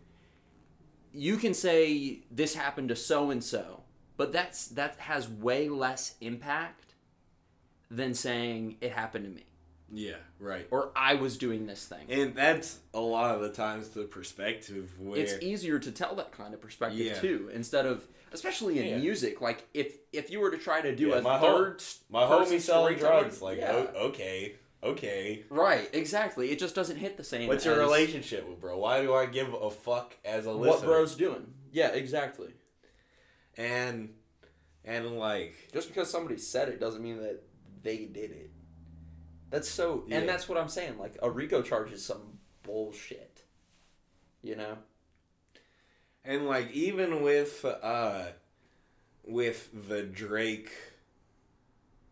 you 1.11 1.37
can 1.37 1.53
say 1.53 2.21
this 2.31 2.55
happened 2.55 2.89
to 2.89 2.95
so 2.95 3.29
and 3.29 3.43
so 3.43 3.82
but 4.23 4.31
that's 4.31 4.67
that 4.69 4.95
has 4.99 5.27
way 5.27 5.67
less 5.67 6.15
impact 6.21 6.93
than 7.91 8.13
saying 8.13 8.77
it 8.79 8.91
happened 8.93 9.25
to 9.25 9.31
me 9.31 9.43
yeah, 9.95 10.15
right. 10.39 10.65
or 10.71 10.91
i 10.95 11.13
was 11.13 11.37
doing 11.37 11.67
this 11.67 11.85
thing 11.85 12.05
And 12.09 12.33
that's 12.33 12.79
a 12.93 12.99
lot 13.01 13.35
of 13.35 13.41
the 13.41 13.49
times 13.49 13.89
the 13.89 14.03
perspective 14.03 14.93
where 14.97 15.19
it's 15.19 15.33
easier 15.41 15.77
to 15.77 15.91
tell 15.91 16.15
that 16.15 16.31
kind 16.31 16.53
of 16.53 16.61
perspective 16.61 16.99
Yeah. 16.99 17.19
too 17.19 17.49
instead 17.53 17.85
of 17.85 18.07
especially 18.31 18.79
in 18.79 18.85
Yeah. 18.87 18.97
music 18.97 19.41
like 19.41 19.67
if 19.73 19.97
if 20.13 20.31
you 20.31 20.39
were 20.39 20.51
to 20.51 20.57
try 20.57 20.79
to 20.81 20.95
do 20.95 21.09
Yeah, 21.09 21.17
a 21.17 21.21
my 21.21 21.37
third 21.39 21.83
my 22.09 22.25
person 22.25 22.57
homie 22.57 22.61
selling 22.61 22.97
drugs. 22.97 23.41
Like, 23.41 23.57
yeah. 23.59 23.71
o- 23.73 24.07
okay, 24.07 24.55
okay. 24.81 25.43
right 25.49 25.89
exactly 25.93 26.49
it 26.49 26.57
just 26.59 26.73
doesn't 26.75 26.97
hit 26.97 27.17
the 27.17 27.23
same 27.25 27.47
What's 27.49 27.65
your 27.65 27.77
relationship 27.77 28.47
with 28.49 28.61
bro? 28.61 28.77
Why 28.79 29.01
do 29.01 29.13
I 29.13 29.25
give 29.25 29.53
a 29.53 29.69
fuck 29.69 30.15
as 30.25 30.45
a 30.45 30.51
listener? 30.53 30.71
what 30.71 30.83
bro's 30.85 31.15
doing 31.15 31.45
yeah 31.73 31.89
exactly 31.89 32.53
And 33.57 34.13
and 34.85 35.17
like 35.17 35.69
just 35.71 35.87
because 35.89 36.09
somebody 36.09 36.37
said 36.37 36.69
it 36.69 36.79
doesn't 36.79 37.01
mean 37.01 37.17
that 37.21 37.43
they 37.81 38.05
did 38.05 38.31
it. 38.31 38.51
That's 39.49 39.69
so 39.69 40.03
Yeah. 40.07 40.17
and 40.19 40.29
that's 40.29 40.49
what 40.49 40.57
i'm 40.57 40.69
saying 40.69 40.97
like 40.97 41.15
a 41.21 41.29
rico 41.29 41.61
charge 41.61 41.91
is 41.91 42.03
some 42.03 42.39
bullshit. 42.63 43.43
You 44.41 44.55
know? 44.55 44.77
And 46.25 46.47
like 46.47 46.71
even 46.71 47.21
with 47.21 47.63
uh 47.65 48.23
with 49.25 49.69
the 49.87 50.03
Drake 50.03 50.71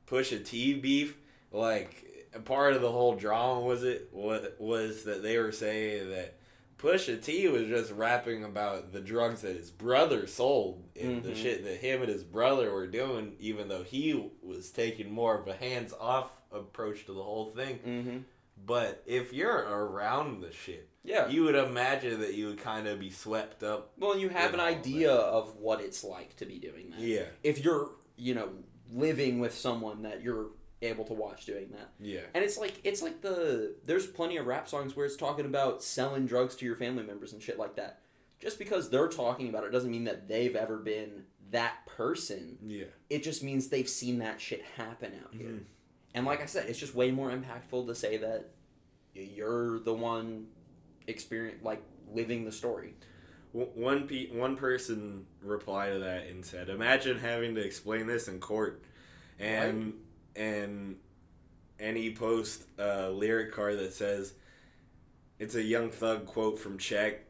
Pusha 0.07 0.45
T 0.45 0.73
beef, 0.75 1.17
like 1.51 2.29
a 2.33 2.39
part 2.39 2.73
of 2.73 2.81
the 2.81 2.91
whole 2.91 3.15
drama 3.15 3.61
was 3.61 3.83
it 3.83 4.09
what 4.11 4.55
was 4.59 5.03
that 5.05 5.23
they 5.23 5.37
were 5.37 5.51
saying 5.51 6.09
that 6.11 6.37
Pusha 6.81 7.21
T 7.21 7.47
was 7.47 7.67
just 7.67 7.91
rapping 7.91 8.43
about 8.43 8.91
the 8.91 9.01
drugs 9.01 9.41
that 9.41 9.55
his 9.55 9.69
brother 9.69 10.25
sold 10.25 10.83
and 10.99 11.21
the 11.23 11.29
Mhm. 11.31 11.35
shit 11.35 11.63
that 11.63 11.75
him 11.77 12.01
and 12.01 12.09
his 12.11 12.23
brother 12.23 12.73
were 12.73 12.87
doing, 12.87 13.35
even 13.39 13.67
though 13.67 13.83
he 13.83 14.31
was 14.41 14.71
taking 14.71 15.11
more 15.11 15.37
of 15.37 15.47
a 15.47 15.53
hands 15.53 15.93
off 15.99 16.41
approach 16.51 17.05
to 17.05 17.13
the 17.13 17.23
whole 17.23 17.45
thing. 17.51 17.79
mm-hmm 17.85 18.17
But 18.63 19.01
if 19.07 19.33
you're 19.33 19.57
around 19.57 20.41
the 20.41 20.51
shit, 20.51 20.87
yeah 21.03 21.27
you 21.29 21.43
would 21.43 21.55
imagine 21.55 22.19
that 22.19 22.33
you 22.35 22.47
would 22.47 22.59
kind 22.59 22.87
of 22.87 22.99
be 22.99 23.09
swept 23.09 23.63
up. 23.63 23.91
well 23.97 24.17
you 24.17 24.29
have 24.29 24.53
an 24.53 24.59
idea 24.59 25.11
of 25.11 25.55
what 25.57 25.81
it's 25.81 26.03
like 26.03 26.35
to 26.37 26.45
be 26.45 26.59
doing 26.59 26.91
that 26.91 26.99
Yeah, 26.99 27.25
if 27.43 27.63
you're 27.63 27.91
you 28.17 28.35
know 28.35 28.49
living 28.91 29.39
with 29.39 29.53
someone 29.53 30.01
that 30.03 30.21
you're 30.21 30.47
able 30.81 31.05
to 31.05 31.13
watch 31.13 31.45
doing 31.45 31.69
that 31.71 31.89
yeah, 31.99 32.21
and 32.33 32.43
it's 32.43 32.57
like 32.57 32.79
it's 32.83 33.01
like 33.01 33.21
the 33.21 33.75
there's 33.85 34.07
plenty 34.07 34.37
of 34.37 34.45
rap 34.45 34.67
songs 34.67 34.95
where 34.95 35.05
it's 35.05 35.15
talking 35.15 35.45
about 35.45 35.83
selling 35.83 36.25
drugs 36.25 36.55
to 36.55 36.65
your 36.65 36.75
family 36.75 37.03
members 37.03 37.33
and 37.33 37.41
shit 37.41 37.59
like 37.59 37.75
that 37.75 37.99
just 38.39 38.57
because 38.57 38.89
they're 38.89 39.07
talking 39.07 39.49
about 39.49 39.63
it 39.63 39.71
doesn't 39.71 39.91
mean 39.91 40.05
that 40.05 40.27
they've 40.27 40.55
ever 40.55 40.77
been 40.77 41.23
that 41.51 41.85
person 41.85 42.57
yeah. 42.65 42.85
it 43.09 43.23
just 43.23 43.43
means 43.43 43.67
they've 43.67 43.89
seen 43.89 44.19
that 44.19 44.39
shit 44.41 44.63
happen 44.77 45.11
out 45.23 45.33
here. 45.33 45.49
Mhm. 45.49 45.63
And 46.13 46.25
like 46.25 46.41
I 46.41 46.45
said, 46.45 46.67
it's 46.69 46.79
just 46.79 46.95
way 46.95 47.11
more 47.11 47.31
impactful 47.31 47.87
to 47.87 47.95
say 47.95 48.17
that 48.17 48.49
you're 49.13 49.79
the 49.79 49.93
one 49.93 50.47
experience 51.07 51.63
like 51.63 51.81
living 52.11 52.45
the 52.45 52.51
story. 52.51 52.95
One 53.53 54.07
pe- 54.07 54.29
one 54.29 54.55
person 54.55 55.25
replied 55.41 55.93
to 55.93 55.99
that 55.99 56.27
and 56.27 56.45
said, 56.45 56.69
"Imagine 56.69 57.19
having 57.19 57.55
to 57.55 57.61
explain 57.61 58.07
this 58.07 58.27
in 58.29 58.39
court," 58.39 58.81
and 59.39 59.93
and 60.35 60.97
and 61.79 61.97
he 61.97 62.13
posts 62.13 62.65
a 62.77 63.09
lyric 63.09 63.51
card 63.51 63.79
that 63.79 63.93
says, 63.93 64.33
"It's 65.39 65.55
a 65.55 65.63
Young 65.63 65.89
Thug 65.89 66.25
quote 66.25 66.59
from 66.59 66.77
Check." 66.77 67.25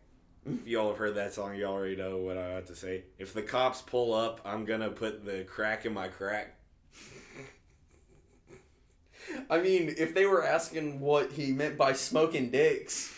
If 0.46 0.68
y'all 0.68 0.90
have 0.90 0.98
heard 0.98 1.16
that 1.16 1.34
song, 1.34 1.56
you 1.56 1.66
already 1.66 1.96
know 1.96 2.18
what 2.18 2.38
I 2.38 2.48
have 2.50 2.66
to 2.66 2.76
say. 2.76 3.04
If 3.20 3.34
the 3.34 3.44
cops 3.44 3.82
pull 3.82 4.14
up, 4.14 4.42
I'm 4.44 4.66
gonna 4.66 4.90
put 4.90 5.24
the 5.24 5.44
crack 5.44 5.86
in 5.86 5.94
my 5.94 6.08
crack. 6.08 6.56
I 9.50 9.62
mean, 9.62 9.94
if 9.98 10.14
they 10.14 10.26
were 10.26 10.44
asking 10.44 11.00
what 11.00 11.34
he 11.34 11.52
meant 11.52 11.78
by 11.78 11.94
smoking 11.94 12.50
dicks, 12.50 13.14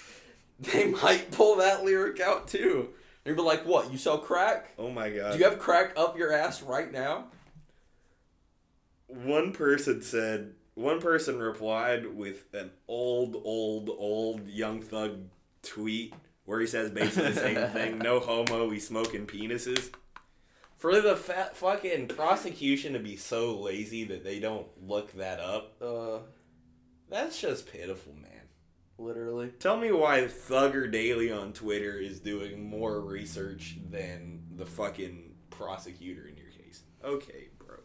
they 0.60 0.88
might 0.90 1.32
pull 1.32 1.56
that 1.58 1.84
lyric 1.84 2.20
out 2.20 2.48
too. 2.48 2.90
They'd 3.24 3.36
be 3.36 3.42
like, 3.42 3.66
"What? 3.66 3.92
You 3.92 3.98
sell 3.98 4.18
crack? 4.18 4.72
Oh 4.78 4.92
my 4.92 5.10
god! 5.10 5.34
Do 5.34 5.40
you 5.40 5.46
have 5.46 5.60
crack 5.60 5.94
up 5.96 6.18
your 6.18 6.34
ass 6.34 6.62
right 6.62 6.92
now?" 6.92 7.30
One 9.14 9.52
person 9.52 10.02
said 10.02 10.54
one 10.76 11.00
person 11.00 11.40
replied 11.40 12.16
with 12.16 12.46
an 12.54 12.72
old 12.88 13.36
old 13.44 13.90
old 13.90 14.48
young 14.48 14.82
thug 14.82 15.20
tweet 15.62 16.14
where 16.46 16.60
he 16.60 16.68
says 16.68 16.90
basically 16.92 17.32
the 17.32 17.40
same 17.40 17.68
thing 17.74 17.98
no 18.00 18.20
homo 18.20 18.68
we 18.68 18.80
smoking 18.80 19.26
penises. 19.26 19.92
For 20.78 21.00
the 21.00 21.16
fat 21.16 21.56
fucking 21.56 22.08
prosecution 22.10 22.92
to 22.94 23.00
be 23.00 23.16
so 23.16 23.58
lazy 23.58 24.04
that 24.06 24.24
they 24.26 24.40
don't 24.40 24.68
look 24.86 25.14
that 25.14 25.40
up 25.40 25.76
Uh, 25.82 26.20
that's 27.10 27.40
just 27.40 27.72
pitiful 27.72 28.14
man. 28.14 28.30
literally. 28.98 29.50
tell 29.60 29.78
me 29.78 29.92
why 29.92 30.22
thugger 30.24 30.92
daily 30.92 31.32
on 31.32 31.54
twitter 31.54 31.98
is 31.98 32.20
doing 32.20 32.68
more 32.70 33.00
research 33.00 33.78
than 33.90 34.42
the 34.58 34.66
fucking 34.66 35.36
prosecutor 35.52 36.28
in 36.28 36.36
your 36.36 36.50
case. 36.50 36.82
Okay 37.06 37.48
bro 37.58 37.78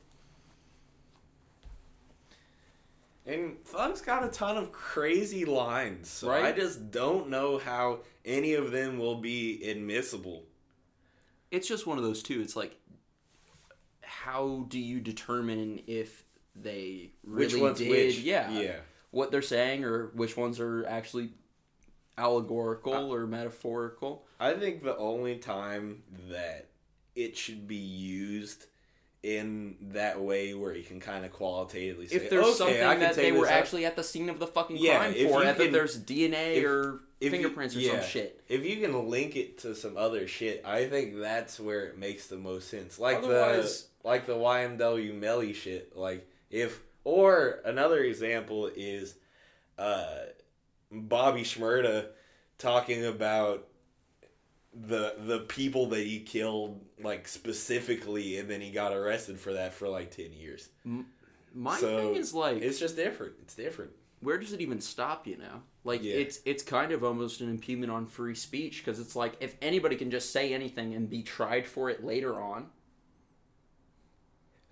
And 3.28 3.62
Thug's 3.64 4.00
got 4.00 4.24
a 4.24 4.28
ton 4.28 4.56
of 4.56 4.72
crazy 4.72 5.44
lines, 5.44 6.08
so 6.08 6.28
Right. 6.30 6.46
I 6.46 6.52
just 6.52 6.90
don't 6.90 7.28
know 7.28 7.58
how 7.58 8.00
any 8.24 8.54
of 8.54 8.72
them 8.72 8.98
will 8.98 9.20
be 9.20 9.62
admissible. 9.70 10.46
it's 11.50 11.66
just 11.68 11.86
one 11.86 11.96
of 11.98 12.04
those 12.04 12.22
two. 12.22 12.40
It's 12.40 12.56
like, 12.56 12.76
how 14.02 14.66
do 14.68 14.78
you 14.78 15.00
determine 15.00 15.80
if 15.86 16.24
they 16.54 17.12
really 17.22 17.46
which 17.46 17.56
one's 17.62 17.78
did? 17.78 17.90
which? 17.90 18.18
Yeah, 18.18 18.50
yeah. 18.50 18.76
what 19.10 19.30
they're 19.30 19.40
saying, 19.42 19.84
or 19.84 20.08
which 20.08 20.36
ones 20.36 20.60
are 20.60 20.84
actually 20.86 21.30
allegorical 22.18 23.14
or 23.14 23.26
metaphorical. 23.26 24.26
I 24.40 24.54
think 24.54 24.82
the 24.82 24.96
only 24.96 25.36
time 25.36 26.02
that 26.28 26.68
it 27.14 27.36
should 27.36 27.66
be 27.66 27.76
used 27.76 28.66
in 29.22 29.76
that 29.92 30.20
way, 30.20 30.54
where 30.54 30.74
you 30.74 30.84
can 30.84 31.00
kind 31.00 31.24
of 31.24 31.32
qualitatively 31.32 32.06
say, 32.06 32.16
If 32.16 32.30
there's 32.30 32.46
okay, 32.46 32.54
something 32.80 33.00
that 33.00 33.14
they 33.16 33.32
were 33.32 33.46
out." 33.46 33.52
actually 33.52 33.84
at 33.84 33.96
the 33.96 34.04
scene 34.04 34.28
of 34.28 34.38
the 34.38 34.46
fucking 34.46 34.76
Yeah, 34.76 34.98
crime 34.98 35.14
for, 35.28 35.42
that 35.44 35.56
can- 35.56 35.72
there's 35.72 35.98
DNA 35.98 36.56
if- 36.56 36.64
or 36.64 37.00
if 37.20 37.24
you- 37.24 37.30
fingerprints 37.30 37.74
or 37.74 37.80
yeah. 37.80 38.00
some 38.00 38.08
shit. 38.08 38.40
If 38.48 38.64
you 38.64 38.76
can 38.80 39.08
link 39.08 39.34
it 39.36 39.58
to 39.58 39.74
some 39.74 39.96
other 39.96 40.28
shit, 40.28 40.62
I 40.64 40.86
think 40.88 41.18
that's 41.18 41.58
where 41.58 41.86
it 41.86 41.98
makes 41.98 42.28
the 42.28 42.36
most 42.36 42.68
sense. 42.68 42.98
Like 42.98 43.18
Otherwise- 43.18 43.82
the 44.02 44.08
like 44.08 44.26
the 44.26 44.36
YNW 44.36 45.12
Melly 45.14 45.52
shit. 45.52 45.96
Like 45.96 46.28
if 46.50 46.80
or 47.04 47.60
another 47.64 47.98
example 47.98 48.70
is 48.74 49.16
uh 49.78 50.18
Bobby 50.90 51.42
Shmurda 51.42 52.06
talking 52.56 53.04
about 53.04 53.67
the 54.74 55.14
the 55.18 55.40
people 55.40 55.86
that 55.88 56.04
he 56.06 56.20
killed 56.20 56.80
like 57.02 57.26
specifically 57.26 58.38
and 58.38 58.50
then 58.50 58.60
he 58.60 58.70
got 58.70 58.92
arrested 58.92 59.40
for 59.40 59.52
that 59.54 59.72
for 59.74 59.88
like 59.88 60.10
10 60.14 60.32
years. 60.32 60.68
My 61.54 61.78
So, 61.78 61.96
thing 61.98 62.16
is 62.16 62.34
like, 62.34 62.62
It's 62.62 62.78
just 62.78 62.94
different. 62.96 63.34
It's 63.42 63.54
different. 63.54 63.92
where 64.20 64.36
does 64.38 64.52
it 64.52 64.60
even 64.60 64.80
stop? 64.80 65.26
You 65.26 65.38
know, 65.38 65.62
like 65.84 66.02
Yeah. 66.02 66.14
it's 66.16 66.40
it's 66.44 66.62
kind 66.62 66.92
of 66.92 67.02
almost 67.02 67.40
an 67.40 67.48
impediment 67.48 67.90
on 67.90 68.06
free 68.06 68.34
speech 68.34 68.84
because 68.84 69.00
it's 69.00 69.16
like 69.16 69.36
if 69.40 69.56
anybody 69.62 69.96
can 69.96 70.10
just 70.10 70.32
say 70.32 70.52
anything 70.52 70.94
and 70.94 71.08
be 71.08 71.22
tried 71.22 71.66
for 71.66 71.88
it 71.90 72.04
later 72.04 72.40
on. 72.40 72.66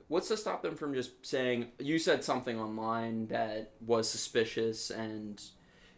What's 0.09 0.29
to 0.29 0.37
stop 0.37 0.63
them 0.63 0.77
from 0.77 0.95
just 0.95 1.27
saying 1.27 1.69
you 1.81 1.99
said 1.99 2.23
something 2.23 2.61
online 2.61 3.27
that 3.29 3.73
was 3.81 4.09
suspicious 4.09 4.91
and 4.91 5.43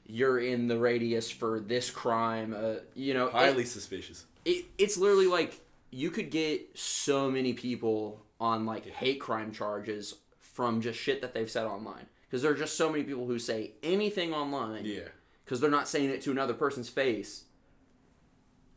you're 0.09 0.38
in 0.40 0.66
the 0.68 0.78
radius 0.78 1.30
for 1.30 1.61
this 1.61 1.90
crime? 1.90 2.56
Uh, 2.59 2.76
you 2.94 3.14
know, 3.14 3.26
it- 3.28 3.32
Highly 3.32 3.64
suspicious. 3.64 4.24
it, 4.44 4.64
it's 4.78 4.96
literally 4.96 5.26
like 5.26 5.61
you 5.90 6.11
could 6.11 6.30
get 6.30 6.76
so 6.78 7.30
many 7.30 7.52
people 7.52 8.24
on 8.40 8.66
like 8.66 8.86
hate 8.86 9.20
crime 9.20 9.52
charges 9.52 10.14
from 10.40 10.80
just 10.80 10.98
shit 10.98 11.20
that 11.22 11.34
they've 11.34 11.50
said 11.50 11.66
online 11.66 12.06
because 12.26 12.42
there 12.42 12.50
are 12.50 12.56
just 12.56 12.76
so 12.76 12.90
many 12.90 13.04
people 13.04 13.26
who 13.26 13.38
say 13.38 13.72
anything 13.82 14.32
online 14.34 14.84
Yeah. 14.84 15.09
because 15.44 15.61
they're 15.61 15.70
not 15.70 15.88
saying 15.88 16.11
it 16.11 16.20
to 16.22 16.30
another 16.30 16.52
person's 16.54 16.88
face 16.88 17.44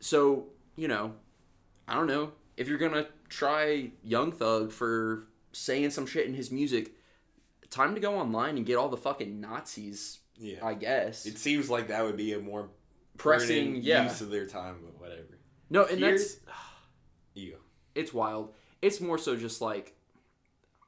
so 0.00 0.46
you 0.76 0.88
know 0.88 1.12
i 1.88 1.94
don't 1.94 2.06
know 2.06 2.32
if 2.56 2.68
you're 2.68 2.78
gonna 2.78 3.06
try 3.28 3.90
young 4.02 4.32
thug 4.32 4.72
for 4.72 5.24
saying 5.52 5.90
some 5.90 6.06
shit 6.06 6.26
in 6.26 6.34
his 6.34 6.50
music 6.50 6.92
time 7.70 7.94
to 7.94 8.00
go 8.00 8.16
online 8.16 8.56
and 8.56 8.66
get 8.66 8.76
all 8.76 8.88
the 8.88 8.96
fucking 8.96 9.40
nazis 9.40 10.20
Yeah. 10.36 10.64
i 10.66 10.74
guess 10.74 11.26
It 11.26 11.38
seems 11.38 11.68
like 11.70 11.88
that 11.88 12.04
would 12.04 12.16
be 12.16 12.32
a 12.32 12.38
more 12.40 12.70
pressing 13.18 13.76
yeah 13.76 14.04
use 14.04 14.20
of 14.20 14.30
their 14.30 14.46
time, 14.46 14.76
but 14.82 15.00
whatever. 15.00 15.38
no 15.70 15.84
and 15.84 15.98
Here's- 16.00 16.36
that's 16.36 16.46
You. 17.34 17.56
it's 17.94 18.12
wild. 18.12 18.52
It's 18.82 19.00
more 19.00 19.16
so 19.18 19.36
just 19.36 19.60
like, 19.60 19.94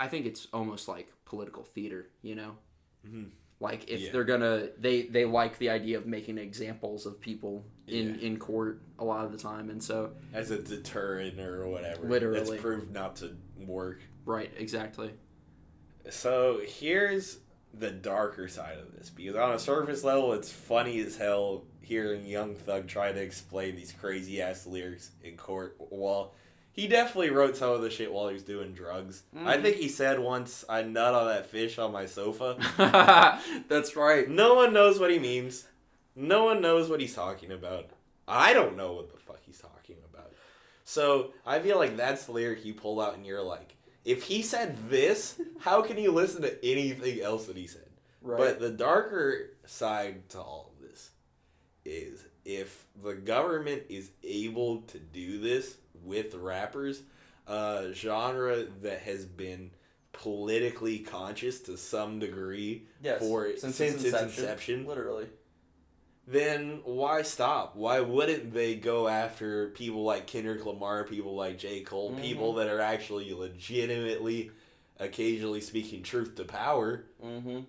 I 0.00 0.08
think 0.08 0.26
it's 0.26 0.46
almost 0.52 0.88
like 0.88 1.10
political 1.24 1.62
theater, 1.64 2.08
you 2.22 2.34
know. 2.34 2.56
Mhm. 3.06 3.30
Like 3.60 3.88
if 3.88 4.00
Yeah. 4.00 4.12
they're 4.12 4.24
gonna, 4.24 4.68
they 4.78 5.02
they 5.02 5.24
like 5.24 5.58
the 5.58 5.70
idea 5.70 5.96
of 5.98 6.06
making 6.06 6.36
examples 6.38 7.06
of 7.06 7.20
people 7.20 7.64
in 7.86 8.16
Yeah. 8.18 8.26
in 8.26 8.38
court 8.38 8.82
a 8.98 9.04
lot 9.04 9.24
of 9.24 9.32
the 9.32 9.38
time, 9.38 9.70
and 9.70 9.82
so 9.82 10.12
As 10.34 10.50
a 10.50 10.60
deterrent 10.60 11.38
or 11.40 11.66
whatever. 11.68 12.06
Literally. 12.08 12.38
That's 12.40 12.60
proved 12.60 12.92
not 12.92 13.16
to 13.16 13.36
work. 13.56 14.00
right, 14.26 14.52
exactly. 14.58 15.12
So 16.10 16.60
here's 16.66 17.38
the 17.78 17.90
darker 17.90 18.48
side 18.48 18.78
of 18.78 18.96
this 18.96 19.10
because 19.10 19.36
on 19.36 19.52
a 19.52 19.58
surface 19.58 20.04
level, 20.04 20.32
it's 20.32 20.50
funny 20.52 21.00
as 21.00 21.16
hell 21.16 21.64
hearing 21.80 22.24
Young 22.26 22.54
Thug 22.54 22.86
try 22.86 23.12
to 23.12 23.20
explain 23.20 23.76
these 23.76 23.92
crazy 23.92 24.40
ass 24.40 24.66
lyrics 24.66 25.10
in 25.22 25.36
court. 25.36 25.76
Well, 25.90 26.32
he 26.72 26.88
definitely 26.88 27.30
wrote 27.30 27.56
some 27.56 27.70
of 27.70 27.82
the 27.82 27.90
shit 27.90 28.12
while 28.12 28.28
he 28.28 28.34
was 28.34 28.42
doing 28.42 28.72
drugs. 28.72 29.22
I 29.36 29.56
Mhm. 29.58 29.62
think 29.62 29.76
he 29.76 29.88
said 29.88 30.18
once, 30.18 30.64
"I 30.68 30.82
nut 30.82 31.14
on 31.14 31.26
that 31.28 31.46
fish 31.46 31.78
on 31.78 31.92
my 31.92 32.06
sofa." 32.06 32.56
That's 33.68 33.96
right. 33.96 34.28
No 34.28 34.54
one 34.54 34.72
knows 34.72 34.98
what 34.98 35.10
he 35.10 35.18
means. 35.18 35.66
No 36.16 36.44
one 36.44 36.60
knows 36.60 36.88
what 36.88 37.00
he's 37.00 37.14
talking 37.14 37.52
about. 37.52 37.90
I 38.26 38.52
don't 38.54 38.76
know 38.76 38.92
what 38.94 39.10
the 39.12 39.18
fuck 39.18 39.40
he's 39.44 39.58
talking 39.58 39.96
about. 40.12 40.32
So 40.84 41.32
I 41.46 41.58
feel 41.60 41.78
like 41.78 41.96
that's 41.96 42.26
the 42.26 42.32
lyric 42.32 42.64
you 42.64 42.74
pull 42.74 43.00
out 43.00 43.14
and 43.14 43.26
you're 43.26 43.42
like, 43.42 43.73
if 44.04 44.24
he 44.24 44.42
said 44.42 44.76
this, 44.88 45.40
how 45.60 45.82
can 45.82 45.98
you 45.98 46.12
listen 46.12 46.42
to 46.42 46.64
anything 46.64 47.20
else 47.20 47.46
that 47.46 47.56
he 47.56 47.66
said? 47.66 47.82
Right. 48.20 48.38
But 48.38 48.60
the 48.60 48.70
darker 48.70 49.50
side 49.66 50.28
to 50.30 50.40
all 50.40 50.72
of 50.74 50.88
this 50.88 51.10
is 51.84 52.24
if 52.44 52.86
the 53.02 53.14
government 53.14 53.82
is 53.88 54.10
able 54.22 54.82
to 54.82 54.98
do 54.98 55.38
this 55.38 55.76
with 56.02 56.34
rappers, 56.34 57.02
a 57.46 57.90
genre 57.92 58.64
that 58.82 59.00
has 59.00 59.24
been 59.24 59.70
politically 60.12 61.00
conscious 61.00 61.60
to 61.60 61.76
some 61.76 62.18
degree 62.18 62.86
yes, 63.02 63.18
for 63.18 63.50
since, 63.56 63.80
its 63.80 64.04
inception, 64.04 64.86
literally. 64.86 65.26
Then 66.26 66.80
why 66.84 67.22
stop? 67.22 67.76
Why 67.76 68.00
wouldn't 68.00 68.54
they 68.54 68.76
go 68.76 69.08
after 69.08 69.68
people 69.70 70.04
like 70.04 70.26
Kendrick 70.26 70.64
Lamar, 70.64 71.04
people 71.04 71.34
like 71.34 71.58
J. 71.58 71.80
Cole, 71.82 72.12
Mhm. 72.12 72.20
people 72.22 72.54
that 72.54 72.68
are 72.68 72.80
actually 72.80 73.32
legitimately, 73.34 74.50
occasionally 74.98 75.60
speaking 75.60 76.02
truth 76.02 76.34
to 76.36 76.44
power 76.44 77.04
Mm-hmm. 77.22 77.60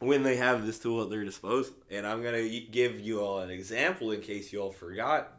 when 0.00 0.22
they 0.22 0.36
have 0.36 0.64
this 0.64 0.78
tool 0.78 1.02
at 1.02 1.10
their 1.10 1.24
disposal? 1.24 1.74
And 1.90 2.06
I'm 2.06 2.22
gonna 2.22 2.48
give 2.60 3.00
you 3.00 3.20
all 3.20 3.40
an 3.40 3.50
example 3.50 4.12
in 4.12 4.20
case 4.20 4.52
you 4.52 4.60
all 4.62 4.72
forgot. 4.72 5.34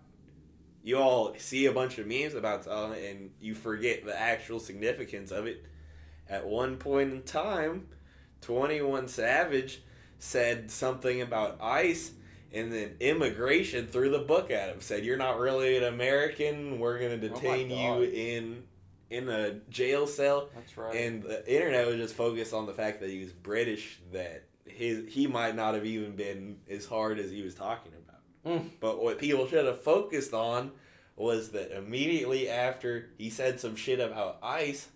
You 0.84 0.98
all 0.98 1.34
see 1.38 1.66
a 1.66 1.72
bunch 1.72 1.98
of 1.98 2.08
memes 2.08 2.34
about 2.36 2.64
Tom 2.64 2.92
and 2.94 3.32
you 3.40 3.54
forget 3.56 4.06
the 4.06 4.18
actual 4.18 4.60
significance 4.60 5.32
of 5.32 5.46
it. 5.48 5.66
At 6.28 6.46
one 6.48 6.78
point 6.78 7.12
in 7.12 7.24
time, 7.24 7.88
21 8.42 9.08
Savage 9.08 9.82
said 10.20 10.70
something 10.70 11.22
about 11.22 11.58
ICE, 11.62 12.12
and 12.54 12.72
then 12.72 12.96
immigration 13.00 13.88
threw 13.88 14.10
the 14.10 14.20
book 14.20 14.52
at 14.52 14.70
him. 14.70 14.82
Said, 14.82 15.04
"You're 15.04 15.18
not 15.18 15.40
really 15.40 15.78
an 15.78 15.84
American. 15.84 16.80
We're 16.80 17.00
gonna 17.00 17.18
detain 17.18 17.70
you 17.70 18.04
in 18.04 18.64
in 19.10 19.30
a 19.30 19.56
jail 19.70 20.06
cell." 20.06 20.50
That's 20.54 20.78
right. 20.78 20.96
And 20.96 21.24
the 21.24 21.52
internet 21.52 21.88
was 21.88 21.96
just 21.96 22.16
focused 22.16 22.54
on 22.54 22.66
the 22.66 22.74
fact 22.74 23.00
that 23.02 23.10
he 23.10 23.20
was 23.20 23.32
British. 23.32 24.00
That 24.12 24.44
his 24.66 25.12
he 25.14 25.28
might 25.28 25.56
not 25.56 25.74
have 25.74 25.86
even 25.86 26.16
been 26.16 26.58
as 26.70 26.86
hard 26.86 27.20
as 27.20 27.32
he 27.32 27.42
was 27.42 27.56
talking 27.56 27.94
about. 27.94 28.22
Mm. 28.46 28.70
But 28.80 29.02
what 29.02 29.18
people 29.20 29.48
should 29.48 29.66
have 29.66 29.82
focused 29.82 30.34
on 30.34 30.72
was 31.16 31.50
that 31.50 31.76
immediately 31.76 32.50
after 32.50 33.10
he 33.18 33.30
said 33.30 33.60
some 33.60 33.76
shit 33.76 34.00
about 34.00 34.40
ICE, 34.42 34.88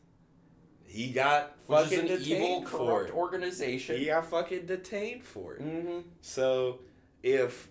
he 0.94 1.12
got 1.12 1.56
Which 1.66 1.80
fucking 1.86 2.00
an 2.02 2.06
detained 2.08 2.28
evil, 2.28 2.62
corrupt 2.64 3.10
it. 3.10 3.16
organization. 3.16 3.98
He 3.98 4.06
got 4.06 4.26
fucking 4.28 4.68
detained 4.68 5.24
for 5.26 5.56
it. 5.56 5.62
Mm-hmm. 5.64 6.00
So 6.22 6.80
if 7.24 7.68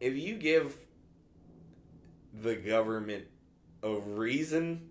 if 0.00 0.14
you 0.16 0.36
give 0.36 0.74
the 2.32 2.56
government 2.56 3.24
a 3.82 3.94
reason 3.94 4.88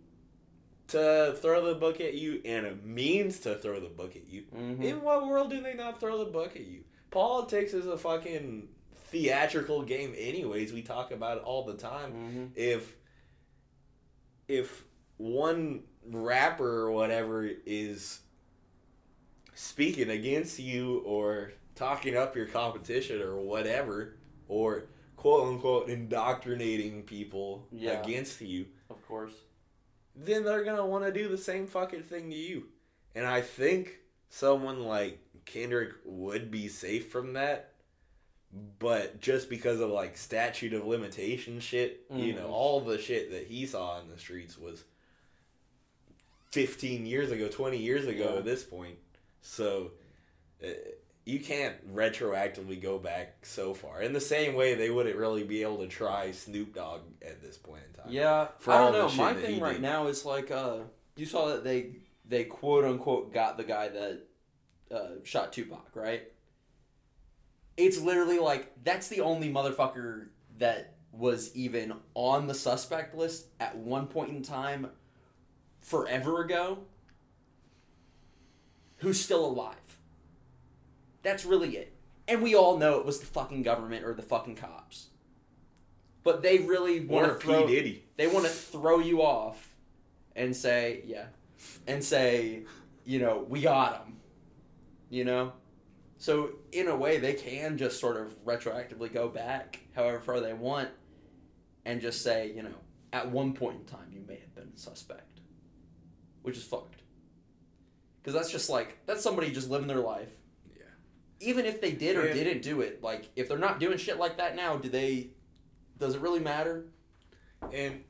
to 0.90 1.36
throw 1.42 1.66
the 1.66 1.76
book 1.80 2.00
at 2.00 2.14
you 2.14 2.42
and 2.46 2.66
a 2.68 2.76
means 2.76 3.40
to 3.40 3.56
throw 3.56 3.80
the 3.80 3.90
book 3.90 4.16
at 4.16 4.28
you, 4.28 4.44
Mm-hmm. 4.56 4.84
in 4.84 5.02
what 5.02 5.28
world 5.28 5.50
do 5.50 5.62
they 5.62 5.74
not 5.74 6.00
throw 6.00 6.20
the 6.20 6.30
book 6.32 6.56
at 6.56 6.66
you? 6.66 6.84
Politics 7.10 7.74
is 7.74 7.88
a 7.88 7.98
fucking 7.98 8.68
theatrical 9.08 9.82
game 9.84 10.14
anyways. 10.18 10.72
We 10.74 10.82
talk 10.84 11.12
about 11.12 11.38
it 11.38 11.44
all 11.44 11.66
the 11.66 11.74
time. 11.76 12.12
Mm-hmm. 12.14 12.44
If 12.56 12.96
if 14.48 14.84
one 15.18 15.84
rapper 16.10 16.82
or 16.82 16.92
whatever 16.92 17.50
is 17.66 18.20
speaking 19.54 20.10
against 20.10 20.60
you 20.60 21.00
or 21.06 21.54
talking 21.76 22.16
up 22.18 22.36
your 22.36 22.46
competition 22.46 23.22
or 23.22 23.36
whatever 23.38 24.16
or 24.48 24.86
quote 25.16 25.48
unquote 25.48 25.90
indoctrinating 25.90 27.04
people 27.04 27.68
Yeah. 27.72 28.02
against 28.02 28.42
you 28.42 28.68
Of 28.90 29.06
course. 29.08 29.34
then 30.16 30.44
they're 30.44 30.64
gonna 30.64 30.86
want 30.86 31.06
to 31.06 31.12
do 31.12 31.28
the 31.30 31.38
same 31.38 31.68
fucking 31.68 32.04
thing 32.04 32.30
to 32.30 32.36
you. 32.36 32.68
And 33.16 33.26
I 33.26 33.42
think 33.42 34.00
someone 34.30 34.84
like 34.84 35.20
Kendrick 35.46 35.94
would 36.04 36.50
be 36.52 36.68
safe 36.68 37.12
from 37.12 37.34
that. 37.34 37.70
But 38.80 39.20
just 39.20 39.50
because 39.50 39.80
of 39.80 39.90
like 39.90 40.16
statute 40.18 40.74
of 40.74 40.86
limitation 40.86 41.60
shit, 41.60 42.06
you 42.12 42.34
know, 42.34 42.48
Mhm. 42.48 42.52
all 42.52 42.82
the 42.82 43.00
shit 43.00 43.32
that 43.32 43.48
he 43.48 43.66
saw 43.66 44.00
in 44.00 44.10
the 44.10 44.18
streets 44.18 44.58
was 44.58 44.84
15 46.54 47.06
years 47.08 47.32
ago, 47.32 47.48
20 47.48 47.78
years 47.78 48.06
ago 48.06 48.30
Yeah. 48.34 48.38
at 48.38 48.46
this 48.46 48.64
point. 48.64 48.98
So 49.42 49.92
uh, 50.64 50.68
you 51.26 51.40
can't 51.40 51.76
retroactively 51.96 52.80
go 52.80 53.00
back 53.00 53.44
so 53.46 53.74
far. 53.74 54.02
In 54.04 54.14
the 54.14 54.22
same 54.22 54.54
way, 54.54 54.76
they 54.76 54.92
wouldn't 54.92 55.16
really 55.16 55.44
be 55.44 55.64
able 55.64 55.78
to 55.80 55.88
try 55.88 56.32
Snoop 56.32 56.76
Dogg 56.76 57.02
at 57.24 57.42
this 57.42 57.58
point 57.58 57.82
in 57.88 58.04
time. 58.04 58.12
Yeah, 58.14 58.48
For 58.60 58.72
I 58.72 58.78
don't 58.78 58.94
know. 58.94 59.10
My 59.24 59.34
thing 59.34 59.60
right 59.60 59.74
did. 59.74 59.82
now 59.82 60.06
is 60.08 60.26
like, 60.26 60.52
uh, 60.52 60.78
you 61.16 61.26
saw 61.26 61.48
that 61.48 61.64
they 61.64 61.96
they 62.26 62.44
quote 62.46 62.86
unquote 62.86 63.34
got 63.34 63.58
the 63.58 63.64
guy 63.64 63.90
that 63.90 64.20
uh, 64.92 65.10
shot 65.24 65.54
Tupac, 65.54 65.90
right? 65.96 66.24
It's 67.78 68.00
literally 68.00 68.38
like 68.40 68.72
that's 68.84 69.08
the 69.08 69.22
only 69.22 69.52
motherfucker 69.52 70.28
that 70.60 70.96
was 71.12 71.56
even 71.56 71.94
on 72.14 72.48
the 72.48 72.54
suspect 72.54 73.16
list 73.16 73.48
at 73.60 73.76
one 73.76 74.08
point 74.08 74.30
in 74.32 74.42
time, 74.44 74.90
forever 75.84 76.42
ago. 76.42 76.80
Who's 78.98 79.20
still 79.22 79.46
alive? 79.46 79.76
That's 81.22 81.46
really 81.46 81.78
it. 81.78 81.94
And 82.28 82.42
we 82.42 82.56
all 82.56 82.78
know 82.78 83.00
it 83.00 83.06
was 83.06 83.20
the 83.20 83.26
fucking 83.26 83.64
government 83.64 84.06
or 84.06 84.14
the 84.14 84.22
fucking 84.22 84.56
cops. 84.56 85.08
But 86.24 86.42
they 86.42 86.60
really 86.60 87.02
want 87.02 87.28
to 87.28 87.34
P. 87.36 87.42
throw 87.42 87.68
Diddy. 87.68 88.06
they 88.16 88.28
want 88.28 88.46
to 88.46 88.52
throw 88.52 89.00
you 89.00 89.22
off 89.22 89.76
and 90.36 90.56
say, 90.56 91.02
yeah, 91.06 91.26
and 91.86 92.02
say, 92.02 92.64
you 93.04 93.20
know, 93.20 93.46
we 93.48 93.62
got 93.62 94.06
him. 94.06 94.18
You 95.10 95.26
know? 95.26 95.54
So, 96.18 96.52
in 96.72 96.88
a 96.88 96.96
way, 96.96 97.18
they 97.18 97.34
can 97.34 97.78
just 97.78 98.00
sort 98.00 98.16
of 98.16 98.46
retroactively 98.46 99.14
go 99.14 99.28
back 99.28 99.82
however 99.94 100.22
far 100.22 100.40
they 100.40 100.54
want 100.54 100.90
and 101.84 102.00
just 102.00 102.22
say, 102.22 102.54
you 102.56 102.64
know, 102.64 102.76
at 103.12 103.30
one 103.30 103.54
point 103.54 103.80
in 103.82 103.86
time, 103.86 104.08
you 104.12 104.24
may 104.26 104.40
have 104.40 104.56
been 104.56 104.72
a 104.74 104.80
suspect. 104.80 105.33
Which 106.44 106.58
is 106.58 106.64
fucked. 106.64 107.02
because 108.22 108.34
that's 108.36 108.52
just 108.52 108.70
like 108.70 108.98
that's 109.06 109.22
somebody 109.24 109.52
just 109.52 109.70
living 109.70 109.88
their 109.88 110.00
life. 110.00 110.30
Yeah. 110.76 110.84
Even 111.40 111.66
if 111.66 111.82
they 111.82 111.92
did 111.92 112.16
or 112.18 112.26
Yeah. 112.28 112.34
didn't 112.34 112.62
do 112.62 112.82
it, 112.82 113.02
like 113.04 113.30
if 113.36 113.48
they're 113.50 113.58
not 113.58 113.80
doing 113.80 113.98
shit 113.98 114.18
like 114.18 114.38
that 114.38 114.56
now, 114.56 114.78
do 114.78 114.88
they? 114.90 115.30
Does 115.98 116.16
it 116.16 116.22
really 116.22 116.40
matter? 116.40 116.86
And 117.74 118.04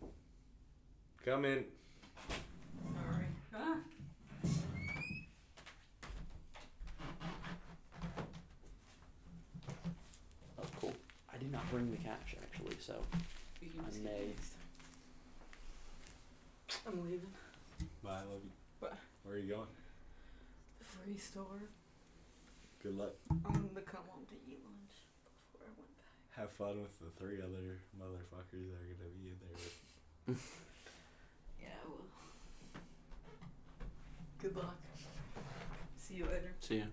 come 1.25 1.45
in. 1.45 1.65
Sorry. 2.95 3.25
Ah. 3.55 3.77
Oh, 10.59 10.63
cool. 10.79 10.93
I 11.33 11.37
did 11.37 11.51
not 11.51 11.69
bring 11.71 11.89
the 11.91 11.97
cash 11.97 12.35
actually, 12.41 12.75
so 12.79 12.95
I 13.61 13.91
see 13.91 14.01
may. 14.01 14.33
I'm 16.87 17.03
leaving. 17.03 17.21
Bye, 18.03 18.11
I 18.11 18.23
love 18.29 18.41
you. 18.43 18.51
Bye. 18.81 18.87
Where 19.23 19.35
are 19.35 19.39
you 19.39 19.53
going? 19.53 19.67
The 20.79 20.85
free 20.85 21.17
store. 21.17 21.61
Good 22.81 22.97
luck. 22.97 23.13
I'm 23.31 23.53
gonna 23.53 23.81
come 23.85 24.01
home 24.09 24.25
to 24.27 24.35
eat 24.45 24.59
lunch 24.65 25.07
before 25.51 25.67
I 25.67 25.71
went 25.79 25.95
back. 25.97 26.41
Have 26.41 26.51
fun 26.51 26.81
with 26.81 26.99
the 26.99 27.09
three 27.17 27.37
other 27.39 27.79
motherfuckers 27.97 28.69
that 28.71 28.81
are 28.81 28.91
gonna 28.91 29.15
be 29.21 29.29
in 29.29 29.37
there. 29.39 29.57
With. 30.27 30.53
Yeah, 31.61 31.69
I 31.81 31.87
will. 31.87 32.05
Good 34.41 34.55
luck. 34.57 34.75
See 35.97 36.15
you 36.15 36.25
later. 36.25 36.53
See 36.59 36.79
ya. 36.79 36.85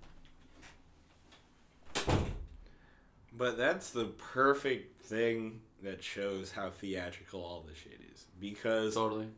But 3.33 3.57
that's 3.57 3.91
the 3.91 4.05
perfect 4.05 5.03
thing 5.03 5.61
that 5.83 6.05
shows 6.05 6.53
how 6.53 6.71
theatrical 6.71 7.43
all 7.43 7.65
this 7.67 7.79
shit 7.79 8.01
is. 8.13 8.27
Because 8.39 8.95
Totally. 8.95 9.29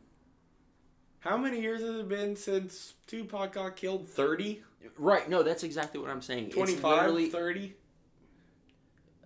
How 1.23 1.37
many 1.37 1.61
years 1.61 1.79
has 1.79 1.95
it 1.95 2.09
been 2.09 2.35
since 2.35 2.95
Tupac 3.07 3.53
got 3.53 3.77
killed? 3.77 4.09
30? 4.09 4.61
Right. 4.97 5.29
No, 5.29 5.41
that's 5.41 5.63
exactly 5.63 6.01
what 6.01 6.09
I'm 6.09 6.21
saying. 6.21 6.47
It's 6.47 6.55
25? 6.55 6.97
literally 6.97 7.29
30? 7.29 7.73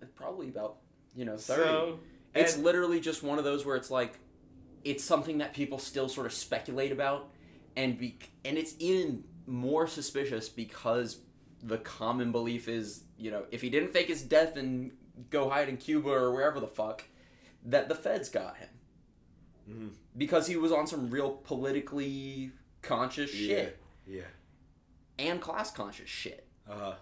Uh, 0.00 0.06
probably 0.14 0.48
about 0.48 0.76
you 1.16 1.24
know 1.24 1.36
thirty. 1.36 1.62
So, 1.62 1.98
It's 2.36 2.56
literally 2.56 3.00
just 3.00 3.24
one 3.24 3.38
of 3.38 3.44
those 3.44 3.66
where 3.66 3.74
it's 3.74 3.90
like, 3.90 4.20
it's 4.84 5.02
something 5.02 5.38
that 5.38 5.54
people 5.54 5.80
still 5.80 6.08
sort 6.08 6.26
of 6.26 6.32
speculate 6.32 6.92
about, 6.92 7.30
and 7.76 7.98
be 7.98 8.16
and 8.44 8.56
it's 8.56 8.76
even 8.78 9.24
more 9.46 9.88
suspicious 9.88 10.48
because 10.48 11.18
the 11.64 11.78
common 11.78 12.30
belief 12.30 12.68
is, 12.68 13.02
you 13.18 13.32
know, 13.32 13.44
if 13.50 13.60
he 13.60 13.70
didn't 13.70 13.92
fake 13.92 14.06
his 14.06 14.22
death 14.22 14.56
and 14.56 14.92
go 15.30 15.50
hide 15.50 15.68
in 15.68 15.76
Cuba 15.76 16.10
or 16.10 16.32
wherever 16.32 16.60
the 16.60 16.68
fuck, 16.68 17.02
that 17.64 17.88
the 17.88 17.96
feds 17.96 18.28
got 18.28 18.58
him 18.58 18.68
Mhm. 19.68 19.90
because 20.16 20.46
he 20.46 20.56
was 20.56 20.72
on 20.72 20.86
some 20.86 21.10
real 21.10 21.30
politically 21.32 22.52
conscious 22.82 23.30
shit 23.30 23.78
Yeah. 24.06 24.22
and 25.18 25.40
class 25.40 25.70
conscious 25.70 26.08
shit. 26.08 26.46
Yeah. 26.66 26.74
Uh, 26.74 26.96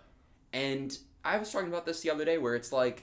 And 0.52 0.96
I 1.24 1.36
was 1.38 1.52
talking 1.52 1.68
about 1.68 1.84
this 1.86 2.00
the 2.00 2.08
other 2.10 2.24
day 2.24 2.38
where 2.38 2.54
it's 2.54 2.72
like 2.72 3.02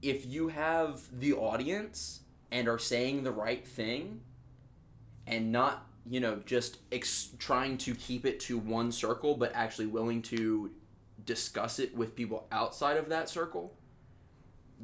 if 0.00 0.24
you 0.26 0.48
have 0.48 1.02
the 1.20 1.32
audience 1.34 2.20
and 2.50 2.66
are 2.68 2.78
saying 2.78 3.24
the 3.24 3.32
right 3.32 3.66
thing 3.66 4.22
and 5.26 5.52
not, 5.52 5.86
you 6.06 6.20
know, 6.20 6.36
just 6.46 6.78
ex- 6.92 7.30
trying 7.38 7.76
to 7.78 7.94
keep 7.94 8.24
it 8.24 8.40
to 8.40 8.56
one 8.58 8.90
circle 8.92 9.34
but 9.36 9.52
actually 9.54 9.86
willing 9.86 10.22
to 10.22 10.70
discuss 11.26 11.78
it 11.78 11.94
with 11.96 12.14
people 12.14 12.46
outside 12.52 12.96
of 12.96 13.08
that 13.10 13.28
circle, 13.28 13.76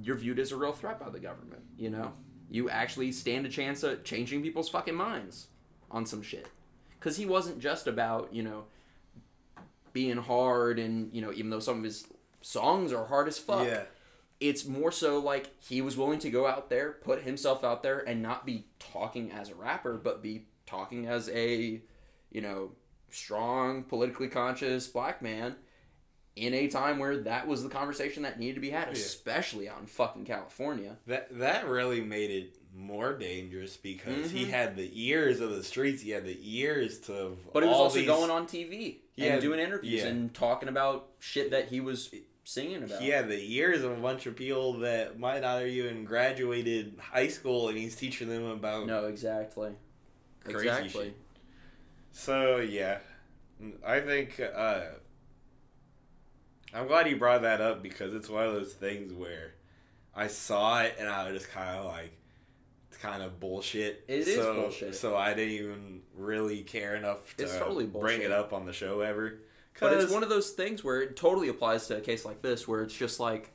you're 0.03 0.17
viewed 0.17 0.39
as 0.39 0.53
a 0.53 0.57
real 0.57 0.73
threat 0.73 0.99
by 1.01 1.09
the 1.11 1.21
government, 1.21 1.63
you 1.77 1.91
know? 1.91 2.13
You 2.51 2.69
actually 2.69 3.13
stand 3.13 3.47
a 3.47 3.49
chance 3.49 3.83
at 3.85 4.05
changing 4.05 4.43
people's 4.43 4.69
fucking 4.69 4.95
minds 4.95 5.47
on 5.91 6.05
some 6.05 6.23
shit. 6.23 6.49
Cuz 6.99 7.17
he 7.17 7.25
wasn't 7.25 7.61
just 7.61 7.87
about, 7.87 8.35
you 8.35 8.43
know, 8.43 8.65
being 9.93 10.19
hard 10.19 10.79
and 10.79 11.13
you 11.13 11.21
know 11.21 11.33
even 11.33 11.51
though 11.51 11.61
some 11.61 11.79
of 11.79 11.85
his 11.85 12.07
songs 12.41 12.93
are 12.93 13.07
hard 13.07 13.29
as 13.29 13.39
fuck 13.39 13.67
yeah. 13.67 13.83
it's 14.39 14.65
more 14.65 14.93
so 14.93 15.19
like 15.19 15.51
he 15.61 15.81
was 15.81 15.97
willing 15.97 16.19
to 16.19 16.31
go 16.31 16.47
out 16.47 16.71
there 16.71 16.93
put 16.93 17.23
himself 17.23 17.65
out 17.65 17.83
there 17.83 17.99
and 18.01 18.23
not 18.23 18.47
be 18.47 18.67
talking 18.79 19.31
as 19.33 19.51
a 19.51 19.55
rapper 19.55 19.95
but 19.95 20.23
be 20.23 20.47
talking 20.67 21.07
as 21.07 21.29
a 21.31 21.81
you 22.31 22.41
know 22.41 22.71
strong 23.11 23.83
politically 23.83 24.29
conscious 24.29 24.87
black 24.87 25.21
man 25.21 25.57
in 26.41 26.55
a 26.55 26.67
time 26.69 26.99
where 26.99 27.19
that 27.19 27.47
was 27.47 27.63
the 27.63 27.69
conversation 27.69 28.23
that 28.23 28.39
needed 28.39 28.55
to 28.55 28.61
be 28.61 28.71
had 28.71 28.89
Yeah. 28.89 28.93
especially 28.95 29.69
out 29.69 29.79
in 29.81 29.87
fucking 29.87 30.25
california 30.25 30.97
That 31.07 31.39
that 31.39 31.69
really 31.69 32.01
made 32.01 32.31
it 32.31 32.57
more 32.75 33.13
dangerous 33.19 33.77
because 33.77 34.31
he 34.31 34.45
Mhm. 34.47 34.49
had 34.51 34.77
the 34.77 34.91
ears 34.95 35.41
of 35.41 35.51
the 35.51 35.63
streets. 35.65 36.03
He 36.03 36.11
had 36.11 36.25
the 36.25 36.39
ears 36.41 36.99
to. 37.01 37.37
but 37.53 37.63
he 37.65 37.69
was 37.69 37.77
also 37.79 37.99
these, 37.99 38.07
going 38.07 38.31
on 38.31 38.47
tv 38.47 38.99
and 39.19 39.41
doing 39.43 39.59
interviews 39.61 40.03
yeah. 40.03 40.07
and 40.09 40.33
talking 40.33 40.69
about 40.69 41.09
shit 41.19 41.51
that 41.51 41.69
he 41.69 41.81
was 41.81 42.15
singing 42.45 42.83
about 42.85 43.03
He 43.03 43.09
had 43.09 43.29
the 43.29 43.55
ears 43.57 43.83
of 43.83 43.91
a 43.93 44.01
bunch 44.01 44.25
of 44.27 44.35
people 44.37 44.75
that 44.79 45.19
might 45.19 45.41
not 45.43 45.59
have 45.59 45.69
even 45.69 46.05
graduated 46.05 46.97
high 46.99 47.29
school, 47.29 47.69
and 47.69 47.77
he's 47.77 47.95
teaching 47.97 48.29
them 48.29 48.45
about. 48.45 48.87
no 48.87 49.07
exactly 49.07 49.73
Crazy 50.45 50.69
exactly 50.69 51.05
shit. 51.07 51.17
So 52.13 52.57
yeah, 52.59 52.99
I 53.85 54.01
think 54.01 54.41
uh, 54.41 54.83
I'm 56.73 56.87
glad 56.87 57.09
you 57.09 57.17
brought 57.17 57.43
that 57.43 57.61
up 57.61 57.83
because 57.83 58.15
it's 58.15 58.29
one 58.29 58.47
of 58.47 58.53
those 58.53 58.73
things 58.75 59.13
where 59.13 59.55
I 60.15 60.29
saw 60.29 60.83
it 60.83 60.97
and 60.99 61.09
I 61.09 61.31
was 61.31 61.41
just 61.43 61.53
kind 61.53 61.77
of 61.79 61.87
like, 61.87 62.13
it's 62.89 62.99
kind 62.99 63.23
of 63.23 63.41
bullshit. 63.41 64.05
It 64.09 64.29
is 64.29 64.37
so, 64.37 64.55
bullshit. 64.55 64.95
So 64.95 65.17
I 65.17 65.35
didn't 65.35 65.55
even 65.55 66.03
really 66.15 66.63
care 66.63 66.95
enough 66.97 67.37
to 67.39 67.47
totally 67.47 67.87
bring 67.87 68.23
it 68.23 68.31
up 68.33 68.53
on 68.53 68.67
the 68.67 68.73
show 68.73 69.01
ever. 69.01 69.41
But 69.79 69.95
it's 69.95 70.13
one 70.13 70.23
of 70.23 70.29
those 70.29 70.51
things 70.51 70.85
where 70.85 71.01
it 71.01 71.17
totally 71.17 71.49
applies 71.49 71.87
to 71.87 71.97
a 71.97 72.01
case 72.01 72.25
like 72.25 72.43
this, 72.43 72.69
where 72.69 72.83
it's 72.83 72.95
just 72.95 73.19
like 73.19 73.51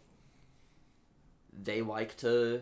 they 1.53 1.81
like 1.81 2.17
to 2.17 2.61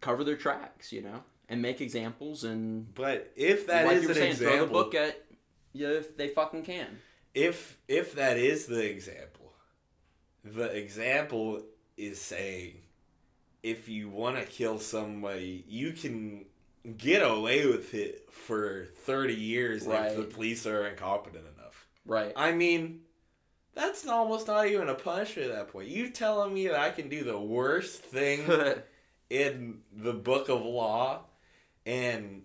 cover 0.00 0.24
their 0.24 0.36
tracks, 0.36 0.92
you 0.92 1.02
know, 1.02 1.22
and 1.48 1.60
make 1.60 1.80
examples 1.80 2.42
and 2.44 2.92
But 2.94 3.32
if 3.36 3.66
that 3.66 3.86
like 3.86 3.98
is 3.98 4.08
an 4.08 4.14
saying, 4.14 4.30
example, 4.32 4.56
throw 4.56 4.66
the 4.66 4.72
book 4.72 4.94
at 4.94 5.24
you 5.72 5.90
if 5.90 6.16
they 6.16 6.28
fucking 6.28 6.62
can. 6.64 6.98
if 7.34 7.76
if 7.88 8.14
that 8.14 8.38
is 8.38 8.66
the 8.66 8.88
example, 8.88 9.43
the 10.44 10.64
example 10.76 11.62
is 11.96 12.20
saying 12.20 12.74
if 13.62 13.88
you 13.88 14.08
want 14.10 14.36
to 14.36 14.44
kill 14.44 14.78
somebody, 14.78 15.64
you 15.66 15.92
can 15.92 16.44
get 16.98 17.20
away 17.22 17.66
with 17.66 17.94
it 17.94 18.28
for 18.30 18.88
30 19.04 19.34
years 19.34 19.86
Right. 19.86 20.10
if 20.12 20.16
the 20.16 20.24
police 20.24 20.66
are 20.66 20.86
incompetent 20.86 21.44
enough. 21.56 21.86
Right. 22.04 22.32
I 22.36 22.52
mean, 22.52 23.00
that's 23.74 24.06
almost 24.06 24.48
not 24.48 24.66
even 24.66 24.90
a 24.90 24.94
punishment 24.94 25.50
at 25.50 25.56
that 25.56 25.68
point. 25.68 25.88
You 25.88 26.10
telling 26.10 26.52
me 26.52 26.68
that 26.68 26.78
I 26.78 26.90
can 26.90 27.08
do 27.08 27.24
the 27.24 27.38
worst 27.38 28.02
thing 28.02 28.42
in 29.30 29.78
the 29.92 30.12
book 30.12 30.50
of 30.50 30.62
law 30.62 31.22
and 31.86 32.42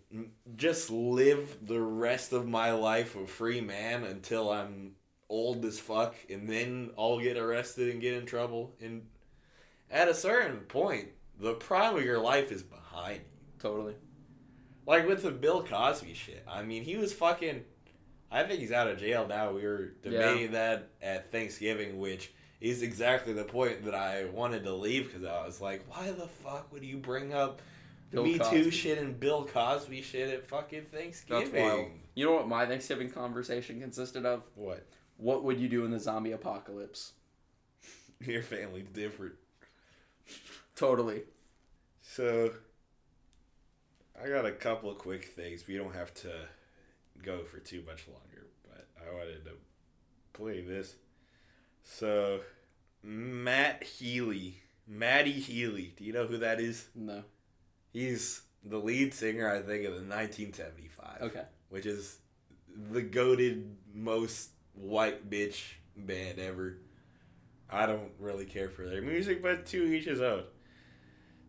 just 0.56 0.90
live 0.90 1.58
the 1.62 1.80
rest 1.80 2.32
of 2.34 2.48
my 2.48 2.72
life 2.72 3.16
a 3.16 3.28
free 3.28 3.62
man 3.62 4.04
until 4.04 4.50
I'm 4.50 4.94
old 5.30 5.64
as 5.66 5.80
fuck 5.80 6.16
and 6.30 6.50
then 6.50 6.92
I'll 6.98 7.20
get 7.20 7.38
arrested 7.38 7.92
and 7.92 8.02
get 8.02 8.16
in 8.16 8.26
trouble 8.26 8.74
and 8.82 9.04
at 9.92 10.08
a 10.08 10.14
certain 10.14 10.62
point 10.62 11.10
the 11.40 11.54
prime 11.54 11.96
of 11.96 12.04
your 12.04 12.20
life 12.20 12.52
is 12.52 12.64
behind 12.64 13.22
you. 13.22 13.60
totally. 13.60 13.96
Like 14.86 15.08
with 15.08 15.22
the 15.22 15.32
Bill 15.32 15.64
Cosby 15.64 16.16
shit. 16.16 16.44
I 16.48 16.64
mean, 16.64 16.84
he 16.84 16.98
was 16.98 17.14
fucking 17.14 17.64
I 18.32 18.44
think 18.44 18.60
he's 18.60 18.72
out 18.72 18.88
of 18.88 19.00
jail 19.00 19.28
now. 19.28 19.52
We 19.52 19.64
were 19.64 19.94
debating 20.04 20.52
that 20.52 20.90
at 21.02 21.32
Thanksgiving, 21.32 22.00
which 22.00 22.32
is 22.62 22.82
exactly 22.82 23.34
the 23.34 23.44
point 23.44 23.86
that 23.86 23.96
I 23.96 24.26
wanted 24.26 24.64
to 24.66 24.74
leave 24.74 25.06
because 25.12 25.26
I 25.26 25.46
was 25.46 25.62
like, 25.62 25.84
why 25.88 26.12
the 26.12 26.28
fuck 26.28 26.72
would 26.72 26.84
you 26.84 26.98
bring 26.98 27.34
up 27.34 27.62
Bill 28.12 28.24
Me 28.24 28.38
Cosby. 28.38 28.64
Too 28.64 28.72
shit 28.72 28.98
and 28.98 29.20
Bill 29.20 29.46
Cosby 29.46 30.02
shit 30.02 30.30
at 30.30 30.48
fucking 30.48 30.86
Thanksgiving? 30.86 32.02
You 32.16 32.26
know 32.26 32.34
what 32.34 32.48
my 32.48 32.66
Thanksgiving 32.66 33.10
conversation 33.10 33.80
consisted 33.80 34.26
of? 34.26 34.44
What? 34.56 34.86
What 35.20 35.44
would 35.44 35.60
you 35.60 35.68
do 35.68 35.84
in 35.84 35.92
the 35.92 36.00
zombie 36.00 36.32
apocalypse? 36.32 37.12
Your 38.22 38.42
family's 38.42 38.88
different. 38.88 39.34
Totally. 40.76 41.24
So, 42.02 42.52
I 44.22 44.30
got 44.30 44.46
a 44.46 44.52
couple 44.52 44.90
of 44.90 44.98
quick 44.98 45.26
things. 45.26 45.68
We 45.68 45.76
don't 45.78 45.94
have 45.94 46.14
to 46.16 46.32
go 47.22 47.44
for 47.44 47.60
too 47.60 47.84
much 47.86 48.06
longer, 48.08 48.48
but 48.64 48.88
I 49.06 49.14
wanted 49.14 49.44
to 49.44 49.52
play 50.32 50.62
this. 50.62 50.96
So, 51.84 52.40
Matt 53.04 53.84
Healy, 53.84 54.56
Matty 54.88 55.34
Healy. 55.34 55.94
Do 55.98 56.06
you 56.06 56.14
know 56.14 56.28
who 56.28 56.38
that 56.38 56.62
is? 56.62 56.88
No. 56.96 57.24
He's 57.92 58.42
the 58.64 58.78
lead 58.78 59.14
singer, 59.14 59.50
I 59.52 59.58
think, 59.62 59.84
of 59.86 59.94
the 59.96 60.02
1975, 60.02 61.22
Okay. 61.24 61.44
which 61.70 61.86
is 61.86 62.20
the 62.92 63.02
goaded 63.02 63.76
most 63.94 64.52
white 64.80 65.30
bitch 65.30 65.74
band 65.96 66.40
ever. 66.40 66.78
I 67.70 67.86
don't 67.86 68.12
really 68.20 68.46
care 68.46 68.70
for 68.70 68.86
their 68.88 69.02
music, 69.02 69.44
but 69.44 69.66
to 69.68 69.84
each 69.84 70.06
his 70.06 70.22
own. 70.22 70.44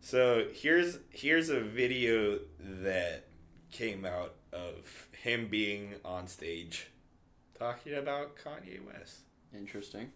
So 0.01 0.47
here's 0.53 0.99
here's 1.09 1.49
a 1.49 1.61
video 1.61 2.39
that 2.59 3.27
came 3.71 4.05
out 4.05 4.35
of 4.51 5.07
him 5.17 5.47
being 5.47 5.95
on 6.03 6.27
stage 6.27 6.87
talking 7.57 7.93
about 7.93 8.35
Kanye 8.35 8.83
West. 8.85 9.21
Interesting. 9.53 10.11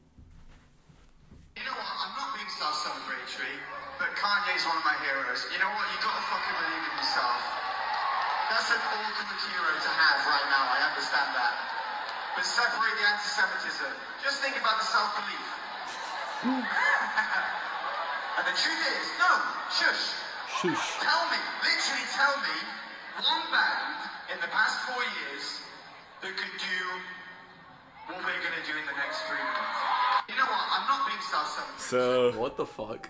You 1.56 1.64
know 1.64 1.78
what? 1.78 1.88
I'm 1.88 2.14
not 2.20 2.36
being 2.36 2.50
self-celebratory, 2.52 3.56
but 4.02 4.12
Kanye's 4.18 4.66
one 4.68 4.76
of 4.76 4.86
my 4.86 4.98
heroes. 5.06 5.46
You 5.54 5.62
know 5.62 5.72
what? 5.72 5.86
You 5.88 5.98
gotta 6.04 6.26
fucking 6.28 6.56
believe 6.58 6.84
in 6.84 6.94
yourself. 7.00 7.40
That's 8.52 8.70
an 8.74 8.82
ultimate 8.82 9.42
hero 9.46 9.72
to 9.72 9.92
have 9.94 10.20
right 10.28 10.48
now. 10.52 10.66
I 10.76 10.80
understand 10.90 11.32
that. 11.38 11.75
But 12.36 12.44
separate 12.44 12.96
the 13.00 13.06
anti-Semitism. 13.08 13.92
Just 14.24 14.44
think 14.44 14.60
about 14.60 14.76
the 14.80 14.88
self-belief. 14.92 15.48
and 18.36 18.44
the 18.44 18.56
truth 18.60 18.84
is, 18.92 19.06
no, 19.18 19.32
shush. 19.72 20.20
Shush. 20.60 21.00
Tell 21.00 21.24
me, 21.32 21.40
literally 21.64 22.08
tell 22.12 22.36
me, 22.44 22.58
one 23.24 23.48
band 23.56 24.36
in 24.36 24.38
the 24.44 24.52
past 24.52 24.84
four 24.92 25.00
years 25.00 25.64
that 26.22 26.36
could 26.36 26.56
do 26.60 26.80
what 28.08 28.20
we're 28.20 28.44
gonna 28.44 28.64
do 28.68 28.76
in 28.78 28.86
the 28.86 28.98
next 29.00 29.24
three 29.32 29.40
months. 29.40 29.80
You 30.28 30.36
know 30.36 30.46
what? 30.52 30.64
I'm 30.76 30.86
not 30.92 31.08
being 31.08 31.24
self-celebratory. 31.24 31.80
So 31.80 32.32
What 32.40 32.58
the 32.58 32.66
fuck? 32.66 33.10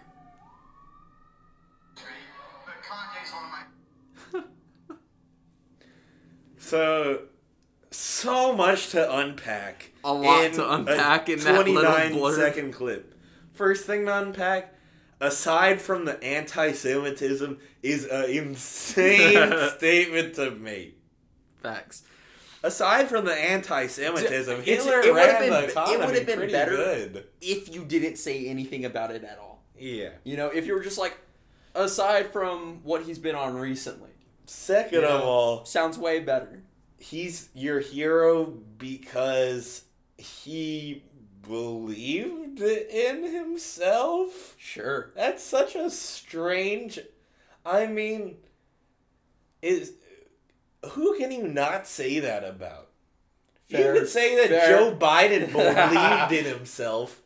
But 1.95 2.77
Kanye's 2.85 3.31
one 3.33 3.45
of 3.45 3.51
my 3.51 4.95
So, 6.57 7.27
so 7.95 8.53
much 8.55 8.89
to 8.89 9.17
unpack. 9.17 9.91
A 10.03 10.13
lot 10.13 10.53
to 10.53 10.73
unpack 10.73 11.29
in 11.29 11.39
that 11.39 11.65
little 11.65 11.81
29 11.81 12.33
second 12.35 12.71
clip. 12.73 13.13
First 13.53 13.85
thing 13.85 14.05
to 14.05 14.17
unpack, 14.17 14.73
aside 15.21 15.81
from 15.81 16.05
the 16.05 16.21
anti-Semitism, 16.23 17.57
is 17.81 18.05
an 18.05 18.29
insane 18.29 19.53
statement 19.77 20.35
to 20.35 20.51
make. 20.51 20.97
Facts. 21.61 22.03
Aside 22.63 23.07
from 23.09 23.25
the 23.25 23.33
anti-Semitism, 23.33 24.61
It's- 24.61 24.83
Hitler 24.85 24.99
it 25.01 25.13
ran 25.13 25.41
been- 25.41 25.49
the 25.51 25.63
it 25.65 25.69
economy 25.69 26.05
would've 26.05 26.25
been 26.25 26.37
pretty 26.37 26.51
better. 26.53 26.75
good. 26.75 27.27
If 27.41 27.73
you 27.73 27.85
didn't 27.85 28.17
say 28.17 28.47
anything 28.47 28.85
about 28.85 29.11
it 29.11 29.23
at 29.23 29.37
all. 29.39 29.63
Yeah. 29.77 30.09
You 30.23 30.35
know, 30.37 30.47
if 30.47 30.65
you 30.65 30.73
were 30.73 30.81
just 30.83 30.97
like, 30.97 31.17
aside 31.75 32.31
from 32.31 32.81
what 32.83 33.03
he's 33.03 33.19
been 33.19 33.35
on 33.35 33.55
recently, 33.55 34.09
Second 34.47 35.01
you 35.01 35.05
of 35.07 35.21
know, 35.21 35.25
all, 35.27 35.65
sounds 35.65 35.97
way 35.97 36.19
better. 36.19 36.61
He's 36.97 37.49
your 37.53 37.79
hero 37.79 38.45
because 38.77 39.83
he 40.17 41.03
believed 41.47 42.61
in 42.61 43.23
himself. 43.23 44.55
Sure. 44.57 45.11
That's 45.15 45.43
such 45.43 45.75
a 45.75 45.89
strange. 45.89 46.99
I 47.65 47.87
mean, 47.87 48.37
is 49.61 49.93
who 50.91 51.17
can 51.17 51.31
you 51.31 51.47
not 51.47 51.87
say 51.87 52.19
that 52.19 52.43
about? 52.43 52.89
Fair. 53.69 53.93
You 53.93 53.99
could 53.99 54.09
say 54.09 54.35
that 54.35 54.49
Fair. 54.49 54.69
Joe 54.69 54.95
Biden 54.95 55.51
believed 56.29 56.47
in 56.47 56.53
himself. 56.53 57.21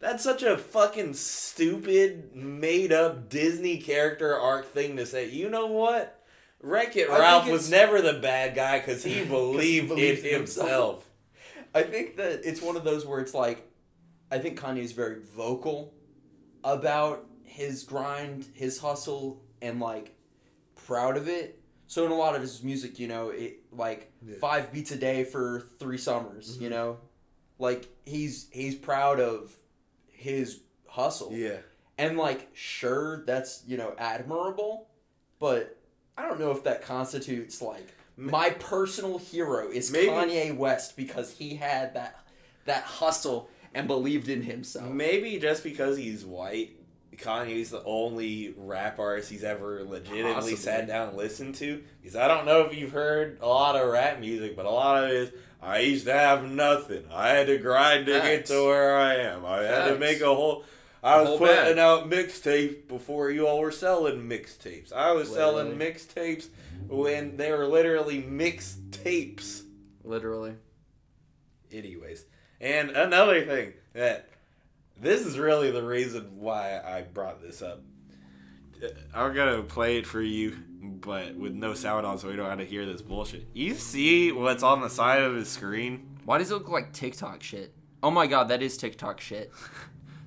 That's 0.00 0.24
such 0.24 0.42
a 0.42 0.56
fucking 0.56 1.12
stupid, 1.14 2.34
made 2.34 2.90
up 2.90 3.28
Disney 3.28 3.76
character 3.78 4.34
arc 4.34 4.72
thing 4.72 4.96
to 4.96 5.04
say. 5.04 5.28
You 5.28 5.50
know 5.50 5.66
what? 5.66 6.19
Wreck 6.62 6.96
It 6.96 7.08
Ralph 7.08 7.48
was 7.48 7.70
never 7.70 8.00
the 8.02 8.14
bad 8.14 8.54
guy 8.54 8.78
because 8.80 9.02
he 9.02 9.24
believed 9.24 9.88
believes 9.88 10.20
in 10.20 10.26
in 10.26 10.34
himself. 10.34 10.68
himself. 10.68 11.06
I 11.74 11.82
think 11.82 12.16
that 12.16 12.40
it's 12.44 12.60
one 12.60 12.76
of 12.76 12.84
those 12.84 13.06
where 13.06 13.20
it's 13.20 13.32
like, 13.34 13.66
I 14.30 14.38
think 14.38 14.58
Kanye's 14.60 14.92
very 14.92 15.20
vocal 15.20 15.94
about 16.64 17.26
his 17.44 17.84
grind, 17.84 18.46
his 18.54 18.78
hustle, 18.78 19.40
and 19.62 19.80
like 19.80 20.14
proud 20.74 21.16
of 21.16 21.28
it. 21.28 21.60
So 21.86 22.04
in 22.06 22.12
a 22.12 22.16
lot 22.16 22.34
of 22.36 22.42
his 22.42 22.62
music, 22.62 22.98
you 22.98 23.08
know, 23.08 23.30
it 23.30 23.60
like 23.72 24.12
Yeah. 24.24 24.36
five 24.40 24.72
beats 24.72 24.90
a 24.92 24.96
day 24.96 25.24
for 25.24 25.66
three 25.78 25.98
summers. 25.98 26.58
You 26.60 26.68
Mhm. 26.68 26.72
know, 26.72 26.98
like 27.58 27.88
he's 28.04 28.48
he's 28.52 28.74
proud 28.74 29.18
of 29.20 29.56
his 30.08 30.60
hustle. 30.88 31.32
Yeah. 31.32 31.58
And 31.98 32.16
like, 32.16 32.48
sure, 32.52 33.24
that's 33.26 33.62
you 33.66 33.76
know 33.76 33.94
admirable, 33.98 34.88
but 35.38 35.76
I 36.20 36.28
don't 36.28 36.38
know 36.38 36.50
if 36.50 36.64
that 36.64 36.82
constitutes 36.82 37.62
like 37.62 37.94
my 38.16 38.50
personal 38.50 39.16
hero 39.18 39.70
is 39.70 39.90
Maybe- 39.90 40.08
Kanye 40.08 40.54
West 40.54 40.96
because 40.96 41.32
he 41.32 41.56
had 41.56 41.94
that 41.94 42.18
that 42.66 42.82
hustle 42.84 43.48
and 43.74 43.86
believed 43.86 44.28
in 44.28 44.42
himself. 44.42 44.90
Maybe 44.90 45.38
just 45.38 45.64
because 45.64 45.96
he's 45.96 46.24
white, 46.24 46.76
Kanye's 47.16 47.70
the 47.70 47.82
only 47.84 48.54
rap 48.58 48.98
artist 48.98 49.30
he's 49.30 49.44
ever 49.44 49.82
legitimately 49.84 50.34
Possibly. 50.34 50.56
sat 50.56 50.86
down 50.86 51.08
and 51.08 51.16
listened 51.16 51.54
to. 51.56 51.82
Because 52.02 52.16
I 52.16 52.28
don't 52.28 52.44
know 52.44 52.60
if 52.62 52.76
you've 52.76 52.92
heard 52.92 53.38
a 53.40 53.48
lot 53.48 53.76
of 53.76 53.88
rap 53.90 54.20
music, 54.20 54.56
but 54.56 54.66
a 54.66 54.70
lot 54.70 55.04
of 55.04 55.10
it 55.10 55.16
is, 55.16 55.32
I 55.62 55.78
used 55.80 56.04
to 56.06 56.12
have 56.12 56.44
nothing. 56.44 57.04
I 57.12 57.28
had 57.30 57.46
to 57.46 57.56
grind 57.58 58.06
to 58.06 58.12
get 58.12 58.46
to 58.46 58.66
where 58.66 58.96
I 58.96 59.14
am. 59.16 59.46
I 59.46 59.62
had 59.62 59.88
to 59.88 59.98
make 59.98 60.20
a 60.20 60.26
whole. 60.34 60.64
I 61.02 61.18
A 61.20 61.22
was 61.30 61.38
putting 61.38 61.54
bag. 61.76 61.78
out 61.78 62.10
mixtapes 62.10 62.86
before 62.86 63.30
you 63.30 63.46
all 63.46 63.60
were 63.60 63.70
selling 63.70 64.28
mixtapes. 64.28 64.92
I 64.92 65.12
was 65.12 65.32
selling 65.32 65.78
mixtapes 65.78 66.48
when 66.88 67.36
they 67.36 67.50
were 67.52 67.66
literally 67.66 68.22
mixtapes. 68.22 69.62
Literally. 70.04 70.54
Anyways, 71.72 72.24
and 72.60 72.90
another 72.90 73.44
thing 73.46 73.72
that 73.94 74.28
this 75.00 75.24
is 75.24 75.38
really 75.38 75.70
the 75.70 75.82
reason 75.82 76.38
why 76.40 76.78
I 76.84 77.02
brought 77.02 77.40
this 77.40 77.62
up. 77.62 77.80
Uh, 78.82 78.88
I'm 79.14 79.34
gonna 79.34 79.62
play 79.62 79.98
it 79.98 80.06
for 80.06 80.20
you, 80.20 80.56
but 80.82 81.34
with 81.36 81.52
no 81.54 81.74
sound 81.74 82.04
on, 82.06 82.18
so 82.18 82.28
we 82.28 82.36
don't 82.36 82.48
have 82.48 82.58
to 82.58 82.64
hear 82.64 82.84
this 82.86 83.02
bullshit. 83.02 83.46
You 83.54 83.74
see 83.74 84.32
what's 84.32 84.62
on 84.62 84.80
the 84.80 84.90
side 84.90 85.22
of 85.22 85.34
his 85.34 85.48
screen? 85.48 86.18
Why 86.24 86.38
does 86.38 86.50
it 86.50 86.54
look 86.54 86.68
like 86.68 86.92
TikTok 86.92 87.42
shit? 87.42 87.72
Oh 88.02 88.10
my 88.10 88.26
god, 88.26 88.48
that 88.48 88.62
is 88.62 88.76
TikTok 88.76 89.20
shit. 89.20 89.52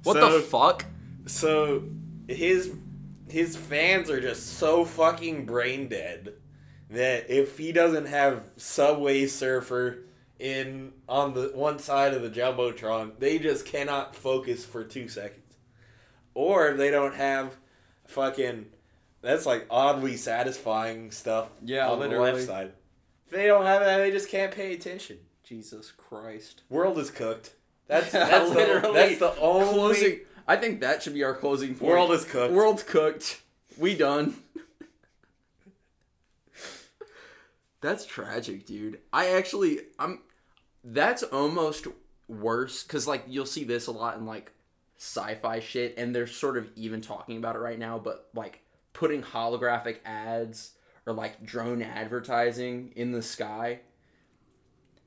What 0.04 0.14
So- 0.18 0.38
the 0.38 0.42
fuck? 0.44 0.86
So 1.26 1.84
his 2.28 2.72
his 3.30 3.56
fans 3.56 4.10
are 4.12 4.22
just 4.22 4.58
so 4.60 4.86
fucking 4.86 5.46
brain 5.46 5.88
dead 5.88 6.34
that 6.90 7.30
if 7.32 7.58
he 7.58 7.72
doesn't 7.72 8.06
have 8.06 8.44
Subway 8.58 9.26
Surfer 9.26 10.04
in 10.40 10.92
on 11.10 11.34
the 11.34 11.52
one 11.56 11.80
side 11.80 12.14
of 12.14 12.22
the 12.22 12.30
jumbotron, 12.30 13.14
they 13.20 13.40
just 13.40 13.66
cannot 13.66 14.16
focus 14.16 14.66
for 14.66 14.84
two 14.84 15.08
seconds. 15.08 15.40
Or 16.36 16.68
if 16.70 16.78
they 16.78 16.92
don't 16.92 17.16
have 17.16 17.56
fucking 18.06 18.68
that's 19.22 19.46
like 19.46 19.66
oddly 19.70 20.18
satisfying 20.18 21.10
stuff 21.12 21.50
Yeah, 21.64 21.90
on 21.90 22.00
the 22.00 22.08
literally. 22.08 22.34
left 22.34 22.46
side. 22.46 22.74
If 23.28 23.32
they 23.32 23.48
don't 23.48 23.66
have 23.66 23.82
that, 23.82 23.98
they 23.98 24.12
just 24.12 24.30
can't 24.30 24.54
pay 24.54 24.74
attention. 24.74 25.20
Jesus 25.44 25.92
Christ. 25.92 26.62
World 26.70 26.98
is 27.00 27.10
cooked. 27.10 27.54
That's 27.88 28.12
that's 28.12 28.50
the, 28.50 28.56
literally. 28.56 28.94
that's 28.94 29.20
the 29.20 29.36
only 29.40 29.74
Closing. 29.74 30.20
I 30.48 30.56
think 30.58 30.82
that 30.82 31.02
should 31.04 31.14
be 31.14 31.24
our 31.24 31.34
closing 31.34 31.76
point. 31.76 31.92
world 31.92 32.12
is 32.12 32.26
cooked. 32.26 32.54
World's 32.54 32.84
cooked. 32.84 33.42
We 33.78 33.96
done. 33.96 34.36
That's 37.82 38.06
tragic, 38.06 38.66
dude. 38.66 39.00
I 39.12 39.30
actually, 39.32 39.80
I'm. 40.00 40.20
That's 40.86 41.24
almost 41.24 41.88
worse 42.28 42.84
because, 42.84 43.08
like, 43.08 43.26
you'll 43.28 43.46
see 43.46 43.64
this 43.64 43.88
a 43.88 43.92
lot 43.92 44.18
in 44.18 44.26
like 44.26 44.52
sci-fi 44.98 45.60
shit, 45.60 45.96
and 45.98 46.16
they're 46.16 46.28
sort 46.28 46.58
of 46.58 46.70
even 46.76 47.02
talking 47.02 47.38
about 47.38 47.56
it 47.56 47.60
right 47.60 47.80
now. 47.80 48.00
But 48.00 48.30
like 48.34 48.62
putting 48.94 49.22
holographic 49.22 49.98
ads 50.06 50.72
or 51.06 51.14
like 51.14 51.44
drone 51.46 51.82
advertising 51.82 52.94
in 52.96 53.12
the 53.12 53.22
sky. 53.22 53.80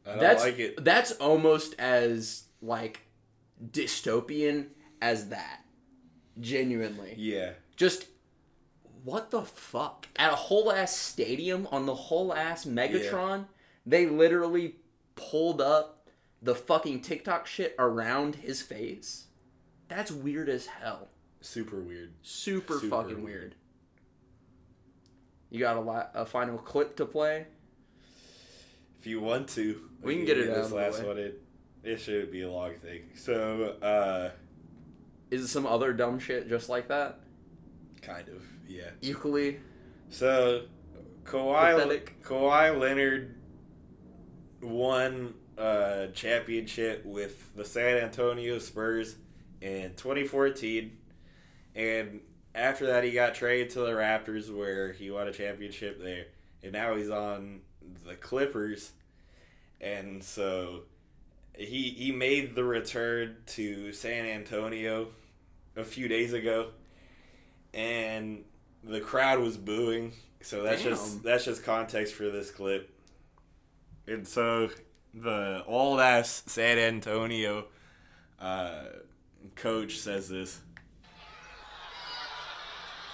I 0.07 0.11
don't 0.11 0.21
That's 0.21 0.43
like 0.45 0.59
it. 0.59 0.85
that's 0.85 1.13
almost 1.13 1.75
as 1.79 2.45
like 2.63 3.03
dystopian 3.71 4.69
as 5.01 5.29
that. 5.29 5.63
Genuinely 6.39 7.15
Yeah. 7.17 7.53
just 7.77 8.07
what 9.05 9.31
the 9.31 9.43
fuck 9.43 10.09
at 10.17 10.33
a 10.33 10.37
whole 10.37 10.71
ass 10.73 10.95
stadium 10.97 11.67
on 11.71 11.87
the 11.87 11.95
whole 11.95 12.35
ass 12.35 12.65
Megatron, 12.65 13.47
they 13.87 14.07
literally 14.07 14.77
pulled 15.15 15.61
up 15.61 16.09
the 16.43 16.55
fucking 16.55 17.01
TikTok 17.01 17.47
shit 17.47 17.75
around 17.79 18.35
his 18.37 18.61
face. 18.63 19.27
That's 19.89 20.11
weird 20.11 20.49
as 20.49 20.67
hell. 20.67 21.09
Super 21.41 21.81
weird. 21.81 22.15
Super, 22.23 22.75
Super 22.81 22.89
fucking 22.89 23.23
weird. 23.23 23.25
weird. 23.41 23.55
You 25.51 25.61
got 25.61 25.77
a, 25.77 25.81
la- 25.81 26.09
a 26.15 26.27
final 26.27 26.59
clip 26.59 26.97
to 26.97 27.07
play? 27.07 27.47
If 28.99 29.07
you 29.07 29.21
want 29.21 29.49
to, 29.51 29.89
We 30.03 30.17
can 30.17 30.25
get 30.25 30.37
it 30.39 30.45
do 30.47 30.51
out 30.51 30.57
this 30.65 30.73
last 30.73 31.05
one. 31.05 31.17
It, 31.19 31.41
it 31.87 32.01
should 32.01 32.31
be 32.33 32.43
a 32.43 32.51
long 32.51 32.75
thing. 32.75 33.03
So, 33.15 33.77
uh, 33.83 34.31
Is 35.31 35.43
it 35.43 35.49
some 35.49 35.67
other 35.67 35.93
dumb 35.93 36.19
shit 36.19 36.49
just 36.49 36.69
like 36.69 36.89
that? 36.89 37.21
kind 38.03 38.29
of, 38.29 38.43
yeah. 38.69 38.91
Equally 39.01 39.59
So, 40.11 40.67
Kawhi, 41.25 41.75
Pathetic. 41.75 42.23
Kawhi 42.23 42.79
Leonard 42.79 43.35
won 44.63 45.35
a 45.57 46.09
championship 46.13 47.05
with 47.05 47.55
the 47.57 47.65
San 47.65 47.97
Antonio 47.97 48.59
Spurs 48.59 49.17
in 49.61 49.95
2014, 49.97 50.97
and 51.75 52.21
after 52.55 52.87
that, 52.87 53.03
he 53.05 53.11
got 53.11 53.35
traded 53.35 53.71
to 53.71 53.81
the 53.81 53.91
Raptors, 53.91 54.55
where 54.55 54.93
he 54.93 55.11
won 55.11 55.27
a 55.27 55.33
championship 55.33 56.01
there, 56.01 56.27
and 56.63 56.73
now 56.73 56.95
he's 56.95 57.11
on 57.11 57.61
the 58.07 58.15
Clippers, 58.15 58.93
and 59.81 60.23
so 60.23 60.83
he 61.57 61.91
he 61.91 62.13
made 62.13 62.55
the 62.55 62.65
return 62.65 63.37
to 63.47 63.93
San 63.93 64.27
Antonio 64.27 65.09
a 65.77 65.85
few 65.85 66.09
days 66.09 66.33
ago, 66.33 66.71
and 67.73 68.45
the 68.85 69.01
crowd 69.01 69.41
was 69.41 69.57
booing. 69.57 70.13
So 70.43 70.63
that's 70.63 70.83
Damn. 70.83 70.93
just 70.93 71.23
that's 71.23 71.45
just 71.45 71.65
context 71.65 72.15
for 72.15 72.31
this 72.31 72.51
clip. 72.51 72.91
And 74.07 74.27
so 74.27 74.71
the 75.15 75.65
old 75.67 75.99
ass 75.99 76.43
San 76.47 76.79
Antonio 76.79 77.65
uh, 78.39 78.85
coach 79.55 79.99
says 79.99 80.29
this. 80.29 80.61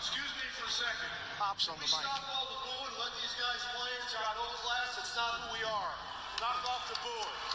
Excuse 0.01 0.25
me 0.35 0.47
for 0.59 0.67
a 0.67 0.71
second. 0.71 1.11
Pops 1.39 1.69
on 1.69 1.77
the 1.77 1.81
mic. 1.81 1.89
stop 1.89 2.27
all 2.29 2.47
the 2.51 2.59
booing, 2.67 2.95
let 2.99 3.13
these 3.17 3.35
guys 3.39 3.63
play. 3.73 3.91
It's 4.03 4.13
got 4.13 4.35
no 4.35 4.45
class. 4.67 4.99
It's 4.99 5.15
not 5.17 5.47
who 5.47 5.55
we 5.55 5.63
are. 5.65 5.95
Knock 6.43 6.61
off 6.69 6.91
the 6.91 6.99
booing. 7.01 7.53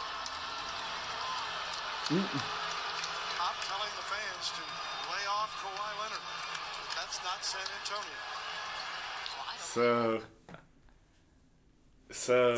I'm 2.10 2.16
telling 2.16 3.92
the 3.96 4.06
fans 4.08 4.48
to 4.56 4.62
lay 5.12 5.24
off 5.28 5.52
Kawhi 5.60 5.90
Leonard. 6.00 6.24
That's 6.96 7.20
not 7.22 7.44
San 7.44 7.60
Antonio. 7.82 8.16
So, 9.60 10.22
so 12.10 12.54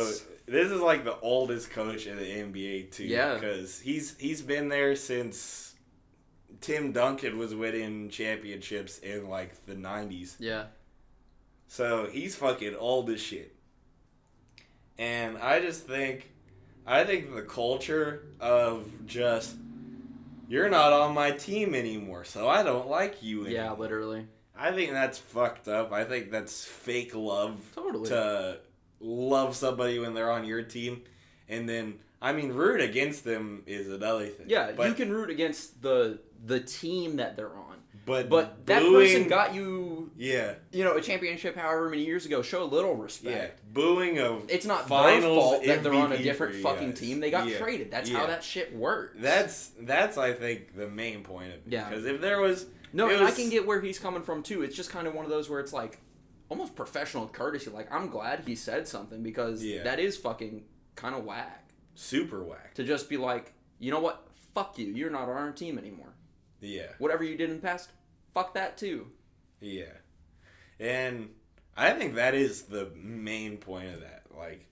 this 0.47 0.71
is 0.71 0.81
like 0.81 1.05
the 1.05 1.19
oldest 1.19 1.71
coach 1.71 2.07
in 2.07 2.17
the 2.17 2.23
NBA 2.23 2.93
too. 2.93 3.05
Yeah. 3.05 3.35
because 3.35 3.81
he's 3.81 4.17
he's 4.19 4.41
been 4.41 4.69
there 4.69 4.95
since 4.95 5.75
Tim 6.61 6.93
Duncan 6.93 7.37
was 7.37 7.53
winning 7.53 8.09
championships 8.09 8.99
in 8.99 9.29
like 9.29 9.67
the 9.67 9.75
nineties. 9.75 10.37
Yeah. 10.39 10.67
So 11.67 12.09
he's 12.11 12.37
fucking 12.37 12.77
old 12.77 13.11
as 13.11 13.21
shit. 13.21 13.55
And 14.99 15.39
I 15.39 15.61
just 15.61 15.87
think, 15.87 16.31
I 16.87 17.05
think 17.05 17.35
the 17.35 17.43
culture 17.43 18.27
of 18.41 19.07
just 19.07 19.57
you're 20.49 20.69
not 20.69 20.93
on 20.93 21.15
my 21.15 21.31
team 21.31 21.75
anymore, 21.75 22.25
so 22.25 22.49
I 22.49 22.63
don't 22.63 22.89
like 22.89 23.23
you 23.23 23.47
anymore. 23.47 23.65
Yeah, 23.65 23.73
literally. 23.73 24.27
I 24.57 24.73
think 24.73 24.91
that's 24.93 25.17
fucked 25.17 25.69
up. 25.69 25.93
I 25.93 26.05
think 26.05 26.31
that's 26.31 26.65
fake 26.65 27.15
love. 27.15 27.61
Totally. 27.75 28.09
To 28.09 28.59
love 28.99 29.57
somebody 29.57 29.99
when 29.99 30.13
they're 30.15 30.31
on 30.31 30.45
your 30.45 30.63
team, 30.63 31.03
and 31.49 31.69
then 31.69 32.01
I 32.23 32.33
mean, 32.33 32.53
root 32.53 32.81
against 32.81 33.25
them 33.25 33.63
is 33.67 33.89
another 33.89 34.27
thing. 34.27 34.47
Yeah, 34.49 34.73
but, 34.77 34.89
you 34.89 34.95
can 34.95 35.11
root 35.13 35.31
against 35.31 35.81
the 35.83 36.19
the 36.45 36.61
team 36.61 37.17
that 37.17 37.37
they're 37.37 37.57
on. 37.57 37.70
But 38.11 38.29
But 38.29 38.67
that 38.67 38.83
booing- 38.83 39.07
person 39.13 39.29
got 39.29 39.55
you, 39.55 40.11
yeah, 40.17 40.55
you 40.73 40.83
know, 40.83 40.95
a 40.97 41.01
championship 41.01 41.55
however 41.57 41.89
many 41.89 42.05
years 42.05 42.27
ago. 42.27 42.43
Show 42.43 42.65
a 42.65 42.65
little 42.65 42.97
yeah, 42.97 43.03
respect. 43.03 43.73
booing 43.73 44.19
of 44.19 44.51
It's 44.51 44.67
not 44.67 44.89
their 44.89 45.21
fault 45.23 45.65
that 45.65 45.85
they're 45.85 45.95
on 45.95 46.11
a 46.13 46.19
different 46.21 46.57
fucking 46.57 46.95
team. 46.95 47.21
They 47.21 47.31
got 47.31 47.47
Yeah, 47.47 47.59
traded. 47.59 47.91
That's 47.93 48.11
yeah. 48.11 48.19
how 48.19 48.27
that 48.27 48.43
shit 48.43 48.75
works. 48.75 49.17
That's 49.21 49.71
that's 49.81 50.19
I 50.19 50.33
think 50.33 50.77
the 50.77 50.89
main 50.89 51.23
point 51.23 51.49
of 51.53 51.55
it. 51.59 51.63
Yeah. 51.69 51.89
Because 51.89 52.05
if 52.05 52.21
there 52.21 52.41
was 52.41 52.67
no, 52.93 53.09
and 53.09 53.25
I 53.25 53.31
can 53.31 53.49
get 53.49 53.65
where 53.67 53.81
he's 53.81 54.01
coming 54.01 54.23
from 54.23 54.43
too. 54.43 54.63
It's 54.63 54.75
just 54.75 54.91
kind 54.91 55.07
of 55.07 55.15
one 55.15 55.25
of 55.25 55.31
those 55.31 55.49
where 55.49 55.61
it's 55.61 55.73
like 55.73 56.01
almost 56.49 56.75
professional 56.75 57.29
courtesy. 57.29 57.71
Like 57.71 57.93
I'm 57.93 58.09
glad 58.11 58.43
he 58.45 58.57
said 58.57 58.89
something 58.89 59.23
because 59.23 59.63
Yeah. 59.65 59.85
that 59.85 60.01
is 60.01 60.17
fucking 60.17 60.65
kind 60.97 61.15
of 61.15 61.25
whack 61.25 61.71
super 61.95 62.43
whack. 62.43 62.75
to 62.75 62.83
just 62.83 63.09
be 63.09 63.17
like, 63.17 63.53
you 63.79 63.93
know 63.93 64.01
what? 64.01 64.27
Fuck 64.55 64.79
you. 64.81 64.87
You're 64.89 65.11
not 65.11 65.29
on 65.29 65.37
our 65.37 65.53
team 65.53 65.79
anymore. 65.79 66.15
Yeah, 66.63 66.89
Whatever 66.99 67.25
you 67.25 67.39
did 67.39 67.49
in 67.49 67.57
the 67.57 67.63
past, 67.63 67.89
fuck 68.35 68.55
that 68.55 68.77
too. 68.79 69.09
yeah, 69.61 69.85
and 70.79 71.31
I 71.77 71.91
think 71.93 72.15
that 72.15 72.35
is 72.35 72.63
the 72.63 72.91
main 72.97 73.57
point 73.59 73.95
of 73.95 74.01
that. 74.01 74.25
Like 74.37 74.67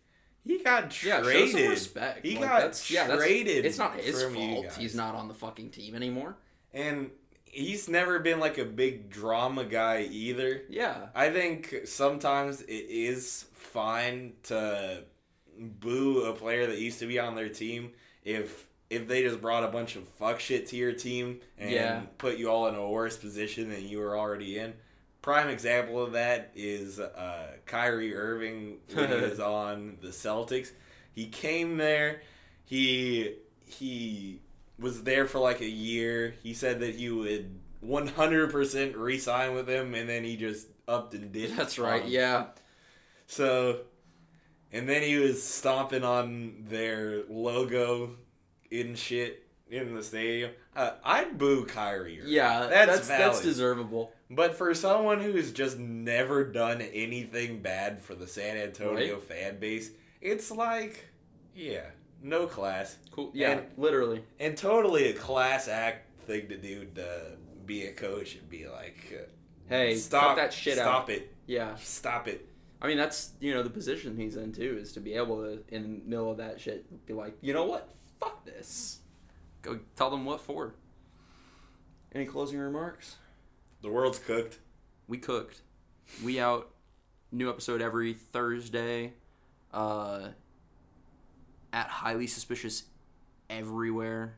he 0.44 0.58
got 0.62 1.02
Yeah, 1.04 1.20
traded. 1.20 1.50
show 1.50 1.58
some 1.58 1.70
respect. 1.70 2.24
He 2.26 2.36
Like, 2.36 2.48
got 2.48 2.60
that's, 2.62 2.90
yeah, 2.90 3.06
that's- 3.06 3.18
traded. 3.26 3.64
It's 3.66 3.78
not 3.78 3.96
his 4.00 4.22
fault. 4.22 4.72
He's 4.78 4.94
not 4.94 5.14
on 5.14 5.28
the 5.28 5.34
fucking 5.34 5.70
team 5.70 5.94
anymore. 5.94 6.36
and 6.72 7.10
he's 7.50 7.88
never 7.88 8.18
been 8.18 8.38
like 8.40 8.58
a 8.58 8.64
big 8.64 9.08
drama 9.08 9.64
guy 9.64 10.02
either. 10.10 10.62
Yeah. 10.68 11.08
I 11.14 11.30
think 11.30 11.74
sometimes 11.86 12.60
it 12.60 12.66
is 12.90 13.46
fine 13.54 14.34
to 14.44 15.04
boo 15.58 16.24
a 16.24 16.34
player 16.34 16.66
that 16.66 16.78
used 16.78 16.98
to 17.00 17.06
be 17.06 17.18
on 17.18 17.34
their 17.34 17.48
team 17.48 17.92
if 18.22 18.66
if 18.90 19.06
they 19.06 19.22
just 19.22 19.40
brought 19.40 19.64
a 19.64 19.68
bunch 19.68 19.96
of 19.96 20.06
fuck 20.08 20.40
shit 20.40 20.66
to 20.68 20.76
your 20.76 20.92
team 20.92 21.40
and 21.58 21.70
Yeah. 21.70 22.02
put 22.18 22.38
you 22.38 22.50
all 22.50 22.66
in 22.68 22.74
a 22.74 22.88
worse 22.88 23.16
position 23.16 23.70
than 23.70 23.86
you 23.86 23.98
were 23.98 24.16
already 24.18 24.58
in. 24.58 24.72
Prime 25.20 25.48
example 25.48 26.02
of 26.02 26.12
that 26.12 26.52
is 26.54 26.98
uh, 27.00 27.48
Kyrie 27.66 28.14
Irving 28.14 28.78
when 28.94 29.08
he 29.10 29.14
was 29.28 29.40
on 29.40 29.98
the 30.00 30.08
Celtics. 30.08 30.70
He 31.12 31.26
came 31.26 31.76
there. 31.76 32.22
He 32.64 33.34
he 33.66 34.40
was 34.78 35.02
there 35.02 35.26
for 35.26 35.38
like 35.40 35.60
a 35.60 35.68
year. 35.68 36.34
He 36.42 36.54
said 36.54 36.80
that 36.80 36.94
he 36.94 37.10
would 37.10 37.58
100% 37.84 38.94
re-sign 38.96 39.54
with 39.54 39.68
him, 39.68 39.94
and 39.94 40.08
then 40.08 40.24
he 40.24 40.36
just 40.36 40.68
upped 40.86 41.14
and 41.14 41.32
did. 41.32 41.56
That's 41.56 41.78
right. 41.78 42.04
Yeah. 42.06 42.46
So, 43.26 43.80
and 44.72 44.88
then 44.88 45.02
he 45.02 45.16
was 45.16 45.42
stomping 45.42 46.04
on 46.04 46.64
their 46.68 47.22
logo 47.28 48.12
in 48.70 48.94
shit 48.94 49.44
in 49.70 49.94
the 49.94 50.02
stadium. 50.02 50.50
Uh, 50.74 50.92
I'd 51.04 51.36
boo 51.38 51.64
Kyrie. 51.66 52.20
Irving. 52.20 52.32
Yeah. 52.32 52.66
that's 52.66 53.08
That's 53.08 53.08
that's, 53.08 53.42
deservable. 53.42 54.12
But 54.30 54.54
for 54.54 54.74
someone 54.74 55.20
who's 55.20 55.52
just 55.52 55.78
never 55.78 56.44
done 56.44 56.80
anything 56.80 57.60
bad 57.62 58.00
for 58.00 58.14
the 58.14 58.26
San 58.26 58.56
Antonio 58.56 59.14
Right. 59.14 59.22
fan 59.22 59.58
base, 59.58 59.90
it's 60.20 60.50
like, 60.50 61.08
yeah, 61.54 61.84
no 62.22 62.46
class. 62.46 62.96
Cool. 63.10 63.30
Yeah. 63.34 63.52
And- 63.52 63.66
literally. 63.76 64.24
And 64.38 64.56
totally 64.56 65.08
a 65.08 65.12
class 65.14 65.68
act 65.68 66.06
thing 66.26 66.48
to 66.48 66.56
do 66.56 66.84
to 66.96 67.32
be 67.66 67.86
a 67.86 67.92
coach 67.92 68.34
and 68.36 68.48
be 68.48 68.66
like, 68.68 69.14
uh, 69.18 69.22
Hey, 69.68 69.96
stop 69.96 70.36
that 70.36 70.52
shit 70.52 70.74
stop 70.74 70.86
out. 70.86 70.92
Stop 70.92 71.10
it, 71.10 71.34
Yeah. 71.46 71.74
stop 71.76 72.26
it. 72.28 72.46
I 72.80 72.86
mean, 72.86 72.96
that's 72.96 73.32
you 73.40 73.52
know 73.52 73.62
the 73.62 73.68
position 73.70 74.16
he's 74.16 74.36
in 74.36 74.52
too 74.52 74.78
is 74.80 74.92
to 74.92 75.00
be 75.00 75.12
able 75.14 75.42
to 75.42 75.62
in 75.68 75.82
the 75.82 75.88
middle 76.10 76.30
of 76.30 76.38
that 76.38 76.58
shit 76.60 77.06
be 77.06 77.12
like, 77.12 77.36
you 77.42 77.52
know 77.52 77.64
what? 77.66 77.90
Fuck 78.20 78.44
this. 78.44 78.98
Go 79.62 79.80
tell 79.96 80.10
them 80.10 80.24
what 80.24 80.40
for. 80.40 80.74
Any 82.14 82.24
closing 82.24 82.58
remarks? 82.58 83.16
The 83.82 83.90
world's 83.90 84.18
cooked. 84.18 84.58
We 85.06 85.18
cooked. 85.18 85.60
We 86.22 86.40
out. 86.40 86.70
New 87.30 87.50
episode 87.50 87.82
every 87.82 88.14
Thursday. 88.14 89.12
Uh, 89.72 90.28
at 91.72 91.88
highly 91.88 92.26
suspicious 92.26 92.84
everywhere. 93.50 94.36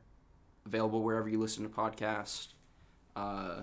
Available 0.67 1.03
wherever 1.03 1.29
you 1.29 1.39
listen 1.39 1.63
to 1.63 1.69
podcasts. 1.69 2.49
Uh, 3.15 3.63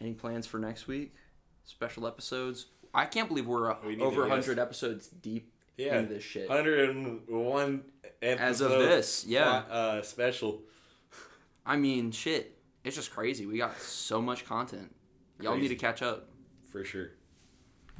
any 0.00 0.12
plans 0.12 0.46
for 0.46 0.58
next 0.58 0.86
week? 0.86 1.14
Special 1.64 2.06
episodes? 2.06 2.66
I 2.94 3.04
can't 3.06 3.28
believe 3.28 3.46
we're 3.46 3.74
We 3.84 4.00
over 4.00 4.22
to 4.22 4.28
guess. 4.28 4.46
100 4.46 4.58
episodes 4.58 5.08
deep 5.08 5.52
Yeah, 5.78 6.02
this 6.02 6.24
shit. 6.24 6.48
101 6.48 7.84
As 8.20 8.60
of 8.60 8.70
this, 8.72 9.24
yeah. 9.26 9.62
uh, 9.70 10.02
special. 10.02 10.62
I 11.64 11.76
mean, 11.76 12.10
shit. 12.10 12.58
It's 12.84 12.96
just 12.96 13.12
crazy. 13.12 13.46
We 13.46 13.58
got 13.58 13.78
so 13.80 14.20
much 14.20 14.44
content. 14.44 14.94
Y'all 15.40 15.56
need 15.56 15.68
to 15.68 15.76
catch 15.76 16.02
up. 16.02 16.28
For 16.72 16.84
sure. 16.84 17.10